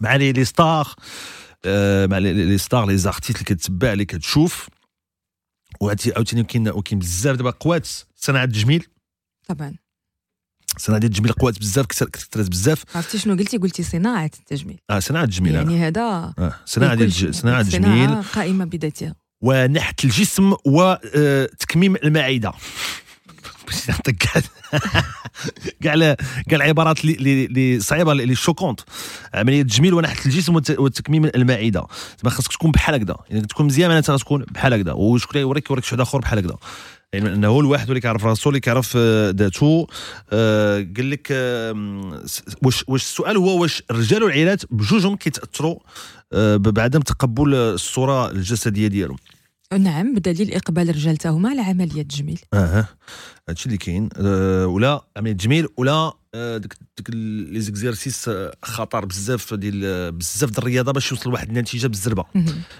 مع 0.00 0.16
les 0.16 0.32
les 0.32 0.44
stars 0.44 0.94
آه، 1.64 2.06
مع 2.06 2.18
les- 2.18 2.58
stars 2.58 2.86
les 2.86 2.96
artistes 2.96 3.30
اللي 3.30 3.44
كتبع 3.44 3.92
اللي 3.92 4.04
كتشوف. 4.04 4.68
وعاوتاني 5.80 6.14
عاوتاني 6.14 6.44
كاين 6.44 6.68
وكاين 6.68 6.98
بزاف 6.98 7.36
دابا 7.36 7.50
قوات. 7.50 7.88
صناعة 8.16 8.44
التجميل 8.44 8.86
طبعا. 9.48 9.74
صناعة 10.78 11.00
ديال 11.00 11.10
التجميل 11.12 11.32
قوات 11.32 11.58
بزاف 11.58 11.86
كثرت 11.86 12.50
بزاف. 12.50 12.84
عرفتي 12.96 13.18
شنو 13.18 13.36
قلتي؟ 13.36 13.56
قلتي 13.56 13.82
صناعة 13.82 14.30
التجميل. 14.40 14.78
آه 14.90 14.98
صناعة 14.98 15.24
التجميل 15.24 15.56
آه. 15.56 15.58
يعني 15.58 15.78
هذا 15.86 16.00
آه. 16.00 16.54
صناعة 16.64 16.94
ديال 16.94 17.34
صناعة 17.34 17.60
التجميل 17.60 18.22
قائمة 18.22 18.64
بذاتها. 18.64 19.14
ونحت 19.42 20.04
الجسم 20.04 20.54
وتكميم 20.66 21.96
المعدة. 21.96 22.52
باش 23.70 23.90
نعطيك 23.90 24.16
كاع 24.16 24.42
كاع 25.82 26.14
كاع 26.48 26.56
العبارات 26.56 27.04
اللي- 27.04 27.44
اللي 27.44 27.80
صعيبة 27.80 28.12
اللي 28.12 28.34
شوكونت. 28.34 28.80
عمليه 29.34 29.60
التجميل 29.62 29.94
ونحت 29.94 30.26
الجسم 30.26 30.54
وت- 30.54 30.78
وتكميم 30.78 31.24
المعدة. 31.24 31.86
زعما 32.22 32.30
خاصك 32.36 32.52
تكون 32.52 32.70
بحال 32.70 32.94
هكذا. 32.94 33.16
يعني 33.30 33.46
تكون 33.46 33.66
مزيان 33.66 33.88
معناتها 33.88 34.14
غتكون 34.14 34.44
بحال 34.50 34.74
هكذا. 34.74 34.92
وشكون 34.92 35.40
يوريك 35.40 35.70
يوريك 35.70 35.84
شي 35.84 35.94
واحد 35.94 36.00
أخر 36.00 36.18
بحال 36.18 36.38
هكذا. 36.38 36.56
يعني 37.12 37.34
انه 37.34 37.60
الواحد 37.60 37.88
اللي 37.88 38.00
كيعرف 38.00 38.24
راسو 38.24 38.50
اللي 38.50 38.60
كيعرف 38.60 38.92
آه، 38.96 39.30
ذاته. 39.30 39.86
آه، 40.32 40.76
قال 40.96 41.10
لك 41.10 41.28
آه، 41.30 41.72
واش 42.62 42.84
واش 42.88 43.02
السؤال 43.02 43.36
هو 43.36 43.62
واش 43.62 43.82
الرجال 43.90 44.22
والعائلات 44.22 44.62
بجوجهم 44.70 45.16
كيتأثروا 45.16 45.78
آه، 46.32 46.56
بعدم 46.56 47.00
تقبل 47.00 47.54
الصورة 47.54 48.30
الجسدية 48.30 48.86
ديالهم؟ 48.86 49.16
نعم 49.78 50.14
بدليل 50.14 50.54
إقبال 50.54 50.90
الرجال 50.90 51.16
تا 51.16 51.28
هما 51.30 51.48
على 51.50 51.60
عملية 51.60 52.02
التجميل 52.02 52.40
أها 52.54 52.86
هادشي 53.48 53.66
اللي 53.66 53.78
كاين. 53.78 54.08
أه 54.16 54.66
ولا 54.66 55.04
عملية 55.16 55.32
تجميل 55.32 55.68
ولا 55.76 56.12
آه، 56.34 56.56
ديك 56.56 56.74
ديك 56.96 57.10
لي 57.10 57.60
زيكزيرسيس 57.60 58.28
آه، 58.28 58.52
خطر 58.62 59.04
بزاف 59.04 59.54
ديال 59.54 59.82
آه، 59.84 60.10
بزاف 60.10 60.50
ديال 60.50 60.58
الرياضة 60.58 60.92
باش 60.92 61.12
يوصل 61.12 61.30
لواحد 61.30 61.48
النتيجة 61.48 61.86
بالزربة. 61.86 62.24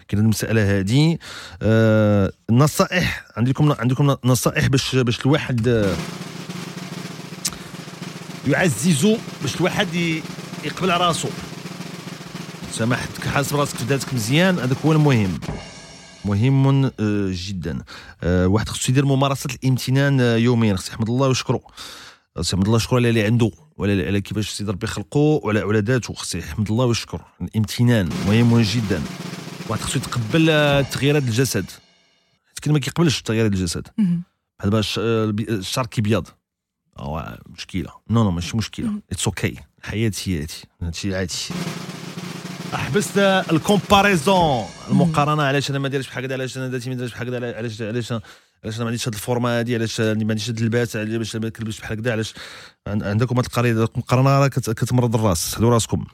كاين 0.08 0.22
المسألة 0.22 0.78
هذه 0.78 1.18
آه 1.62 2.32
النصائح 2.50 3.24
عندكم 3.36 3.72
عندكم 3.72 4.16
نصائح 4.24 4.66
باش 4.66 4.96
باش 4.96 5.20
الواحد 5.20 5.68
آه، 5.68 5.96
يعززوا 8.48 9.16
باش 9.42 9.56
الواحد 9.56 9.88
يقبل 10.64 10.90
على 10.90 11.06
راسو. 11.06 11.28
سامحتك 12.72 13.24
حاسب 13.26 13.56
راسك 13.56 13.76
في 13.76 13.84
ذاتك 13.84 14.14
مزيان 14.14 14.58
هذاك 14.58 14.76
هو 14.84 14.92
المهم. 14.92 15.38
مهم 16.24 16.84
آه، 16.84 16.92
جدا. 17.32 17.82
آه، 18.22 18.46
واحد 18.46 18.68
خصو 18.68 18.92
يدير 18.92 19.04
ممارسة 19.04 19.50
الامتنان 19.54 20.20
آه، 20.20 20.36
يوميا. 20.36 20.76
خصو 20.76 20.92
يحمد 20.92 21.08
الله 21.08 21.28
ويشكره 21.28 21.60
خصو 22.36 22.56
يحمد 22.56 22.64
الله 22.64 22.74
ويشكره 22.74 22.96
على 22.96 23.08
اللي 23.08 23.24
عنده 23.24 23.50
وعلى 23.76 24.06
على 24.06 24.20
كيفاش 24.20 24.50
سيدي 24.50 24.70
ربي 24.70 24.86
خلقه 24.86 25.18
وعلى 25.18 25.60
على 25.60 25.78
ذاته. 25.78 26.14
خصو 26.14 26.38
يحمد 26.38 26.70
الله 26.70 26.84
ويشكر 26.84 27.20
الامتنان 27.42 28.08
مهم 28.26 28.60
جدا. 28.60 29.02
واحد 29.68 29.82
خصو 29.82 29.98
يتقبل 29.98 30.46
تغييرات 30.84 31.22
الجسد. 31.22 31.70
حيت 32.48 32.58
كاين 32.58 32.72
ما 32.72 32.78
كيقبلش 32.78 33.22
تغييرات 33.22 33.52
الجسد. 33.52 33.88
بحال 34.58 34.70
باش 34.70 34.98
الشعر 34.98 35.86
كيبيض. 35.86 36.26
مشكلة. 37.46 37.90
non 38.10 38.24
non 38.24 38.30
ماشي 38.30 38.56
مشكلة. 38.56 38.92
it's 39.12 39.26
okay 39.26 39.56
الحياة 39.78 40.12
هي 40.24 40.40
هادي 40.40 40.54
هادشي 40.82 41.14
عادي. 41.14 41.34
حبست 42.72 43.18
ال 43.52 43.61
comparaison. 43.61 44.64
المقارنة 44.90 45.42
علاش 45.42 45.70
أنا 45.70 45.78
ما 45.78 45.88
دايرش 45.88 46.06
بحال 46.08 46.24
هكذا 46.24 46.34
علاش 46.34 46.56
أنا 46.56 46.68
درتي 46.68 46.90
ما 46.90 46.96
دايرش 46.96 47.12
بحال 47.12 47.34
هكذا 47.34 47.56
علاش 47.56 47.82
علاش 47.82 48.12
علاش 48.64 48.76
أنا 48.76 48.84
ما 48.84 48.86
عنديش 48.86 49.08
هاد 49.08 49.14
الفورما 49.14 49.58
هادي 49.58 49.74
علاش 49.74 50.00
ما 50.00 50.10
عنديش 50.10 50.50
هاد 50.50 50.58
اللباس 50.58 50.96
علاش 50.96 51.36
ما 51.36 51.48
كنلبسش 51.48 51.80
بحال 51.80 51.98
هكذا 51.98 52.12
علاش 52.12 52.34
عن- 52.86 53.02
عندكم 53.02 53.36
هاد 53.36 53.44
القريه 53.44 53.70
المقارنة 53.72 54.30
راه 54.38 54.48
كت- 54.48 54.70
كتمرض 54.70 55.14
الراس 55.14 55.54
حدوا 55.54 55.70
راسكم. 55.70 56.04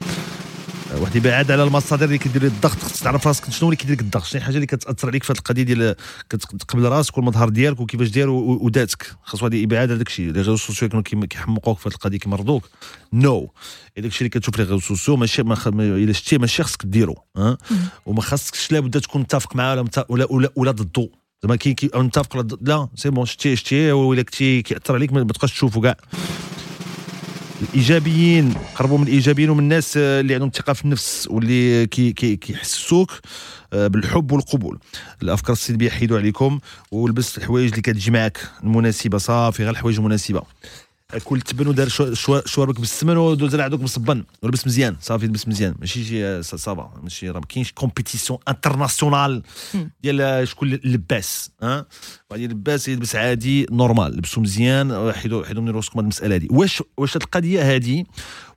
واحد 0.95 1.15
يبعد 1.15 1.51
على 1.51 1.63
المصادر 1.63 2.05
اللي 2.05 2.17
كيدير 2.17 2.43
لك 2.45 2.51
الضغط. 2.51 2.77
خصك 2.77 3.03
تعرف 3.03 3.27
راسك 3.27 3.51
شنو 3.51 3.69
اللي 3.69 3.75
كيدير 3.75 3.95
لك 3.95 4.01
الضغط. 4.01 4.23
شنو 4.23 4.39
الحاجة 4.39 4.55
اللي 4.55 4.65
كتأثر 4.65 5.07
عليك 5.07 5.23
في 5.23 5.31
هذه 5.33 5.37
القضية 5.37 5.63
ديال 5.63 5.95
كتقبل 6.29 6.83
راسك 6.83 7.17
والمظهر 7.17 7.49
ديالك 7.49 7.79
وكيفاش 7.79 8.07
داير 8.09 8.29
وذاتك 8.29 9.15
خاص 9.23 9.43
واحد 9.43 9.53
يبعد 9.53 9.89
على 9.89 9.97
داك 9.97 10.07
الشيء 10.07 10.25
les 10.25 10.31
réseaux 10.31 10.55
sociaux 10.55 10.89
كانوا 10.89 11.03
كيحمقوك 11.03 11.77
في 11.79 11.89
هذه 11.89 11.93
القضية 11.95 12.17
كيمرضوك. 12.17 12.69
non. 13.13 13.51
داك 13.97 14.05
الشيء 14.05 14.19
اللي 14.21 14.29
كتشوف 14.29 14.57
les 14.57 14.63
réseaux 14.63 14.79
sociaux 14.79 15.15
ماشي 15.15 15.43
ما 15.43 15.55
خ- 15.55 15.67
إلا 15.67 16.13
شتيه 16.13 16.37
ماشي 16.37 16.63
خصك 16.63 16.85
ديرو 16.85 17.15
ها؟ 17.37 17.57
وما 18.05 18.21
خاصكش 18.21 18.71
لابد 18.71 19.01
تكون 19.01 19.21
متفق 19.21 19.55
معاه 19.55 19.71
ولا 19.71 19.81
مت- 19.83 20.05
ولا 20.09 20.27
ولا, 20.31 20.49
ولا 20.55 20.71
ضده. 20.71 21.09
زعما 21.43 21.55
كي 21.55 21.89
متفق 21.95 22.57
لا 22.61 22.87
c'est 22.95 23.09
bon 23.09 23.25
شتيه 23.25 23.55
شتيه 23.55 23.93
ولا 23.93 24.21
كنتي 24.21 24.61
كيأثر 24.61 24.93
عليك 24.93 25.13
ما 25.13 25.23
ما 25.23 25.33
تبقاش 25.33 25.51
تشوفه 25.51 25.81
كاع. 25.81 25.97
الإيجابيين 27.61 28.53
قربوا 28.75 28.97
من 28.97 29.03
الإيجابيين 29.03 29.49
ومن 29.49 29.59
الناس 29.59 29.97
آه، 29.97 30.19
اللي 30.19 30.33
عندهم 30.33 30.49
ثقة 30.53 30.73
في 30.73 30.85
النفس 30.85 31.27
واللي 31.31 31.87
كي 31.87 32.13
كي 32.13 32.35
كيحسسوك 32.35 33.11
آه، 33.73 33.87
بالحب 33.87 34.31
والقبول. 34.31 34.79
الأفكار 35.21 35.53
السلبية 35.53 35.89
حيدوا 35.89 36.17
عليكم 36.17 36.59
ولبس 36.91 37.37
الحوايج 37.37 37.69
اللي 37.69 37.81
كتجي 37.81 38.11
معك 38.11 38.39
المناسبة 38.63 39.17
صافي 39.17 39.63
غير 39.63 39.71
الحوايج 39.71 39.97
المناسبة. 39.97 40.41
كل 41.23 41.41
تبن 41.41 41.67
ودار 41.67 41.87
شو- 41.87 42.13
شو- 42.13 42.41
شواربك 42.45 42.79
بالسمن 42.79 43.17
ودوز 43.17 43.53
على 43.53 43.63
عدوك 43.63 43.79
بالصبن 43.79 44.23
ولبس 44.43 44.67
مزيان 44.67 44.95
صافي 45.01 45.25
لبس 45.25 45.47
مزيان. 45.47 45.75
ماشي 45.79 46.03
شي 46.05 46.25
آه، 46.25 46.41
ça- 46.41 46.55
ça 46.55 46.69
va. 46.69 46.91
ماشي 47.03 47.29
راه 47.29 47.39
ما 47.39 47.45
كاينش 47.45 47.71
compétition 47.71 48.39
internationale 48.47 49.43
ديال 50.03 50.21
آه، 50.21 50.43
شكون 50.43 50.69
لباس 50.69 51.51
ها؟ 51.61 51.85
واحد 52.29 52.41
يلبس 52.41 52.87
يلبس 52.87 53.15
عادي 53.15 53.65
normal 53.71 54.17
لبسوا 54.17 54.43
مزيان 54.43 54.91
آه، 54.91 55.11
حيدوا 55.11 55.45
حيدوا 55.45 55.61
من 55.63 55.69
راسكم 55.69 55.99
المسألة 55.99 56.35
هذه 56.35 56.47
واش 56.51 56.83
واش 56.97 57.15
هاد 57.17 57.21
القضية 57.23 57.75
هذه 57.75 58.03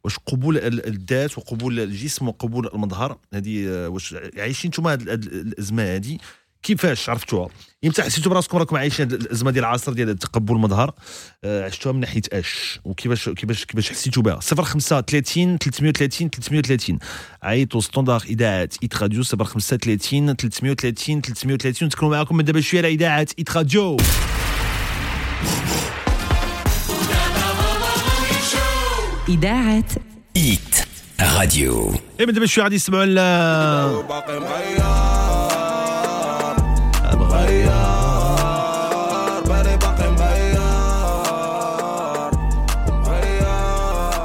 واش 0.04 0.18
قبول 0.18 0.56
ال- 0.58 0.86
الذات 0.86 1.38
وقبول 1.38 1.80
الجسم 1.80 2.28
وقبول 2.28 2.70
المظهر؟ 2.74 3.18
هذه 3.34 3.66
واش 3.88 4.14
عايشين 4.38 4.68
نتوما 4.68 4.92
هاد 4.92 5.08
هاد 5.08 5.24
الأزمة 5.24 5.82
هذه 5.94 6.18
كيفاش 6.62 7.08
عرفتوها؟ 7.08 7.48
إمتى 7.84 8.02
حسيتوا 8.02 8.32
براسكم 8.32 8.58
راكم 8.58 8.76
عايشين 8.76 9.06
هاد 9.06 9.12
الازمه 9.12 9.50
ديال 9.50 9.64
العصر 9.64 9.92
ديال 9.92 10.18
تقبل 10.18 10.54
المظهر. 10.54 10.94
آه، 11.44 11.64
عشتوها 11.64 11.92
من 11.92 12.00
ناحية 12.00 12.22
أش. 12.32 12.80
وكيفاش 12.84 13.28
كيفاش 13.28 13.64
كيفاش 13.64 13.90
حسيتوا 13.90 14.22
بها؟ 14.22 14.40
05 14.40 15.00
30 15.00 15.58
330 15.58 16.30
330 16.30 16.98
عيطوا 17.42 17.80
standard 17.80 18.22
إذاعة 18.26 18.68
Hit 18.82 19.02
Radio 19.02 19.22
05 19.22 19.76
30 19.76 20.36
330 20.36 21.20
330 21.20 21.86
نتكلموا 21.88 22.16
معكم 22.16 22.36
من 22.36 22.44
دابا 22.44 22.60
شوية 22.60 22.80
على 22.80 22.88
إذاعة 22.88 23.26
Hit 23.38 23.56
Radio 23.56 23.96
إذاعة 29.28 29.84
Hit 30.36 30.74
Radio 31.20 31.94
اي 32.20 32.26
من 32.26 32.32
دابا 32.32 32.46
شوية 32.46 32.64
غادي 32.64 32.74
يسمعوا 32.76 33.04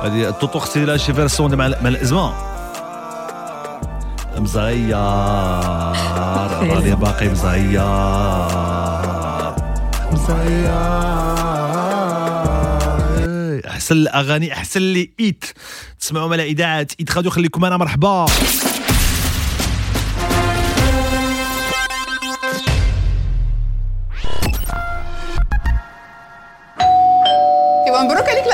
هذه 0.05 0.29
التوتو 0.29 0.59
خصني 0.59 0.85
لها 0.85 0.97
شي 0.97 1.13
فيرسون 1.13 1.55
مع 1.55 1.67
مع 1.67 1.89
الازمة. 1.89 2.33
مزير 4.37 4.97
راني 6.71 6.95
باقي 7.01 7.29
مزير 7.29 7.81
مزير 10.11 10.71
احسن 13.67 13.95
الأغاني 13.95 14.53
احسن 14.53 14.81
لي 14.81 15.11
إيت. 15.19 15.45
تسمعوا 15.99 16.33
على 16.33 16.43
اذاعه 16.43 16.87
إيت 16.99 17.09
خليكم 17.29 17.65
أنا 17.65 17.77
مرحبا. 17.77 18.25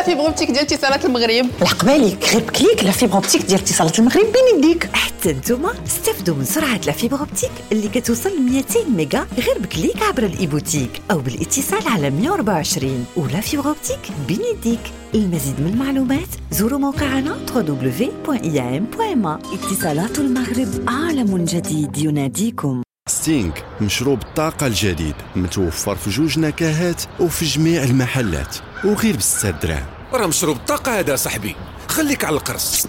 la 0.02 0.08
fibre 0.08 0.26
optique 0.26 0.52
ديال 0.52 0.64
اتصالات 0.64 1.06
المغرب. 1.06 1.46
الحق 1.62 1.86
بالك 1.86 2.30
غير 2.34 2.44
ب 2.44 2.52
clic 2.52 2.84
la 2.84 2.92
fibre 2.92 3.14
optique 3.14 3.42
ديال 3.42 3.60
اتصالات 3.60 4.00
المغرب 4.00 4.26
بين 4.26 4.60
يديك. 4.60 4.90
حتى 4.94 5.34
نتوما 5.34 5.74
استافدوا 5.88 6.36
من 6.36 6.46
سرعة 6.46 6.80
la 6.86 6.92
fibre 6.92 7.20
optique 7.20 7.52
اللي 7.72 7.88
كتوصل 7.88 8.30
ل 8.30 8.42
200 8.42 8.90
ميجا 8.90 9.28
غير 9.38 9.60
ب 9.60 9.68
clic 9.68 10.04
عبر 10.04 10.24
ال 10.24 10.31
e-boutique 10.31 11.02
أو 11.12 11.20
بالاتصال 11.20 11.88
على 11.88 12.10
124 12.10 13.06
و 13.16 13.24
la 13.24 13.42
fibre 13.42 13.68
optique 13.68 14.00
بين 14.28 14.42
يديك. 14.54 14.80
المزيد 15.16 15.60
من 15.60 15.68
المعلومات 15.68 16.30
زوروا 16.52 16.80
موقعنا 16.80 17.38
www.iam.ma 17.48 19.54
اتصالات 19.54 20.20
المغرب 20.20 20.84
عالم 20.88 21.46
جديد 21.46 21.98
يناديكم. 21.98 22.82
Sting 23.10 23.52
مشروب 23.82 24.22
الطاقة 24.22 24.68
الجديد 24.68 25.16
متوفر 25.36 25.96
في 25.96 26.10
جوج 26.10 26.40
نكهات 26.40 27.02
وفي 27.20 27.46
جميع 27.46 27.84
المحلات. 27.84 28.56
وغير 28.86 29.18
بستة 29.18 29.50
دراهم 29.50 29.86
راه 30.14 30.28
مشروب 30.28 30.58
الطاقة 30.58 31.00
هذا 31.00 31.16
صاحبي. 31.16 31.56
خليك 31.88 32.26
على 32.26 32.36
القرص. 32.36 32.88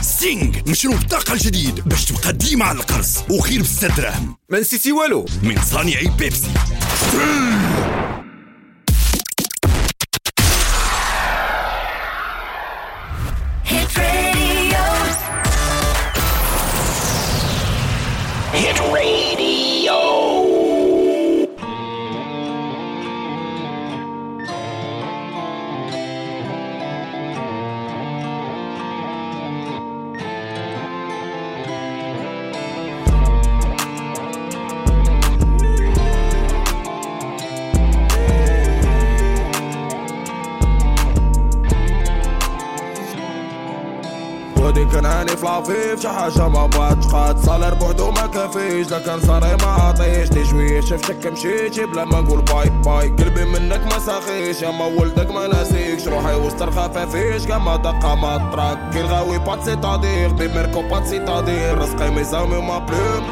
ستينغ 0.00 0.56
مشروب 0.66 0.94
الطاقة 0.94 1.32
الجديد 1.32 1.88
باش 1.88 2.04
تبقى 2.04 2.32
ديما 2.32 2.64
على 2.64 2.78
القرص. 2.78 3.18
وخير 3.30 3.60
بستة 3.60 3.96
دراهم 3.96 4.36
ما 4.48 4.60
نسيتي 4.60 4.92
والو. 4.92 5.26
من 5.42 5.60
صانعي 5.62 6.10
بيبسي. 6.18 6.48
Hit 18.62 18.78
radio. 18.94 20.25
لافيف 45.56 46.00
شي 46.02 46.08
حاجة 46.08 46.48
ما 46.48 46.66
بغاتش 46.66 47.06
قاد 47.06 47.38
صالير 47.38 47.74
بوحدو 47.74 48.10
ما 48.10 48.26
كافيش 48.26 48.90
لا 48.90 48.98
كان 48.98 49.20
صاري 49.20 49.56
ما 49.56 49.66
عطيش 49.66 50.50
شوية 50.50 50.80
شفتك 50.80 51.26
مشيتي 51.26 51.86
بلا 51.86 52.04
ما 52.04 52.20
نقول 52.20 52.42
باي 52.42 52.70
باي 52.70 53.08
قلبي 53.08 53.44
منك 53.44 53.80
ما 53.92 53.98
ساخيش 53.98 54.62
يا 54.62 54.70
ما 54.70 54.84
ولدك 54.84 55.30
ما 55.30 55.46
ناسيكش 55.46 56.08
روحي 56.08 56.34
وسط 56.34 56.62
الخفافيش 56.62 57.46
كما 57.46 57.76
دقة 57.76 58.14
ما 58.14 58.50
تراك 58.52 58.90
كي 58.92 59.00
الغاوي 59.00 59.38
بات 59.38 59.62
سيتادير 59.64 60.32
بميركو 60.32 60.82
بات 60.82 61.06
سيتادير 61.06 61.78
رزقي 61.78 62.10
ميزامي 62.10 62.60
ما 62.60 62.78
بلوم 62.78 63.24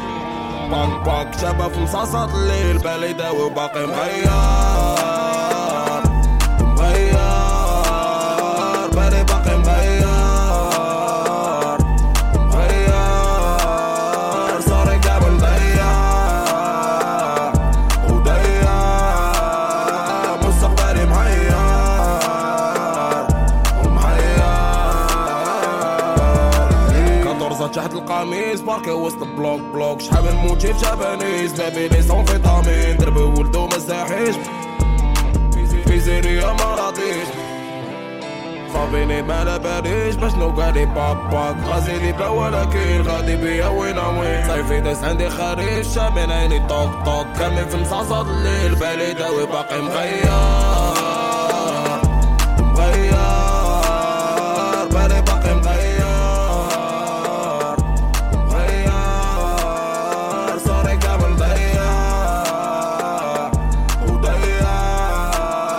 باك 0.71 1.05
باك 1.05 1.39
شباب 1.41 1.71
في 1.73 1.79
مصاصات 1.79 2.29
الليل 2.35 2.77
بالي 2.77 3.13
داوي 3.13 3.43
وباقي 3.43 3.87
مغير 3.87 4.64
القميص 28.15 28.61
باركي 28.61 28.91
وسط 28.91 29.23
بلوك 29.23 29.61
بلوك 29.61 30.01
شحال 30.01 30.23
من 30.23 30.35
موتي 30.35 30.73
في 30.73 30.81
جابانيز 30.85 31.61
بابي 31.61 31.87
لي 31.87 32.01
سون 32.01 32.25
فيتامين 32.25 32.97
دربي 32.97 33.19
ولدو 33.19 33.67
ما 33.67 33.79
ساحيش 33.79 34.35
بيزيريا 35.87 36.53
ما 36.53 36.75
راضيش 36.75 37.27
صابيني 38.73 39.21
ما 39.21 39.43
لا 39.43 39.57
باريش 39.57 40.15
باش 40.15 40.33
نوقعلي 40.33 40.85
باك 40.85 41.17
باك 41.17 41.55
غازي 41.69 41.99
لي 41.99 42.11
بلا 42.11 42.27
ولكن 42.27 43.01
غادي 43.01 43.35
بيا 43.35 43.67
وين 43.67 43.97
وين 43.97 44.47
صيفي 44.47 44.79
داس 44.79 45.03
عندي 45.03 45.29
خريف 45.29 45.93
شامين 45.95 46.31
عيني 46.31 46.67
طوق 46.67 47.03
طوق 47.05 47.25
كامل 47.39 47.69
في 47.69 47.77
مصاصات 47.77 48.25
الليل 48.25 48.75
بالي 48.75 49.13
داوي 49.13 49.45
باقي 49.45 49.81
مغير 49.81 50.64